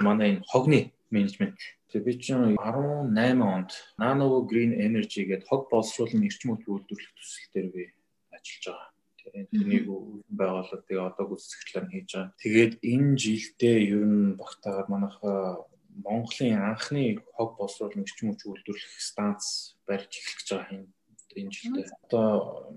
манай 0.01 0.39
энэ 0.39 0.47
хогны 0.47 0.79
менежмент 1.11 1.59
Тэгээ 1.87 2.03
би 2.03 2.13
чинь 2.19 2.59
18 2.59 3.39
онд 3.39 3.71
Nano 3.95 4.43
Green 4.43 4.75
Energy 4.75 5.23
гэдэг 5.23 5.47
хог 5.47 5.71
боловсруулалтын 5.71 6.27
эрчим 6.27 6.51
хөдөлгөөн 6.51 6.83
үйлдвэрлэх 6.83 7.13
төсөл 7.15 7.47
дээр 7.55 7.67
би 7.71 7.83
ажиллаж 8.35 8.63
байгаа 8.67 8.96
тэрнийг 9.31 9.85
байгууллага 10.29 10.83
тэгээ 10.87 11.07
одоо 11.09 11.25
гүйцэтгэлээр 11.27 11.85
нь 11.85 11.93
хийж 11.93 12.09
байгаа. 12.13 12.35
Тэгээд 12.41 12.73
энэ 12.81 13.11
жилдээ 13.21 13.77
ер 13.93 14.03
нь 14.05 14.37
багтаагаад 14.39 14.87
манайх 14.89 15.17
Монголын 15.97 16.61
анхны 16.61 17.17
хог 17.33 17.57
боловсруулалтын 17.57 18.05
эрчим 18.05 18.29
хүч 18.29 18.41
үйлдвэрлэх 18.45 19.01
станц 19.01 19.73
барьж 19.89 20.11
эхлэх 20.13 20.37
гэж 20.37 20.47
байгаа 20.53 20.75
юм 20.77 20.85
энэ 21.37 21.53
жилдээ. 21.53 21.85
Одоо 22.05 22.27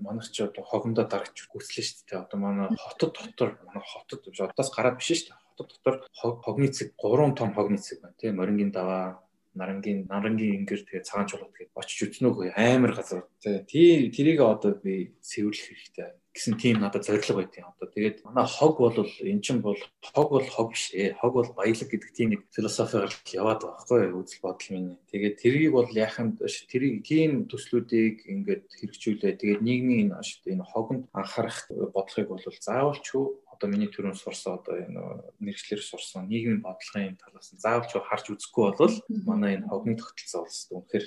манайх 0.01 0.27
ч 0.33 0.41
одоо 0.41 0.63
хогондоо 0.65 1.05
дарагч 1.05 1.37
гүйцлээ 1.49 1.85
шүү 1.85 2.05
дээ. 2.09 2.23
Одоо 2.25 2.37
манай 2.41 2.67
хотод 2.77 3.13
дотор 3.13 3.49
манай 3.65 3.85
хотод 3.85 4.21
одоос 4.25 4.69
гараад 4.73 4.97
биш 4.97 5.09
шүү 5.13 5.29
дээ. 5.29 5.37
Хотод 5.53 5.69
дотор 5.69 5.95
хогны 6.17 6.67
цэг 6.73 6.97
3 6.97 7.37
том 7.37 7.49
хогны 7.53 7.77
цэг 7.77 8.01
байна 8.01 8.17
тийм 8.17 8.37
морингийн 8.41 8.71
даваа 8.73 9.21
нарангийн 9.55 10.07
нарангийн 10.07 10.63
ингэр 10.63 10.81
тэгээ 10.87 11.07
цагаан 11.07 11.27
чулууд 11.27 11.51
гээд 11.51 11.75
очиж 11.75 11.99
үзнөөгөө 12.07 12.55
амар 12.55 12.95
газар 12.95 13.27
тий 13.67 14.07
тэрийг 14.15 14.39
одоо 14.39 14.79
би 14.79 15.11
цэвэрлэх 15.19 15.67
хэрэгтэй 15.67 16.07
гэсэн 16.31 16.55
тийм 16.55 16.79
надад 16.79 17.03
зорилго 17.03 17.43
байт 17.43 17.59
юм. 17.59 17.71
Одоо 17.75 17.87
тэгээд 17.91 18.23
манай 18.23 18.47
хог 18.47 18.79
бол 18.79 18.95
эн 18.95 19.41
чинь 19.43 19.59
бол 19.59 19.79
хог 20.15 20.27
бол 20.31 20.47
хог 20.47 20.71
биш 20.71 20.95
ээ. 20.95 21.19
Хог 21.19 21.33
бол 21.35 21.49
баялаг 21.51 21.87
гэдэг 21.91 22.11
тийм 22.15 22.29
нэг 22.31 22.41
философиор 22.55 23.11
яваад 23.35 23.59
байгаа 23.61 23.83
байхгүй 23.83 24.01
үзэл 24.15 24.43
бодол 24.43 24.69
минь. 24.71 24.99
Тэгээд 25.11 25.35
тэрийг 25.43 25.71
бол 25.75 25.89
яханд 25.91 26.39
тэрийг 26.39 27.03
тийм 27.03 27.51
төслүүдийг 27.51 28.23
ингээд 28.31 28.63
хэрэгжүүлээ. 28.79 29.39
Тэгээд 29.43 29.61
нийгмийн 29.61 30.15
энэ 30.15 30.63
хогонд 30.71 31.11
анхаарах 31.11 31.67
бодлогыг 31.91 32.29
бол 32.31 32.45
заавалчгүй 32.47 33.25
одоо 33.51 33.67
миний 33.69 33.91
төрөнд 33.91 34.17
сурсан 34.17 34.57
одоо 34.57 34.75
энэ 34.79 35.01
мэрэгчлэр 35.43 35.83
сурсан 35.83 36.25
нийгмийн 36.31 36.65
бодлогын 36.65 37.19
талаас 37.21 37.53
нь 37.53 37.61
заавалчгүй 37.61 38.01
харж 38.07 38.25
үзэхгүй 38.33 38.73
бол 38.73 38.95
манай 39.29 39.59
энэ 39.59 39.69
хогны 39.69 39.99
тогтолцоо 39.99 40.47
бол 40.47 40.81
үнэхээр 40.81 41.05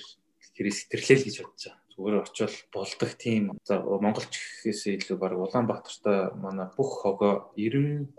тэрийг 0.55 0.75
сэтгэрлээ 0.79 1.19
л 1.19 1.27
гэж 1.27 1.37
бодож 1.43 1.65
байгаа 1.67 1.84
зүгээр 1.94 2.26
очил 2.26 2.54
болдог 2.74 3.11
тийм 3.14 3.54
за 3.62 3.78
монголч 3.78 4.35
гэхээс 4.35 4.98
илүү 4.98 5.16
баг 5.18 5.38
Улаанбаатартай 5.38 6.35
манай 6.35 6.66
бүх 6.74 7.07
хогоо 7.07 7.54
93% 7.54 8.11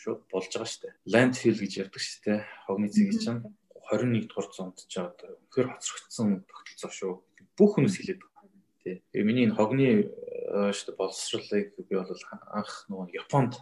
шууд 0.00 0.24
болж 0.32 0.48
байгаа 0.48 0.80
дээ. 0.80 0.96
Landfill 1.04 1.60
гэж 1.60 1.72
ярьдаг 1.84 2.00
шүү 2.00 2.20
дээ. 2.24 2.40
Хогны 2.64 2.88
цэгийг 2.88 3.20
чинь 3.20 3.44
21 3.92 4.24
дугаар 4.32 4.48
зуунд 4.48 4.80
ч 4.88 4.96
одоо 4.96 5.36
үнэхээр 5.52 5.68
хоцрогдсон 5.76 6.28
тогтолцоо 6.48 6.90
шүү. 6.90 7.12
Бүх 7.52 7.70
хүмүүс 7.76 7.96
хэлээд 8.00 8.20
байгаа. 8.24 8.48
Тий. 8.80 8.96
Тэгээ 9.12 9.28
миний 9.28 9.44
энэ 9.44 9.56
хогны 9.60 10.08
шүү 10.72 10.86
дээ 10.88 10.96
боловсролыг 10.96 11.68
би 11.76 11.92
бол 11.92 12.08
анх 12.56 12.72
нөгөө 12.88 13.12
Японд 13.12 13.60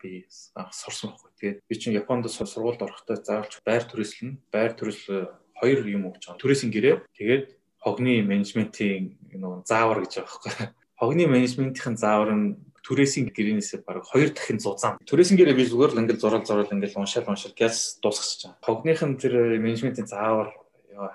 би 0.00 0.28
анх 0.56 0.76
сурсан 0.76 1.16
байхгүй. 1.16 1.32
Тэгээд 1.40 1.58
би 1.64 1.74
чинь 1.80 1.96
Японд 1.96 2.28
сургуульд 2.28 2.84
орохдоо 2.84 3.16
заавалч 3.16 3.64
байр 3.64 3.84
төрөслөн 3.88 4.36
байр 4.52 4.76
төрөсөл 4.76 5.32
хоёр 5.60 5.84
юм 5.88 6.08
өгч 6.08 6.24
байгаа. 6.24 6.40
Төрөөсийн 6.40 6.72
гэрээ 6.72 6.96
тэгээд 7.16 7.44
хогны 7.80 8.20
менежментийн 8.22 9.16
нөгөө 9.32 9.64
заавар 9.64 10.04
гэж 10.04 10.12
байгаа 10.20 10.28
байхгүй. 10.28 10.52
Хогны 11.00 11.24
менежментийн 11.26 11.96
заавар 11.96 12.30
нь 12.36 12.46
түрээсийн 12.84 13.32
гэрээнээсээ 13.32 13.84
баг 13.84 14.04
хоёр 14.04 14.30
дахин 14.32 14.60
зузаан. 14.60 15.00
Түрээсийн 15.08 15.36
гэрээ 15.40 15.56
би 15.56 15.64
зүгээр 15.68 15.92
л 15.96 16.00
ингээл 16.04 16.20
зурал 16.20 16.44
зурал 16.44 16.68
ингээл 16.68 17.00
уншаал 17.00 17.28
уншаал 17.28 17.56
газ 17.56 18.00
дуусчихж 18.02 18.52
байгаа. 18.52 18.64
Хогныхын 18.64 19.16
тэр 19.16 19.34
менежментийн 19.60 20.08
заавар 20.08 20.52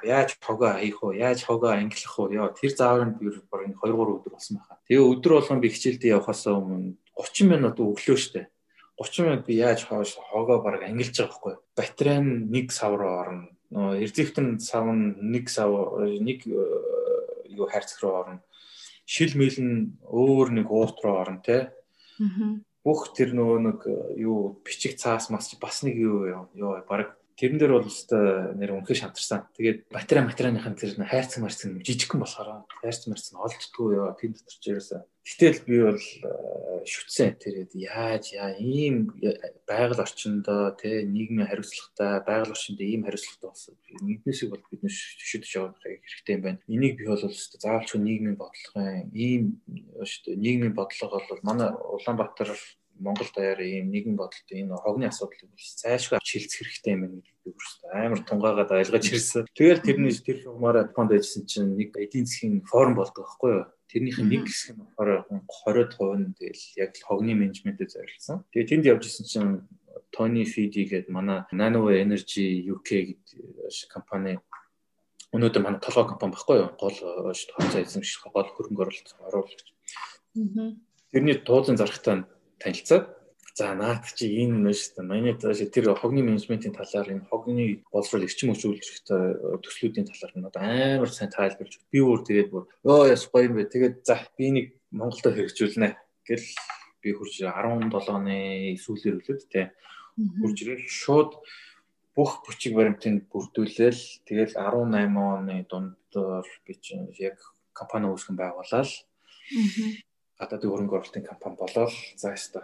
яаж 0.04 0.38
хогоо 0.42 0.74
хаях 0.74 1.04
уу, 1.04 1.14
яаж 1.14 1.44
хогоо 1.46 1.72
ангилах 1.74 2.16
уу, 2.20 2.34
яа 2.34 2.50
тэр 2.50 2.74
заавар 2.74 3.06
нь 3.06 3.18
би 3.20 3.30
баг 3.52 3.62
2 3.70 3.78
3 3.78 4.18
өдөр 4.18 4.34
болсон 4.34 4.58
байхаа. 4.58 4.82
Тэгээ 4.90 5.10
өдөр 5.14 5.32
болгон 5.38 5.62
би 5.62 5.70
хичээлдээ 5.70 6.16
явахаас 6.18 6.48
өмнө 6.50 6.98
30 7.14 7.50
минут 7.50 7.78
өглөө 7.78 8.18
штэ. 8.18 8.50
30 8.98 9.26
минут 9.26 9.46
би 9.46 9.54
яаж 9.60 9.86
хоош 9.86 10.18
хогоо 10.18 10.62
баг 10.64 10.82
ангилж 10.82 11.14
байгаа 11.14 11.30
байхгүй. 11.30 11.54
Батарей 11.78 12.20
нь 12.24 12.50
нэг 12.50 12.72
сав 12.72 12.96
руу 12.96 13.14
орно 13.20 13.55
нөө 13.76 14.00
эрзэвтэн 14.08 14.60
сав 14.64 14.88
нэг 14.90 15.52
сав 15.52 16.00
нэг 16.00 16.48
юу 16.48 17.68
хайрцаг 17.68 18.00
руу 18.02 18.16
орно. 18.24 18.40
Шил 19.04 19.36
мэл 19.36 19.60
нь 19.60 20.00
өөр 20.08 20.56
нэг 20.56 20.72
уут 20.72 21.04
руу 21.04 21.20
орно 21.20 21.44
те. 21.44 21.76
Бүх 22.86 23.12
тэр 23.12 23.36
нөгөө 23.36 23.60
нэг 23.68 23.80
юу 24.16 24.64
бичиг 24.64 24.96
цаас 24.96 25.28
мас 25.30 25.52
бас 25.60 25.84
нэг 25.84 26.00
юу 26.00 26.48
юу 26.56 26.80
баг 26.88 27.20
Тэрэн 27.36 27.60
дээр 27.60 27.76
бол 27.76 27.92
өстой 27.92 28.56
нэр 28.56 28.80
үнхээр 28.80 29.12
шантарсан. 29.12 29.52
Тэгээд 29.60 29.92
батарей 29.92 30.24
материалынхын 30.24 30.80
тэр 30.80 30.96
хайрцаг 31.04 31.44
марцсан 31.44 31.84
жижигхэн 31.84 32.24
болохоор 32.24 32.64
хайрцаг 32.80 33.12
марцсан 33.12 33.44
олддгүй 33.44 34.00
яа 34.00 34.16
тийм 34.16 34.40
дотор 34.40 34.56
ч 34.56 34.64
ерөөсөө. 34.72 35.04
Гэтэл 35.26 35.58
би 35.66 35.78
бол 35.82 35.98
э, 35.98 36.86
шүтсэн 36.86 37.42
тэгээд 37.42 37.74
яаж 37.74 38.38
яа 38.38 38.54
ийм 38.62 39.10
байгаль 39.66 39.98
орчиндөө 40.06 40.78
тэ 40.78 41.02
нийгмийн 41.10 41.50
хариуцлагатай 41.50 42.22
байгаль 42.30 42.54
орчиндөө 42.54 42.86
ийм 42.86 43.02
хариуцлагатай 43.10 43.50
болсон. 43.50 43.74
Нэгнээсийг 44.06 44.54
бол 44.54 44.62
бид 44.70 44.86
шүтэж 44.86 45.50
явах 45.58 45.82
хэрэгтэй 45.82 46.34
юм 46.38 46.44
байна. 46.46 46.62
Энийг 46.70 47.02
би 47.02 47.10
бол 47.10 47.26
өстой 47.26 47.58
заавалчгүй 47.58 48.02
нийгмийн 48.06 48.38
бодлогын 48.38 49.10
ийм 49.18 49.44
өстой 49.98 50.38
нийгмийн 50.38 50.78
бодлого 50.78 51.18
бол 51.18 51.42
манай 51.42 51.74
Улаанбаатар 51.74 52.54
Монгол 53.02 53.28
даяар 53.36 53.60
ийм 53.60 53.90
нэгэн 53.92 54.16
бодолт 54.16 54.48
энэ 54.54 54.78
хогны 54.78 55.10
асуудлыг 55.10 55.52
зайлшгүй 55.58 56.16
авч 56.16 56.30
хилцэх 56.32 56.64
хэрэгтэй 56.64 56.94
юм 56.96 57.02
байна 57.02 57.20
гэдэг 57.20 57.50
өөрөөсөө 57.50 57.90
амар 57.92 58.22
тунгаагаад 58.24 58.72
ойлгож 58.72 59.06
ирсэн. 59.12 59.44
Тэгэл 59.52 59.84
тэрний 59.84 60.16
тэр 60.16 60.38
юмараа 60.48 60.88
фонд 60.96 61.12
ажилласан 61.12 61.44
чинь 61.44 61.76
нэг 61.76 61.92
эдийн 61.92 62.24
засгийн 62.24 62.64
форум 62.64 62.96
болдог 62.96 63.28
байхгүй 63.28 63.52
юу? 63.52 63.66
Тэрнийх 63.96 64.20
нь 64.20 64.28
нэг 64.28 64.44
хэсэг 64.52 64.76
нь 64.76 64.84
болохоор 64.84 65.24
20% 65.56 66.20
нь 66.20 66.36
тэгэл 66.36 66.64
яг 66.84 66.92
хогны 67.00 67.32
менежментэд 67.32 67.96
зориулсан. 67.96 68.44
Тэгээ 68.52 68.68
тэнд 68.68 68.86
явж 68.92 69.08
исэн 69.08 69.24
чинь 69.24 69.64
Tony 70.12 70.44
Fidi 70.44 70.84
гэдэг 70.84 71.08
манай 71.08 71.48
Nanoway 71.56 72.04
Energy 72.04 72.60
UK 72.60 73.16
гэдэг 73.16 73.88
компани 73.88 74.44
өнөөдөр 75.32 75.64
манай 75.64 75.80
толгой 75.80 76.12
компани 76.12 76.36
байхгүй 76.36 76.60
юу? 76.60 76.76
Гол 76.76 76.98
хонцоо 77.56 77.80
эзэмших 77.80 78.28
гол 78.36 78.52
хөрөнгө 78.52 78.84
оруулалт 78.84 79.16
оруулагч. 79.32 79.64
Тэрний 81.16 81.40
дуудлын 81.40 81.80
зархтаа 81.80 82.28
танилцаад 82.60 83.16
За 83.56 83.72
наад 83.72 84.04
чи 84.20 84.28
энэ 84.44 84.68
нь 84.68 84.76
шүү 84.76 85.00
дээ. 85.00 85.08
Манай 85.08 85.32
тэр 85.40 85.96
хогны 85.96 86.20
менежментийн 86.20 86.76
талаар 86.76 87.08
энэ 87.08 87.24
хогны 87.32 87.88
боловсрол 87.88 88.28
эрчим 88.28 88.52
хүчүүлжих 88.52 89.08
төслүүдийн 89.08 90.12
талаар 90.12 90.34
нь 90.36 90.48
одоо 90.52 90.60
амар 90.60 91.08
сайн 91.08 91.32
тайлбарлаж 91.32 91.80
би 91.88 92.04
өөр 92.04 92.22
тэгээд 92.28 92.52
бүр 92.52 92.68
ёо 92.84 93.08
яс 93.08 93.24
гоё 93.32 93.48
юм 93.48 93.56
бэ. 93.56 93.72
Тэгээд 93.72 93.96
за 94.04 94.20
би 94.36 94.52
нэг 94.52 94.66
Монголдо 94.92 95.32
хэрэгжүүлнэ 95.32 95.88
гэл 96.28 96.48
би 97.00 97.10
хурж 97.16 97.40
17 97.40 97.96
оны 98.12 98.76
сүүлээр 98.76 99.24
үлээд 99.24 99.42
те. 99.48 99.72
Хурж 100.20 100.58
ирэл 100.60 100.84
шууд 100.92 101.40
бүх 102.12 102.44
бүчиг 102.44 102.76
баримтыг 102.76 103.32
бүрдүүлээл 103.32 104.04
тэгэл 104.28 104.52
18 104.60 105.16
оны 105.16 105.64
дундор 105.72 106.44
би 106.68 106.76
чинь 106.76 107.08
яг 107.24 107.40
компани 107.72 108.12
үүсгэн 108.12 108.36
байгуулаад 108.36 108.92
гадаадын 110.40 110.72
хөрөнгө 110.72 110.96
оруулалтын 111.00 111.26
компани 111.26 111.56
болоод 111.60 111.94
за 112.20 112.36
яста 112.36 112.60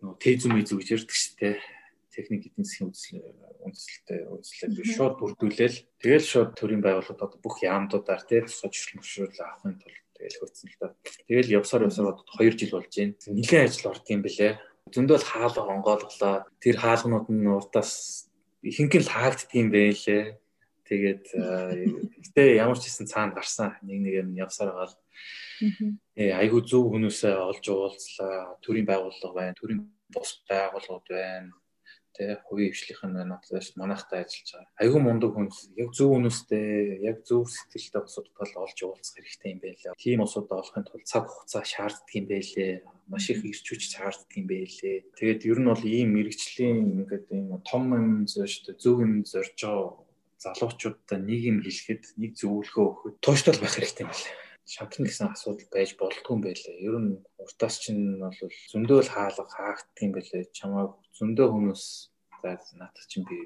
нөө 0.00 0.16
тезүм 0.16 0.56
эзүү 0.60 0.76
гэж 0.80 0.88
ярьдаг 0.96 1.16
шүү 1.16 1.34
дээ. 1.40 1.56
Техник 2.10 2.48
эдийн 2.48 2.64
засгийн 2.66 2.90
үндэслэлтэй 3.60 4.20
үндэслэлээ 4.34 4.88
шууд 4.96 5.14
бүрдүүлээл 5.20 5.78
тэгэл 6.00 6.26
шууд 6.26 6.50
төрийн 6.56 6.82
байгууллагууд 6.82 7.22
одоо 7.22 7.38
бүх 7.44 7.60
яамдуудаар 7.62 8.24
тий 8.24 8.40
тусгай 8.42 8.72
зөвшөөрөл 8.72 9.44
авахын 9.46 9.76
тулд 9.78 10.00
тэгэл 10.16 10.38
хөөцсөн 10.40 10.68
л 10.72 10.78
та. 10.80 10.88
Тэгэл 11.28 11.54
явсаар 11.60 11.86
явсаар 11.86 12.12
одоо 12.12 12.24
2 12.40 12.56
жил 12.56 12.72
болж 12.76 12.92
байна. 12.92 13.14
Нилээн 13.28 13.64
ажил 13.68 13.90
орд 13.92 14.06
юм 14.08 14.22
бэлээ. 14.24 14.52
Зөндөл 14.90 15.24
хаалга 15.24 15.62
онгойлголоо. 15.64 16.34
Тэр 16.58 16.76
хаалганууд 16.80 17.28
нь 17.30 17.46
уртаас 17.46 17.92
ихэнх 18.64 18.96
нь 18.96 19.12
хаагддаг 19.12 19.52
юм 19.54 19.68
байлээ. 19.72 20.24
Тэгээд 20.88 21.24
гэтээ 21.30 22.48
ямар 22.58 22.74
ч 22.74 22.90
хэсэн 22.90 23.06
цаана 23.06 23.38
гарсан 23.38 23.78
нэг 23.86 23.98
нэг 24.02 24.14
юм 24.26 24.28
явсаар 24.34 24.74
байгаа 24.74 24.90
л 24.90 24.98
Э 26.16 26.32
айгүй 26.40 26.62
зөв 26.64 26.88
хүмүүсээ 26.88 27.36
олж 27.36 27.64
уулзлаа. 27.68 28.56
Төрийн 28.64 28.86
байгууллага 28.88 29.34
байна, 29.36 29.58
төрийн 29.58 29.80
бус 30.08 30.40
байгууллагууд 30.48 31.08
байна. 31.08 31.52
Тэ 32.10 32.42
хувийн 32.42 32.74
хвшлийнхэн 32.74 33.14
надаас 33.28 33.76
манайхтай 33.78 34.26
ажиллаж 34.26 34.50
байгаа. 34.50 34.74
Айгүй 34.82 35.00
мундаг 35.00 35.30
хүнс, 35.30 35.70
яг 35.78 35.94
зөв 35.94 36.10
хүмүүстэй, 36.10 37.06
яг 37.06 37.22
зөв 37.22 37.46
сэтгэлтэй 37.46 38.02
усуудтай 38.02 38.50
олж 38.58 38.78
уулзах 38.82 39.14
хэрэгтэй 39.14 39.50
юм 39.54 39.60
байлаа. 39.62 39.94
Тим 39.94 40.20
усуудаа 40.26 40.58
олохын 40.58 40.84
тулд 40.90 41.06
цаг 41.06 41.30
хугацаа 41.30 41.62
шаарддаг 41.62 42.10
юм 42.18 42.26
байлээ. 42.26 42.82
Маш 43.06 43.30
их 43.30 43.46
ирч 43.46 43.62
хүч 43.62 43.94
шаарддаг 43.94 44.34
юм 44.34 44.46
байлээ. 44.50 45.06
Тэгээд 45.14 45.46
ер 45.46 45.58
нь 45.62 45.70
бол 45.70 45.84
ийм 45.86 46.08
мэрэгчлийн 46.18 46.78
ингээд 47.06 47.26
ийм 47.30 47.62
том 47.62 47.84
юм 47.94 48.08
зөв. 48.26 48.50
Зөв 48.74 49.06
юм 49.06 49.22
зорж 49.22 49.54
байгаа 49.54 50.02
залуучуудаа 50.40 51.18
нэг 51.20 51.40
юм 51.46 51.58
хэлэхэд 51.62 52.18
нэг 52.18 52.32
зөвлөгөө 52.40 52.84
өгөхөд 52.90 53.16
тууштай 53.22 53.54
байх 53.60 53.76
хэрэгтэй 53.76 54.08
юм 54.08 54.10
байна 54.10 54.49
шатна 54.70 55.06
гэсэн 55.06 55.34
асуудал 55.34 55.68
байж 55.74 55.90
болдгүй 55.98 56.34
юм 56.34 56.42
байлээ. 56.46 56.76
Ер 56.86 56.96
нь 57.02 57.12
уртаас 57.42 57.76
чинь 57.82 58.22
бол 58.22 58.38
зөндөө 58.70 59.00
л 59.02 59.14
хаалга 59.14 59.44
хаагддаг 59.50 60.04
юм 60.06 60.12
байлээ. 60.14 60.42
Чамайг 60.54 60.94
зөндөө 61.18 61.46
хүмүүс 61.50 61.82
за 62.42 62.50
надад 62.78 63.06
чинь 63.10 63.26
би 63.26 63.38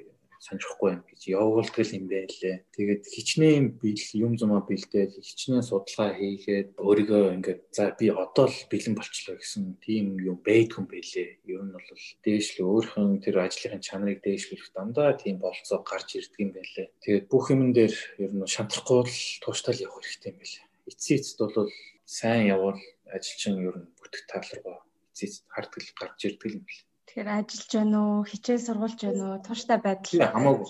сонирхгүй 0.44 0.90
юм 0.92 1.02
гэж 1.08 1.20
явуулдаг 1.32 1.88
юм 1.96 2.06
байлээ. 2.12 2.56
Тэгээд 2.76 3.02
хичнээн 3.08 3.66
бил 3.80 4.04
юм 4.20 4.32
зумаа 4.36 4.60
бэлдээд 4.68 5.16
хичнээн 5.16 5.64
судалгаа 5.64 6.12
хийгээд 6.20 6.68
өөрийгөө 6.76 7.24
ингээд 7.40 7.60
за 7.72 7.96
би 7.96 8.12
одоо 8.12 8.46
л 8.52 8.58
бэлэн 8.68 8.92
болчлоо 8.92 9.40
гэсэн 9.40 9.80
тийм 9.80 10.20
юм 10.20 10.36
байдгүй 10.44 10.84
юм 10.84 10.86
байлээ. 10.92 11.28
Ер 11.48 11.62
нь 11.64 11.72
бол 11.72 11.88
дээшлээ 12.24 12.66
өөрхөн 12.68 13.24
тэр 13.24 13.36
ажлын 13.40 13.80
чанарыг 13.80 14.20
дээшлүүлэх 14.20 14.76
дандаа 14.76 15.16
тийм 15.16 15.40
болцоо 15.40 15.80
гарч 15.80 16.20
ирдэг 16.20 16.40
юм 16.44 16.52
байлээ. 16.52 16.86
Тэгээд 17.00 17.26
бүх 17.32 17.48
юмн 17.48 17.72
дээр 17.72 17.94
ер 18.20 18.32
нь 18.36 18.44
шантрахгүй 18.44 19.00
л 19.08 19.20
тууштай 19.40 19.72
л 19.72 19.84
явах 19.88 20.04
хэрэгтэй 20.04 20.28
юм 20.28 20.40
байлээ 20.44 20.63
эцсийн 20.90 21.20
эцэд 21.20 21.38
бол 21.40 21.70
сайн 22.04 22.42
явбал 22.54 22.80
ажилчин 23.16 23.60
ер 23.68 23.76
нь 23.80 23.90
бүтэх 23.98 24.22
тал 24.30 24.48
руу 24.60 24.78
эцсийн 25.12 25.30
эцэд 25.30 25.44
хардгал 25.54 25.90
гарч 26.00 26.18
ирдэг 26.26 26.50
юм 26.56 26.64
бэл. 26.66 26.82
Тэгэхээр 27.06 27.28
ажиллаж 27.30 27.70
байна 27.76 27.98
уу, 28.00 28.24
хичээл 28.30 28.66
сургуулж 28.66 29.00
байна 29.04 29.24
уу, 29.28 29.44
тууштай 29.46 29.78
байдал 29.80 30.12
хамаагүй 30.34 30.66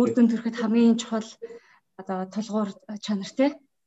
үр 0.00 0.08
дүн 0.12 0.28
төрөхөд 0.28 0.56
хамгийн 0.58 0.98
чухал 1.00 1.28
одоо 2.00 2.18
тулгуур 2.34 2.70
чанар 3.04 3.30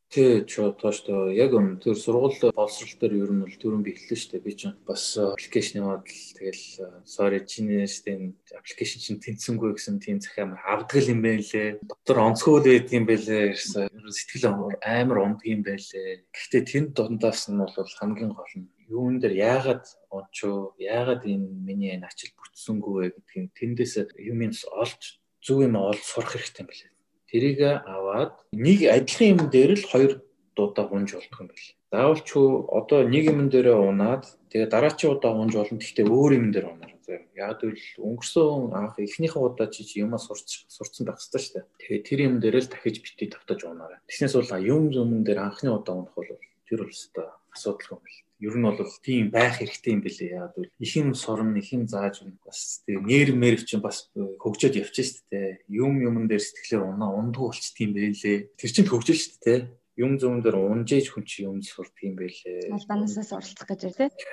тий 0.09 0.29
Тий, 0.29 0.45
чотоош 0.45 1.01
тоо 1.05 1.29
яг 1.29 1.53
юм 1.53 1.77
тэр 1.77 1.93
сургууль 1.93 2.33
боловсрол 2.41 2.97
дээр 2.97 3.13
ер 3.23 3.31
нь 3.33 3.43
бол 3.45 3.57
түрүүн 3.61 3.85
би 3.85 3.93
хэллээ 3.93 4.17
шүү 4.17 4.31
дээ. 4.33 4.45
Би 4.45 4.53
чинь 4.57 4.77
бас 4.81 5.03
аппликейшн 5.21 5.85
яваад 5.85 6.09
л 6.09 6.33
тэгэл 6.33 6.65
sorry 7.05 7.45
чиний 7.45 7.85
штэ 7.85 8.33
аппликейшн 8.57 8.99
чинь 9.05 9.21
тэнцсэнгүй 9.21 9.77
гэсэн 9.77 10.01
тийм 10.01 10.17
захиам 10.17 10.57
авдаг 10.65 11.05
юм 11.05 11.21
байлээ. 11.21 11.77
Дотор 11.85 12.25
онцгой 12.25 12.57
байдаг 12.57 12.93
юм 12.97 13.05
байлээ 13.05 13.53
гэсэн. 13.53 13.85
Ер 13.85 14.05
нь 14.09 14.17
сэтгэл 14.17 14.49
амар 14.81 15.17
ундг 15.21 15.45
юм 15.45 15.61
байлээ. 15.61 16.25
Гэхдээ 16.33 16.63
тэнд 16.65 16.89
дундаас 16.97 17.45
нь 17.45 17.61
бол 17.61 17.69
хамгийн 17.69 18.33
гол 18.33 18.53
нь 18.57 18.69
юун 18.89 19.21
дээр 19.21 19.37
яагаад 19.37 19.85
ончоо 20.09 20.73
яагаад 20.81 21.21
энэ 21.29 21.47
миний 21.69 21.93
энэ 21.93 22.09
ачил 22.09 22.33
бүтсэнгүй 22.33 22.93
вэ 22.97 23.07
гэдгийг 23.13 23.53
тэндээс 23.53 23.93
юм 24.17 24.41
олж 24.73 25.21
зөв 25.45 25.57
юм 25.61 25.77
олж 25.77 26.01
сурах 26.01 26.33
хэрэгтэй 26.33 26.65
юм 26.65 26.69
байлээ 26.73 26.98
тэрийг 27.29 27.59
аваад 27.85 28.33
нэг 28.51 28.79
адилхан 28.89 29.31
юм 29.33 29.41
дээр 29.53 29.71
л 29.77 29.85
хоёр 29.91 30.11
дуудаа 30.57 30.85
унж 30.91 31.13
болдго 31.15 31.39
юм 31.45 31.49
байл. 31.49 31.69
Заавал 31.93 32.21
ч 32.27 32.31
одоо 32.79 32.99
нэг 33.07 33.23
юм 33.31 33.49
дээрээ 33.49 33.77
унаад 33.77 34.23
тэгээ 34.51 34.69
дараачийн 34.73 35.13
удаа 35.13 35.31
унж 35.33 35.53
болно. 35.55 35.79
Гэхдээ 35.79 36.05
өөр 36.05 36.31
юм 36.39 36.47
дээр 36.51 36.67
унаар. 36.69 36.93
Яг 37.33 37.63
л 37.65 37.73
өнгөрсөн 37.97 38.75
анх 38.77 38.99
эхнийхэн 39.01 39.41
удаа 39.41 39.67
чи 39.73 39.81
юмаа 39.97 40.21
сурч 40.21 40.69
сурцсан 40.69 41.09
байх 41.09 41.17
хэрэгтэй 41.17 41.41
шүү 41.41 41.53
дээ. 41.57 41.65
Тэгээ 41.81 42.05
тэр 42.05 42.19
юм 42.27 42.35
дээр 42.37 42.55
л 42.61 42.69
дахиж 42.69 42.95
битгий 43.01 43.29
тавтаж 43.33 43.59
унаарай. 43.65 43.99
Тэснээс 44.05 44.35
бол 44.37 44.53
юм 44.61 44.83
юм 44.93 45.09
дээр 45.25 45.39
анхны 45.41 45.73
удаа 45.73 45.95
унах 45.97 46.13
бол 46.13 46.29
тэр 46.69 46.85
бол 46.85 46.93
өстой 46.93 47.25
асуудалгүй 47.49 47.97
юм 47.97 48.03
байна 48.05 48.28
ер 48.39 48.55
нь 48.55 48.63
бол 48.63 48.79
тийм 49.03 49.29
байх 49.35 49.59
хэрэгтэй 49.59 49.93
юм 49.93 50.01
билээ. 50.01 50.31
Яг 50.39 50.55
бол 50.55 50.71
ихэн 50.79 51.11
сурна, 51.11 51.59
ихэн 51.59 51.91
зааж 51.91 52.23
бас 52.43 52.83
тийм 52.87 53.03
нэр 53.03 53.35
мэр 53.35 53.59
чинь 53.59 53.83
бас 53.83 54.07
хөгжөөд 54.15 54.79
явчих 54.79 55.11
шүү 55.11 55.27
дээ. 55.27 55.49
Юм 55.67 55.99
юмн 55.99 56.31
дээр 56.31 56.39
сэтгэлээр 56.39 56.87
унаа 56.87 57.11
ундгүй 57.19 57.51
болчт 57.51 57.75
юм 57.83 57.91
байлээ. 57.91 58.55
Тэр 58.55 58.71
чинь 58.71 58.87
хөгжил 58.87 59.19
шүү 59.19 59.39
дээ. 59.43 59.59
Юм 59.99 60.15
зүүн 60.15 60.39
дээр 60.39 60.55
унжээж 60.55 61.11
хүн 61.11 61.27
чи 61.27 61.43
юм 61.43 61.59
сурдаг 61.59 61.99
юм 62.07 62.15
байлээ. 62.15 62.71
Албанаасаа 62.71 63.27
суралцах 63.27 63.67
гэж 63.67 63.91
байна 63.91 64.07
тий. 64.07 64.27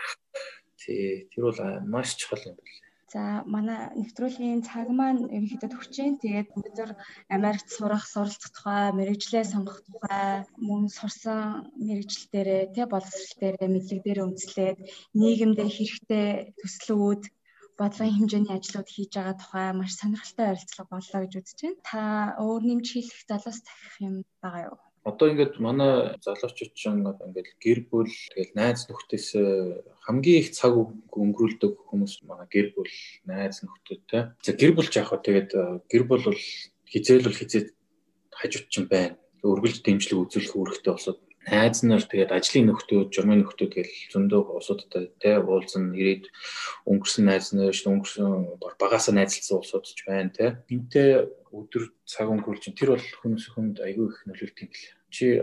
Тий, 0.79 1.07
тэр 1.35 1.51
бол 1.51 1.61
маш 1.91 2.15
чухал 2.15 2.47
юм 2.47 2.55
билээ. 2.55 2.86
За 3.13 3.23
манай 3.55 3.81
нэвтрүүлгийн 4.01 4.61
цаг 4.69 4.87
маань 4.99 5.31
ерөнхийдөө 5.37 5.71
төгчийн. 5.73 6.19
Тэгээд 6.23 6.49
өнөөдөр 6.57 6.91
Америкт 7.37 7.69
сурах, 7.71 8.05
суралцах 8.11 8.51
тухай, 8.53 8.85
мэрэгжлээ 8.99 9.45
сонгох 9.53 9.79
тухай, 9.87 10.43
мөн 10.69 10.83
сурсан 10.99 11.43
мэрэгжил 11.87 12.27
дээрээ 12.33 12.63
тэ 12.75 12.83
боловсрол 12.91 13.35
дээрээ 13.41 13.71
мэдлэг 13.73 14.01
дээрээ 14.03 14.27
үндэслээд 14.27 14.79
нийгэмдээ 15.21 15.69
хэрэгтэй 15.71 16.27
төслүүд 16.61 17.23
бодлогын 17.79 18.17
хэмжээний 18.17 18.55
ажлууд 18.57 18.89
хийж 18.91 19.13
байгаа 19.15 19.37
тухай 19.39 19.69
маш 19.77 19.93
сонирхолтой 20.01 20.47
ярилцлага 20.53 20.93
боллоо 20.93 21.21
гэж 21.23 21.33
үзэж 21.39 21.59
байна. 21.63 21.85
Та 21.89 22.01
өөр 22.45 22.63
нэмж 22.69 22.87
хэлэх 22.91 23.21
залуус 23.31 23.61
дахих 23.63 23.95
юм 24.07 24.15
байгаа 24.43 24.63
юу? 24.71 24.79
Одоо 25.07 25.31
ингээд 25.31 25.63
манай 25.63 26.19
залуучууд 26.19 26.73
ч 26.75 26.91
ингээд 26.91 27.49
гэр 27.63 27.81
бүл 27.87 28.11
тэгэл 28.11 28.59
найз 28.59 28.91
нөхдөс 28.91 29.27
хамгийн 30.03 30.43
их 30.43 30.51
цаг 30.51 30.75
өнгөрүүлдэг 30.75 31.73
хүмүүс 31.87 32.27
манай 32.27 32.51
гэр 32.51 32.75
бүл 32.75 32.91
найз 33.31 33.63
нөхдөдтэй. 33.63 34.35
За 34.43 34.51
гэр 34.51 34.75
бүл 34.75 34.91
ч 34.91 34.99
яг 34.99 35.15
хаа 35.15 35.23
тэгээд 35.23 35.51
гэр 35.87 36.05
бүл 36.11 36.27
бол 36.27 36.43
хизээлэл 36.91 37.39
хизээд 37.39 37.69
хажууд 38.35 38.67
чинь 38.67 38.91
байна. 38.91 39.15
Өргөлж 39.47 39.87
дэмжлэг 39.87 40.27
үзүүлэх 40.27 40.59
үүрэгтэй 40.59 40.91
босоод 40.91 41.23
найз 41.47 41.87
нар 41.87 42.03
тэгээд 42.03 42.35
ажлын 42.35 42.67
нөхдөө, 42.75 43.01
журмын 43.15 43.47
нөхдөө 43.47 43.69
тэгэл 43.71 43.95
зөндөө 44.11 44.41
улсуудтай 44.59 45.15
тэ 45.23 45.39
уулзсан 45.39 45.95
ирээд 45.95 46.27
өнгөрсөн 46.91 47.25
найз 47.31 47.55
нар 47.55 47.71
ш 47.71 47.87
өнгөрсөн 47.87 48.59
багасаа 48.83 49.15
найзлсан 49.15 49.63
улсууд 49.63 49.87
ч 49.87 50.03
байна 50.03 50.35
тэ. 50.35 50.59
Энтэй 50.67 51.31
өдөр 51.55 51.95
цаг 52.03 52.27
өнгөрүүлж 52.35 52.75
тэр 52.75 52.99
бол 52.99 53.07
хүмүүс 53.23 53.45
хүнд 53.55 53.79
айгүй 53.79 54.11
их 54.11 54.19
нөлөөлт 54.27 54.59
юм 54.67 54.71
бэл. 54.75 54.96
Чи 55.11 55.41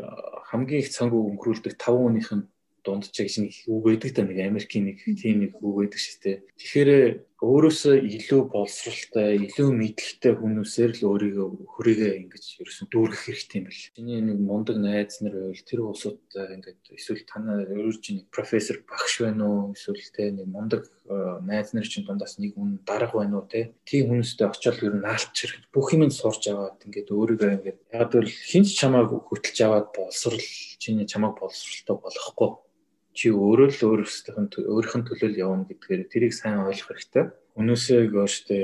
хамгийн 0.49 0.81
их 0.83 0.89
цаг 0.91 1.13
өнгөрүүлдэг 1.13 1.79
5 1.79 1.97
хүнийх 1.97 2.29
нь 2.35 2.47
дунджаа 2.83 3.23
гэж 3.25 3.35
нэг 3.39 3.53
үг 3.71 3.83
байдаг 3.87 4.11
та 4.11 4.21
нэг 4.27 4.37
Америкийн 4.43 4.85
нэг 4.91 4.99
тийм 5.15 5.47
нэг 5.47 5.55
үг 5.63 5.75
байдаг 5.87 5.99
шүү 6.03 6.17
дээ. 6.19 6.37
Тэгэхээр 6.59 6.89
өөрөөсөө 7.43 7.95
илүү 8.07 8.41
боловсралтай, 8.53 9.35
илүү 9.51 9.69
мэдлэгтэй 9.75 10.33
хүмүүсээр 10.39 10.91
л 10.95 11.07
өөрийгөө 11.11 11.47
хүрээгээ 11.75 12.11
ингэж 12.23 12.45
ерөөсөн 12.63 12.87
дүүргэх 12.87 13.23
хэрэгтэй 13.27 13.57
юм 13.59 13.67
бэл. 13.67 13.83
Чиний 13.91 14.19
нэг 14.23 14.39
мундаг 14.39 14.77
найз 14.79 15.19
нар 15.19 15.35
байвал 15.35 15.63
тэр 15.67 15.79
улсуудтай 15.83 16.55
ингээд 16.55 16.81
эсвэл 16.95 17.27
танаа 17.27 17.67
өөр 17.67 17.97
чинь 17.99 18.23
профессор 18.31 18.79
багш 18.87 19.13
байна 19.19 19.43
уу? 19.43 19.75
Эсвэл 19.75 20.07
те 20.15 20.31
нэг 20.31 20.47
мундаг 20.47 20.87
найз 21.43 21.75
нар 21.75 21.83
чинь 21.83 22.07
дундаас 22.07 22.39
нэг 22.39 22.55
хүн 22.55 22.79
дарга 22.87 23.19
байна 23.19 23.43
уу 23.43 23.51
те? 23.51 23.75
Тийм 23.83 24.15
хүмүүстэй 24.15 24.47
очиод 24.47 24.79
ер 24.79 24.95
нь 24.95 25.03
наалчир 25.03 25.51
бүх 25.75 25.91
юм 25.91 26.07
сурч 26.07 26.47
аваад 26.47 26.79
ингээд 26.87 27.11
өөрийгөө 27.11 27.51
ингээд 27.59 27.79
яг 27.91 28.11
л 28.15 28.31
хинч 28.31 28.71
чамааг 28.79 29.11
хөтлж 29.11 29.57
аваад 29.67 29.91
боловсрал 29.91 30.39
чиний 30.79 31.03
чамааг 31.03 31.35
боловсралтай 31.43 31.95
болгохгүй 31.99 32.49
чи 33.13 33.29
өөрөө 33.29 33.69
л 33.69 33.81
өөрөөсөө 33.87 34.33
өөрийнх 34.73 34.97
нь 34.97 35.07
төлөө 35.07 35.29
явна 35.37 35.69
гэдгээр 35.69 36.01
тэрийг 36.09 36.33
сайн 36.33 36.65
ойлгох 36.65 36.89
хэрэгтэй. 36.89 37.25
Өнөөсөө 37.57 37.99
гооштэ 38.09 38.57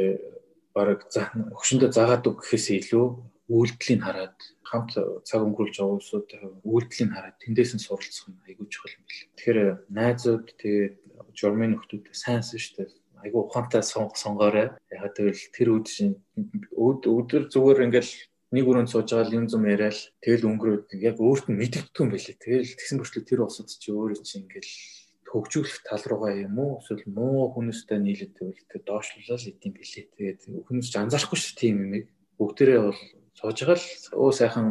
бараг 0.73 1.05
өгшөндөө 1.09 1.89
заагаад 1.93 2.25
үг 2.29 2.37
гэхээс 2.41 2.67
илүү 2.81 3.05
үйлдэлийн 3.49 4.01
хараад 4.05 4.37
хамт 4.69 4.93
цаг 5.25 5.41
өнгөрүүлж 5.41 5.77
байгаа 5.81 5.97
улсуудтай 5.97 6.39
үйлдэлийн 6.65 7.11
хараад 7.13 7.37
тэндээс 7.41 7.71
нь 7.73 7.85
суралцах 7.85 8.29
нь 8.29 8.41
айгүй 8.45 8.67
чухал 8.69 8.93
юм 8.93 9.03
билээ. 9.05 9.29
Тэгэхээр 9.37 9.59
найзууд 9.89 10.45
тэгээд 10.61 10.95
журмын 11.33 11.71
нөхдүүд 11.73 12.05
сайнсан 12.13 12.61
шүү 12.61 12.73
дээ. 12.77 12.89
Айгүй 13.25 13.41
ухаантай 13.41 13.83
сонгоорой. 13.83 14.67
Яг 14.93 15.13
тэгвэл 15.17 15.43
тэр 15.57 15.67
үед 15.73 17.01
өдөр 17.09 17.43
зүгээр 17.49 17.85
ингээл 17.89 18.13
нэг 18.55 18.65
өрөөнд 18.65 18.89
сууж 18.89 19.09
байгаа 19.13 19.27
л 19.29 19.37
юм 19.37 19.45
зам 19.49 19.63
яриад 19.69 19.99
тэгэл 20.25 20.49
өнгөрөөд 20.49 20.87
яг 20.97 21.17
өөрт 21.21 21.45
нь 21.53 21.59
мэдэгдэхгүй 21.59 22.03
юм 22.05 22.11
байлээ. 22.13 22.37
Тэгэл 22.41 22.73
тэгсэн 22.77 22.97
мөрчлөө 22.97 23.23
тэр 23.29 23.39
усад 23.45 23.69
чи 23.69 23.89
өөрөө 23.93 24.19
чи 24.25 24.41
ингээл 24.41 24.71
хөгжүүлэх 25.29 25.77
тал 25.85 26.03
руугаа 26.09 26.33
юм 26.33 26.57
уу 26.57 26.81
эсвэл 26.81 27.05
муу 27.13 27.53
хүмүүстэй 27.53 28.01
нийлээд 28.01 28.33
тэгвэл 28.33 28.65
тэр 28.65 28.81
доошлуулаад 28.89 29.45
идэм 29.45 29.73
билээ. 29.77 30.05
Тэгээд 30.17 30.39
хүмүүс 30.65 30.89
ч 30.89 30.95
анзаарахгүй 30.97 31.37
шүү 31.37 31.55
тийм 31.61 31.75
юм. 31.85 31.93
Бүгдээрээ 32.41 32.81
бол 32.81 33.01
сууж 33.37 33.57
байгаа 33.61 33.77
л 33.77 33.87
өө 34.17 34.31
сайхан 34.33 34.67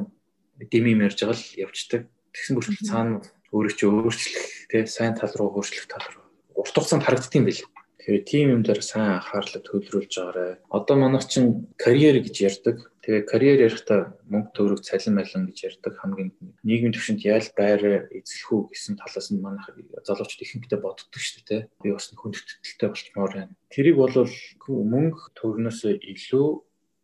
дэмим 0.58 1.06
ярьж 1.06 1.22
байгаа 1.22 1.38
л 1.38 1.46
явцдаг. 1.62 2.02
Тэгсэн 2.34 2.54
мөрчлөө 2.58 2.82
цаана 2.82 3.22
өөрөө 3.54 3.72
чи 3.78 3.84
өөрчлөх 3.86 4.46
тий 4.66 4.82
сайн 4.90 5.14
тал 5.14 5.30
руу 5.38 5.54
өөрчлөх 5.54 5.86
тал 5.86 6.02
руу 6.10 6.26
урт 6.58 6.74
хугацаанд 6.74 7.06
харагддсан 7.06 7.46
билээ. 7.46 7.77
Тэгэхээр 8.08 8.24
тийм 8.24 8.48
юм 8.56 8.62
дээр 8.64 8.80
сайн 8.80 9.20
анхаарлаа 9.20 9.60
төвлөрүүлж 9.68 10.12
байгаарай. 10.16 10.56
Одоо 10.72 10.96
манайх 10.96 11.28
чинь 11.28 11.68
карьер 11.76 12.16
гэж 12.24 12.36
ярьдаг. 12.40 12.88
Тэгээ 13.04 13.28
карьер 13.28 13.60
ярихдаа 13.68 14.16
мөнгө 14.32 14.56
төгрөг 14.56 14.80
цалин 14.80 15.20
малин 15.20 15.44
гэж 15.52 15.58
ярьдаг 15.68 15.92
хамгийн 16.00 16.32
нийгмийн 16.64 16.96
төвшөнд 16.96 17.20
яал 17.28 17.44
байр 17.52 18.08
эзлэх 18.08 18.48
үү 18.48 18.72
гэсэн 18.72 18.96
талаас 18.96 19.28
нь 19.28 19.44
манайх 19.44 19.68
залуучууд 20.08 20.40
ихэнхдээ 20.40 20.80
боддог 20.80 21.20
шүү 21.20 21.44
дээ. 21.52 21.68
Би 21.84 21.92
бас 21.92 22.08
хүндэтгэлтэй 22.08 22.88
болчмоор 22.88 23.32
байна. 23.36 23.52
Тэрийг 23.68 24.00
бол 24.00 24.16
мөнгө 24.16 25.20
төгрөнөөс 25.36 25.80
илүү 26.00 26.48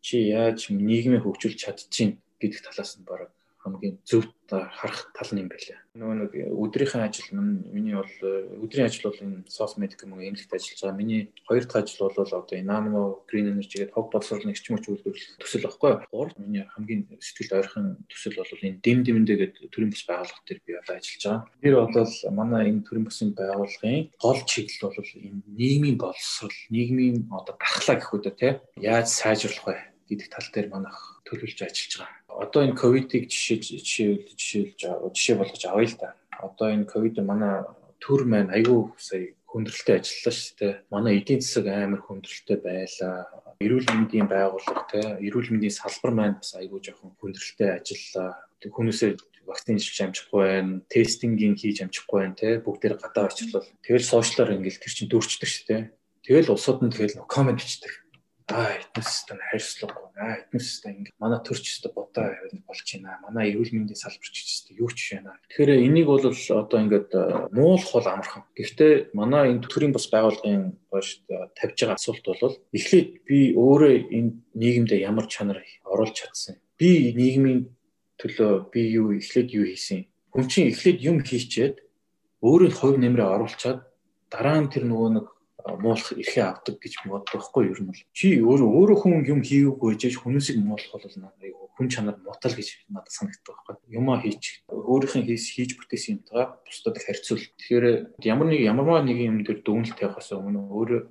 чи 0.00 0.32
яаж 0.32 0.72
нийгмээ 0.72 1.20
хөгжүүлж 1.20 1.60
чадчих 1.60 2.16
гэдэг 2.40 2.64
талаас 2.64 2.96
нь 2.96 3.04
бараг 3.04 3.28
хамгийн 3.64 3.96
зөв 4.04 4.28
харах 4.48 5.10
тал 5.16 5.30
нь 5.32 5.40
юм 5.40 5.48
байлаа. 5.48 5.80
Нөгөө 5.96 6.16
нэг 6.20 6.32
өдрийнхөө 6.52 7.00
ажил 7.00 7.28
мань 7.32 7.64
миний 7.72 7.96
бол 7.96 8.14
өдрийн 8.60 8.86
ажил 8.92 9.08
бол 9.08 9.22
энэ 9.24 9.48
соц 9.48 9.80
медик 9.80 10.04
юм 10.04 10.12
уу 10.12 10.20
эмнэлэгт 10.20 10.52
ажиллаж 10.52 10.80
байгаа. 10.84 11.00
Миний 11.00 11.32
хоёр 11.48 11.64
дахь 11.64 11.80
ажил 11.88 12.04
бол 12.04 12.18
одоо 12.20 12.44
энэ 12.44 12.68
Nano 12.68 13.24
Green 13.24 13.48
Energy 13.48 13.80
гэдэг 13.80 13.96
хог 13.96 14.12
боловсролын 14.12 14.52
эрчим 14.52 14.76
хүч 14.76 14.86
үйлдвэрлэл 14.92 15.40
төсөл 15.40 15.64
баггүй. 15.64 15.92
Гурав 16.12 16.36
миний 16.36 16.68
хамгийн 16.76 17.08
сэтгэлд 17.24 17.56
ойрхон 17.56 17.86
төсөл 18.12 18.36
бол 18.36 18.52
энэ 18.52 18.82
дэм 18.84 18.98
дэмэндээ 19.00 19.38
гэдэг 19.40 19.72
төрийн 19.72 19.92
бас 19.96 20.04
байгууллага 20.04 20.44
дээр 20.44 20.60
би 20.60 20.72
одоо 20.76 20.94
ажиллаж 21.00 21.24
байгаа. 21.24 21.40
Тэр 21.64 21.74
бол 21.80 22.14
манай 22.36 22.62
энэ 22.68 22.84
төрийн 22.84 23.06
басын 23.08 23.30
байгууллагын 23.32 24.12
гол 24.20 24.40
чиглэл 24.44 24.92
бол 24.92 25.10
энэ 25.24 25.40
нийгмийн 25.56 25.96
боловсрол, 25.96 26.58
нийгмийн 26.68 27.16
одоо 27.32 27.54
гарахлаа 27.56 27.96
гэх 27.96 28.12
үү 28.12 28.22
те 28.36 28.60
яаж 28.76 29.08
сайжруулах 29.08 29.64
вэ 29.64 29.94
гэдэг 30.10 30.28
тал 30.28 30.48
дээр 30.52 30.68
манайх 30.68 30.98
төлөвлөж 31.24 31.60
ажиллаж 31.64 31.94
байгаа 31.96 32.23
одоо 32.34 32.66
энэ 32.66 32.74
ковидыг 32.74 33.30
жишээ 33.30 33.58
жишээлж 33.62 34.34
жишээлж 34.34 34.80
жишээ 35.14 35.36
болгож 35.38 35.62
авъя 35.66 35.86
л 35.86 35.96
да. 36.00 36.08
Одоо 36.42 36.68
энэ 36.74 36.90
ковид 36.90 37.16
манай 37.22 37.62
төр 38.02 38.26
маань 38.26 38.50
айгүй 38.50 38.90
сая 38.98 39.30
хүндрэлтэй 39.48 40.02
ажиллалаа 40.02 40.34
шүү 40.34 40.54
дээ. 40.58 40.74
Манай 40.90 41.12
эдийн 41.22 41.40
засаг 41.40 41.66
амар 41.70 42.02
хүндрэлтэй 42.02 42.58
байлаа. 42.58 43.16
Эрүүл 43.62 43.86
мэндийн 43.86 44.26
байгууллага 44.26 44.82
те 44.90 45.00
эрүүл 45.22 45.50
мэндийн 45.54 45.78
салбар 45.78 46.12
маань 46.12 46.38
бас 46.42 46.58
айгүй 46.58 46.82
жоохон 46.82 47.14
хүндрэлтэй 47.22 47.70
ажиллаа. 47.78 48.34
Хүмүүсээ 48.58 49.14
вакцины 49.46 49.78
хийж 49.78 50.00
амжихгүй 50.02 50.40
байна, 50.42 50.82
тестингийн 50.90 51.54
хийж 51.54 51.86
амжихгүй 51.86 52.18
байна 52.18 52.34
те 52.34 52.58
бүгдээр 52.66 52.98
гадаа 52.98 53.30
очихлол. 53.30 53.68
Тэгэл 53.86 54.10
сошиалар 54.10 54.58
ингээл 54.58 54.82
тэр 54.82 54.92
чинь 54.92 55.12
дөрчдөг 55.12 55.48
шүү 55.48 55.64
дээ. 55.70 55.82
Тэгэл 56.26 56.50
улсууд 56.50 56.80
нь 56.82 56.90
тэгэл 56.90 57.28
комент 57.28 57.60
бичдэг 57.60 58.03
аа 58.52 58.76
этнээс 58.76 59.24
тань 59.24 59.40
хайрцлаггүй 59.40 60.04
аа 60.20 60.36
этнээс 60.44 60.84
тань 60.84 60.98
ингэ. 61.00 61.16
Манай 61.16 61.40
төрч 61.40 61.64
өстө 61.64 61.88
бодоо 61.96 62.28
болж 62.68 62.84
байна. 62.92 63.16
Манай 63.24 63.56
эрүүл 63.56 63.72
мэндийн 63.72 63.96
салбарч 63.96 64.36
өстө 64.36 64.76
юу 64.76 64.92
ч 64.92 65.16
байна. 65.16 65.40
Тэгэхээр 65.48 65.80
энийг 65.80 66.06
бол 66.12 66.20
одоо 66.20 66.78
ингээд 66.84 67.10
э, 67.16 67.48
муулах 67.56 67.88
бол 67.88 68.04
амархан. 68.04 68.44
Гэхдээ 68.52 69.16
манай 69.16 69.56
энэ 69.56 69.64
төрийн 69.64 69.96
бас 69.96 70.12
байгууллагын 70.12 70.76
баш 70.92 71.24
тавьж 71.56 71.76
байгаа 71.80 71.96
асуулт 71.96 72.24
бол 72.28 72.60
эхлээд 72.76 73.24
би 73.24 73.56
өөрөө 73.56 74.12
энэ 74.12 74.30
нийгэмдээ 74.60 75.00
ямар 75.08 75.24
чанар 75.24 75.64
оруулж 75.88 76.12
чадсан? 76.12 76.60
Би 76.76 77.16
нийгмийн 77.16 77.72
төлөө 78.20 78.68
би 78.68 78.92
юу 78.92 79.16
эхлээд 79.16 79.56
юу 79.56 79.64
хийсэн? 79.72 80.04
Хүн 80.36 80.46
чинь 80.52 80.68
эхлээд 80.68 81.00
юм 81.00 81.24
хийчээд 81.24 81.80
өөрийн 82.44 82.74
хувь 82.76 83.00
нэмрээ 83.00 83.24
оруулчаад 83.24 83.88
дараа 84.28 84.58
нь 84.60 84.68
тэр 84.68 84.84
нөгөө 84.84 85.10
нэг 85.16 85.26
муулах 85.64 86.12
эрхээ 86.12 86.44
авдаг 86.44 86.76
гэж 86.76 87.08
боддог 87.08 87.40
байхгүй 87.40 87.62
юу 87.64 87.72
ер 87.72 87.80
нь 87.80 87.88
бол. 87.88 88.02
Чи 88.12 88.36
өөрөө 88.44 88.68
өөрөө 88.68 88.96
хүн 89.00 89.24
юм 89.24 89.40
хийгээгүй 89.40 89.96
жиж 89.96 90.20
хүмүүсийг 90.20 90.60
муулах 90.60 90.92
бол 90.92 91.16
надад 91.16 91.40
хүн 91.74 91.88
чанар 91.88 92.16
мутал 92.20 92.52
гэж 92.52 92.68
надад 92.92 93.10
санагддаг 93.10 93.56
байхгүй. 93.64 93.96
Юмаа 93.96 94.20
хийчих 94.20 94.60
өөрийнх 94.68 95.16
нь 95.18 95.26
хийж 95.26 95.44
хийж 95.56 95.70
бүтээсэн 95.80 96.20
юмтайгаа 96.20 96.60
бусдад 96.68 97.00
харьцуул. 97.00 97.44
Тэгэхээр 97.58 97.86
ямар 98.28 98.46
нэг 98.52 98.60
ямарваа 98.60 99.00
нэгэн 99.02 99.30
юм 99.32 99.38
дээр 99.40 99.64
дүгнэлт 99.64 99.98
явахаас 100.04 100.36
өмнө 100.36 100.68
өөрөө 100.68 101.02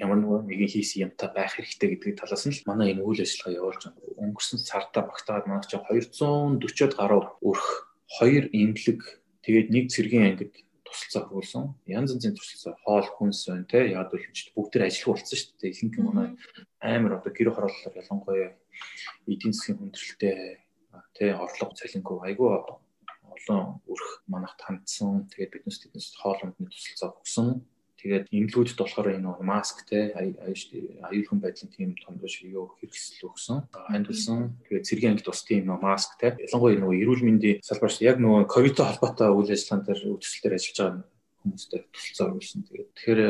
ямар 0.00 0.18
нэгэн 0.48 0.70
хийсэн 0.72 1.12
юмтай 1.12 1.28
байх 1.34 1.54
хэрэгтэй 1.54 1.88
гэдэг 1.92 2.24
талаас 2.24 2.46
нь 2.48 2.56
л 2.56 2.66
манай 2.66 2.96
энэ 2.96 3.04
үйл 3.04 3.20
ажиллагаа 3.20 3.58
явуулж 3.58 3.82
байгаа. 3.84 4.22
Өнгөрсөн 4.22 4.58
сартаа 4.64 5.02
багтаад 5.04 5.44
манай 5.46 5.66
чинь 5.66 5.84
240-од 5.84 6.92
гаруй 6.96 7.22
өрх, 7.42 7.66
хоёр 8.18 8.44
имлэг 8.54 9.00
тэгээд 9.44 9.68
нэг 9.74 9.84
цэргийн 9.92 10.26
ангид 10.30 10.54
тусалцаа 10.92 11.22
хөрвүүлсэн. 11.28 11.64
Янз 11.86 12.10
янзын 12.14 12.36
тусалцаа 12.36 12.74
хоол 12.84 13.08
хүнс 13.08 13.40
байна 13.48 13.66
те. 13.68 13.80
Яг 13.92 14.10
бол 14.10 14.24
ч 14.32 14.52
бүгд 14.56 14.70
төр 14.72 14.84
ажиллах 14.88 15.20
болсон 15.20 15.38
шүү 15.38 15.56
дээ. 15.60 15.72
Ихэнх 15.72 15.96
нь 15.98 16.06
манай 16.08 16.28
амар 16.80 17.12
одоо 17.18 17.32
гэр 17.32 17.52
хорооллоор 17.52 18.00
ялангуяа 18.00 18.50
эдийн 19.28 19.52
засгийн 19.54 19.78
хүндрэлтэй 19.78 20.36
те 21.16 21.24
орлого 21.34 21.72
цалингүй 21.78 22.18
айгүй 22.28 22.48
олон 22.48 23.80
өрх 23.86 24.08
манахт 24.26 24.60
хандсан. 24.62 25.28
Тэгээд 25.30 25.54
биднес 25.54 25.78
тэднес 25.80 26.16
хоол 26.18 26.40
ундны 26.42 26.68
тусалцаа 26.68 27.14
өгсөн. 27.18 27.62
Тэгээд 27.98 28.30
эмнэлгүүдэд 28.30 28.78
болохоор 28.78 29.08
энэ 29.18 29.42
маск 29.42 29.82
те 29.90 30.14
аюулгүй 30.14 31.38
байдлын 31.42 31.70
тийм 31.74 31.90
том 31.98 32.14
биш 32.22 32.38
юу 32.46 32.70
хэрэгсэл 32.78 33.26
өгсөн. 33.26 33.66
Хандулсан. 33.74 34.54
Тэгээд 34.70 34.86
цэргийн 34.86 35.12
ангид 35.18 35.26
бас 35.26 35.42
тийм 35.42 35.66
маск 35.66 36.14
те. 36.14 36.38
Ялангуяа 36.38 36.78
нөгөө 36.78 36.94
эрүүл 37.02 37.26
мэндийн 37.26 37.58
салбарт 37.66 37.98
яг 38.06 38.22
нөгөө 38.22 38.46
ковидтой 38.46 38.86
холбоотой 38.86 39.34
үйл 39.34 39.50
ажиллагаан 39.50 39.82
дээр 39.82 40.14
үтсэлтээр 40.14 40.54
ажиллаж 40.54 40.78
байгаа 40.78 41.18
хүмүүстэй 41.42 41.80
тусалцаа 41.90 42.34
өгсөн. 42.34 42.60
Тэгээд 42.66 42.90
тэгэхээр 42.94 43.20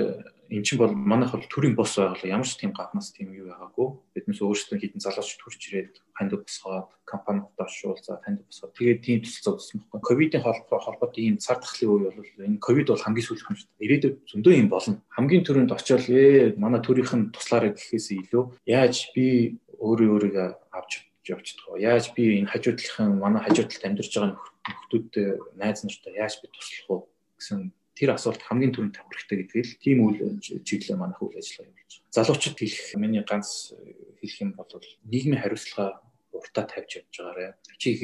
эн 0.49 0.63
чинь 0.65 0.81
бол 0.81 0.95
манайх 0.97 1.33
бол 1.33 1.45
төрийн 1.45 1.77
бос 1.77 1.97
байгууллага 2.01 2.33
ямар 2.33 2.49
ч 2.49 2.57
тийм 2.57 2.73
гаднаас 2.73 3.13
тийм 3.13 3.37
юу 3.37 3.53
байгаагүй. 3.53 3.89
Биднээс 4.17 4.41
өөрсдөө 4.41 4.77
хідэн 4.81 5.05
залууч 5.05 5.31
төрж 5.37 5.61
ирээд 5.69 5.95
ханд 6.19 6.35
босгоод 6.35 6.91
компаниудаа 7.07 7.65
оршуулзаа 7.65 8.19
танд 8.27 8.43
босгоод 8.43 8.75
тэгээд 8.75 9.01
тийм 9.07 9.19
тусалцаа 9.23 9.55
өгсөн 9.55 9.79
байхгүй. 9.79 10.03
Ковидын 10.03 10.43
холбоотой 10.43 11.23
ийм 11.23 11.39
цар 11.39 11.63
тахлын 11.63 11.91
үе 11.95 12.11
бол 12.11 12.31
энэ 12.43 12.59
ковид 12.59 12.91
бол 12.91 13.05
хамгийн 13.07 13.27
сүүлх 13.27 13.47
юм 13.47 13.57
шүү 13.57 13.69
дээ. 13.71 13.87
Ирээдүйд 13.87 14.17
зөндөө 14.27 14.55
юм 14.59 14.69
болно. 14.69 14.99
Хамгийн 15.15 15.47
түрүүнд 15.47 15.71
очиод 15.71 16.05
ээ 16.11 16.59
манай 16.59 16.81
төрийнх 16.83 17.15
нь 17.15 17.31
туслаарай 17.31 17.71
гэхээс 17.73 18.09
илүү 18.19 18.45
яаж 18.67 19.15
би 19.15 19.57
өөрөө 19.79 20.09
өөрийгөө 20.19 20.49
авч 20.75 20.93
явчихдаг? 21.23 21.79
Яаж 21.79 22.11
би 22.19 22.43
энэ 22.43 22.51
хажуудлынхан 22.51 23.11
манай 23.23 23.41
хажуудлалд 23.47 23.87
амьдарч 23.87 24.11
байгаа 24.11 24.35
нөхдүүд 24.35 25.11
найз 25.55 25.87
нартай 25.87 26.13
яаж 26.19 26.35
би 26.43 26.47
туслах 26.51 26.87
вэ 26.89 26.97
гэсэн 27.39 27.61
Тэр 27.99 28.15
асуулт 28.15 28.39
хамгийн 28.47 28.71
түрүүнд 28.71 28.95
тавих 28.95 29.27
хэрэгтэй 29.27 29.39
гэдгийг 29.43 29.67
л 29.67 29.83
тийм 29.83 29.99
үйл 30.07 30.39
чиглэлээр 30.39 31.03
манайх 31.03 31.19
үйл 31.19 31.35
ажиллагаа 31.35 31.67
явуулж 31.67 31.95
байгаа. 31.99 32.15
Залуучууд 32.15 32.59
хэлэх 32.63 32.89
миний 32.95 33.25
ганц 33.27 33.75
хэлэх 34.23 34.39
юм 34.39 34.51
бол 34.55 34.71
нийгмийн 35.03 35.43
хариуцлага 35.43 35.99
уртаа 36.33 36.65
тавьж 36.69 37.01
явж 37.01 37.15
байгаарэ. 37.19 37.55
Чи 37.79 37.97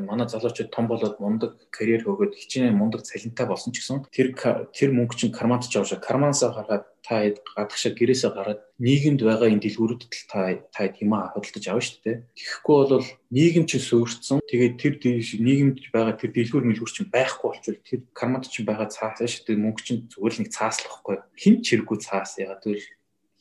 манай 0.00 0.28
залуучууд 0.28 0.70
том 0.70 0.86
болоод 0.88 1.20
мундаг 1.20 1.56
карьер 1.70 2.04
хөөгөөд 2.04 2.36
хичнээн 2.36 2.76
мундаг 2.76 3.02
цалинтай 3.02 3.46
болсон 3.46 3.72
ч 3.72 3.80
гэсэн 3.80 4.06
тэр 4.12 4.36
тэр 4.72 4.90
мөнгө 4.92 5.16
чинь 5.16 5.32
карманд 5.32 5.66
ч 5.68 5.80
явж 5.80 5.96
кармансаа 6.00 6.52
гаргаад 6.52 6.84
та 7.02 7.34
гадагшаа 7.56 7.92
гэрээсээ 7.98 8.30
гараад 8.30 8.60
нийгэмд 8.78 9.20
байгаа 9.26 9.50
энэ 9.50 9.64
дэлгүүрүүдэд 9.66 10.12
та 10.30 10.40
та 10.70 10.82
юмаа 11.02 11.34
хөдөлж 11.34 11.66
авна 11.66 11.82
шүү 11.82 11.98
дээ. 12.06 12.16
Тэгэхгүй 12.38 12.76
бол 12.94 13.08
нийгэм 13.34 13.64
чинь 13.66 13.82
суурьцсан. 13.82 14.38
Тэгээд 14.46 14.74
тэр 14.78 14.94
нийгэмд 15.42 15.78
байгаа 15.90 16.14
тэр 16.14 16.30
дэлгүүр 16.30 16.64
мэлгүүр 16.70 16.92
чинь 16.94 17.10
байхгүй 17.10 17.48
болчихвол 17.50 17.82
тэр 17.82 18.00
карманд 18.14 18.46
чинь 18.46 18.68
байгаа 18.68 18.86
цаас 18.86 19.18
шүү 19.18 19.50
дээ. 19.50 19.62
Мөнгө 19.66 19.82
чинь 19.82 20.06
зүгээр 20.14 20.34
л 20.38 20.40
нэг 20.46 20.50
цааслахгүй. 20.54 21.16
Хин 21.34 21.54
ч 21.58 21.66
хэрэггүй 21.74 21.98
цаас 21.98 22.38
ягаад 22.38 22.62
гэвэл 22.62 22.86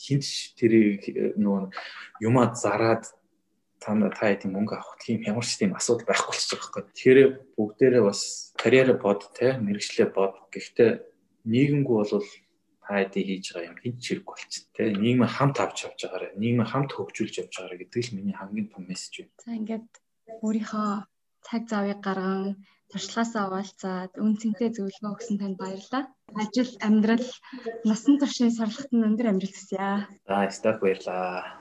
хинч 0.01 0.57
тэр 0.57 0.97
нөгөө 1.37 1.69
юмаа 2.25 2.53
зараад 2.57 3.05
та 3.81 3.97
та 3.97 4.29
хэдийн 4.29 4.53
мөнгө 4.53 4.77
авах 4.77 5.01
тийм 5.01 5.25
ямар 5.25 5.41
ч 5.41 5.57
тийм 5.57 5.73
асуудал 5.73 6.05
байхгүй 6.05 6.29
болчих 6.29 6.61
байхгүй. 6.61 6.81
Тэгэхээр 6.93 7.19
бүгдээрээ 7.57 8.03
бас 8.05 8.21
карьераа 8.61 8.97
бод 9.01 9.21
те 9.33 9.57
мэрэгчлээ 9.57 10.07
бод. 10.13 10.37
Гэхдээ 10.53 10.89
нийгэмгүй 11.49 11.97
бол 11.97 12.25
та 12.85 12.91
хэдий 13.01 13.23
хийж 13.25 13.45
байгаа 13.57 13.69
юм 13.73 13.77
хинч 13.81 14.01
хэрэг 14.05 14.25
болчих 14.29 14.63
те. 14.77 14.93
Нийгмээ 14.93 15.29
хамт 15.33 15.57
авч 15.57 15.77
явж 15.89 15.99
байгаарэ. 16.05 16.37
Нийгмээ 16.37 16.67
хамт 16.69 16.91
хөгжүүлж 16.93 17.35
явж 17.41 17.53
байгаарэ 17.57 17.81
гэдэг 17.81 18.01
л 18.05 18.15
миний 18.21 18.37
хамгийн 18.37 18.69
том 18.69 18.83
мессеж 18.85 19.13
байна. 19.25 19.33
За 19.41 19.51
ингээд 19.57 19.89
өөрийнхөө 20.45 20.89
цаг 21.41 21.61
завыг 21.65 21.99
гарган 22.05 22.61
туршлагаасаа 22.91 23.43
овалцаад 23.47 24.11
үн 24.19 24.35
цэнтэй 24.35 24.69
зөвлөгөө 24.75 25.11
өгсөн 25.15 25.37
танд 25.39 25.57
баярлалаа. 25.57 26.03
Ажил, 26.35 26.71
амьдрал, 26.83 27.29
насан 27.87 28.19
туршийн 28.19 28.51
сургалтад 28.51 28.91
өндөр 28.91 29.31
амжилт 29.31 29.55
хүсье. 29.55 30.05
За, 30.27 30.37
стаф 30.51 30.77
баярлалаа. 30.83 31.60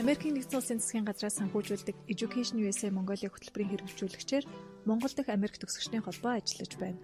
Америкийн 0.00 0.32
нэгдсэн 0.32 0.56
улсын 0.64 0.80
засгийн 0.80 1.04
газраас 1.04 1.36
санхүүжүүлдэг 1.36 1.92
Education 2.08 2.56
USA 2.64 2.88
Mongolia 2.88 3.28
хөтөлбөрийн 3.28 3.84
хэрэгжүүлэгчээр 3.84 4.48
Монгол 4.88 5.12
дахь 5.12 5.28
Америк 5.28 5.60
төгсөгчдийн 5.60 6.00
холбоо 6.00 6.40
ажиллаж 6.40 6.72
байна. 6.80 6.96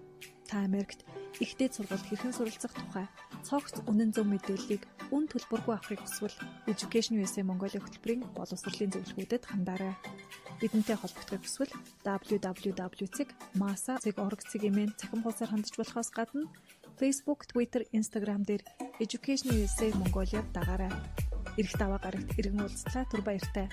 Та 0.49 0.65
Америкт 0.65 1.05
ихтэй 1.37 1.69
сургалт 1.69 2.01
хэрхэн 2.09 2.33
суралцах 2.33 2.73
тухай 2.73 3.05
цогц 3.45 3.85
үнэн 3.85 4.17
зөв 4.17 4.25
мэдээллийг 4.25 4.89
үн 5.13 5.29
төлбөргүй 5.29 5.77
авахыг 5.77 6.01
хүсвэл 6.01 6.33
Education 6.65 7.21
USA 7.21 7.45
Mongolia 7.45 7.77
хөтөлбөрийн 7.85 8.33
боловсролын 8.33 8.89
зөвлөгөөдөд 8.89 9.45
хандаарай. 9.45 9.93
Бидэнтэй 10.57 10.97
холбогдохыг 10.97 11.45
хүсвэл 11.45 11.69
www.masa.org 12.01 13.29
цэгийн 14.41 14.97
цахим 14.97 15.21
хуудасаар 15.21 15.53
хандж 15.53 15.77
болохоос 15.77 16.09
гадна 16.17 16.49
Facebook, 16.97 17.45
Twitter, 17.45 17.85
Instagram 17.93 18.41
дээр 18.41 18.65
Education 18.97 19.53
USA 19.53 19.93
Mongolia 19.93 20.41
дагаарай. 20.49 20.89
Ирэх 21.57 21.73
даваа 21.81 21.97
гарагт 21.97 22.37
иргэн 22.37 22.61
уулзлаа 22.61 23.03
түр 23.09 23.21
баяртай. 23.25 23.65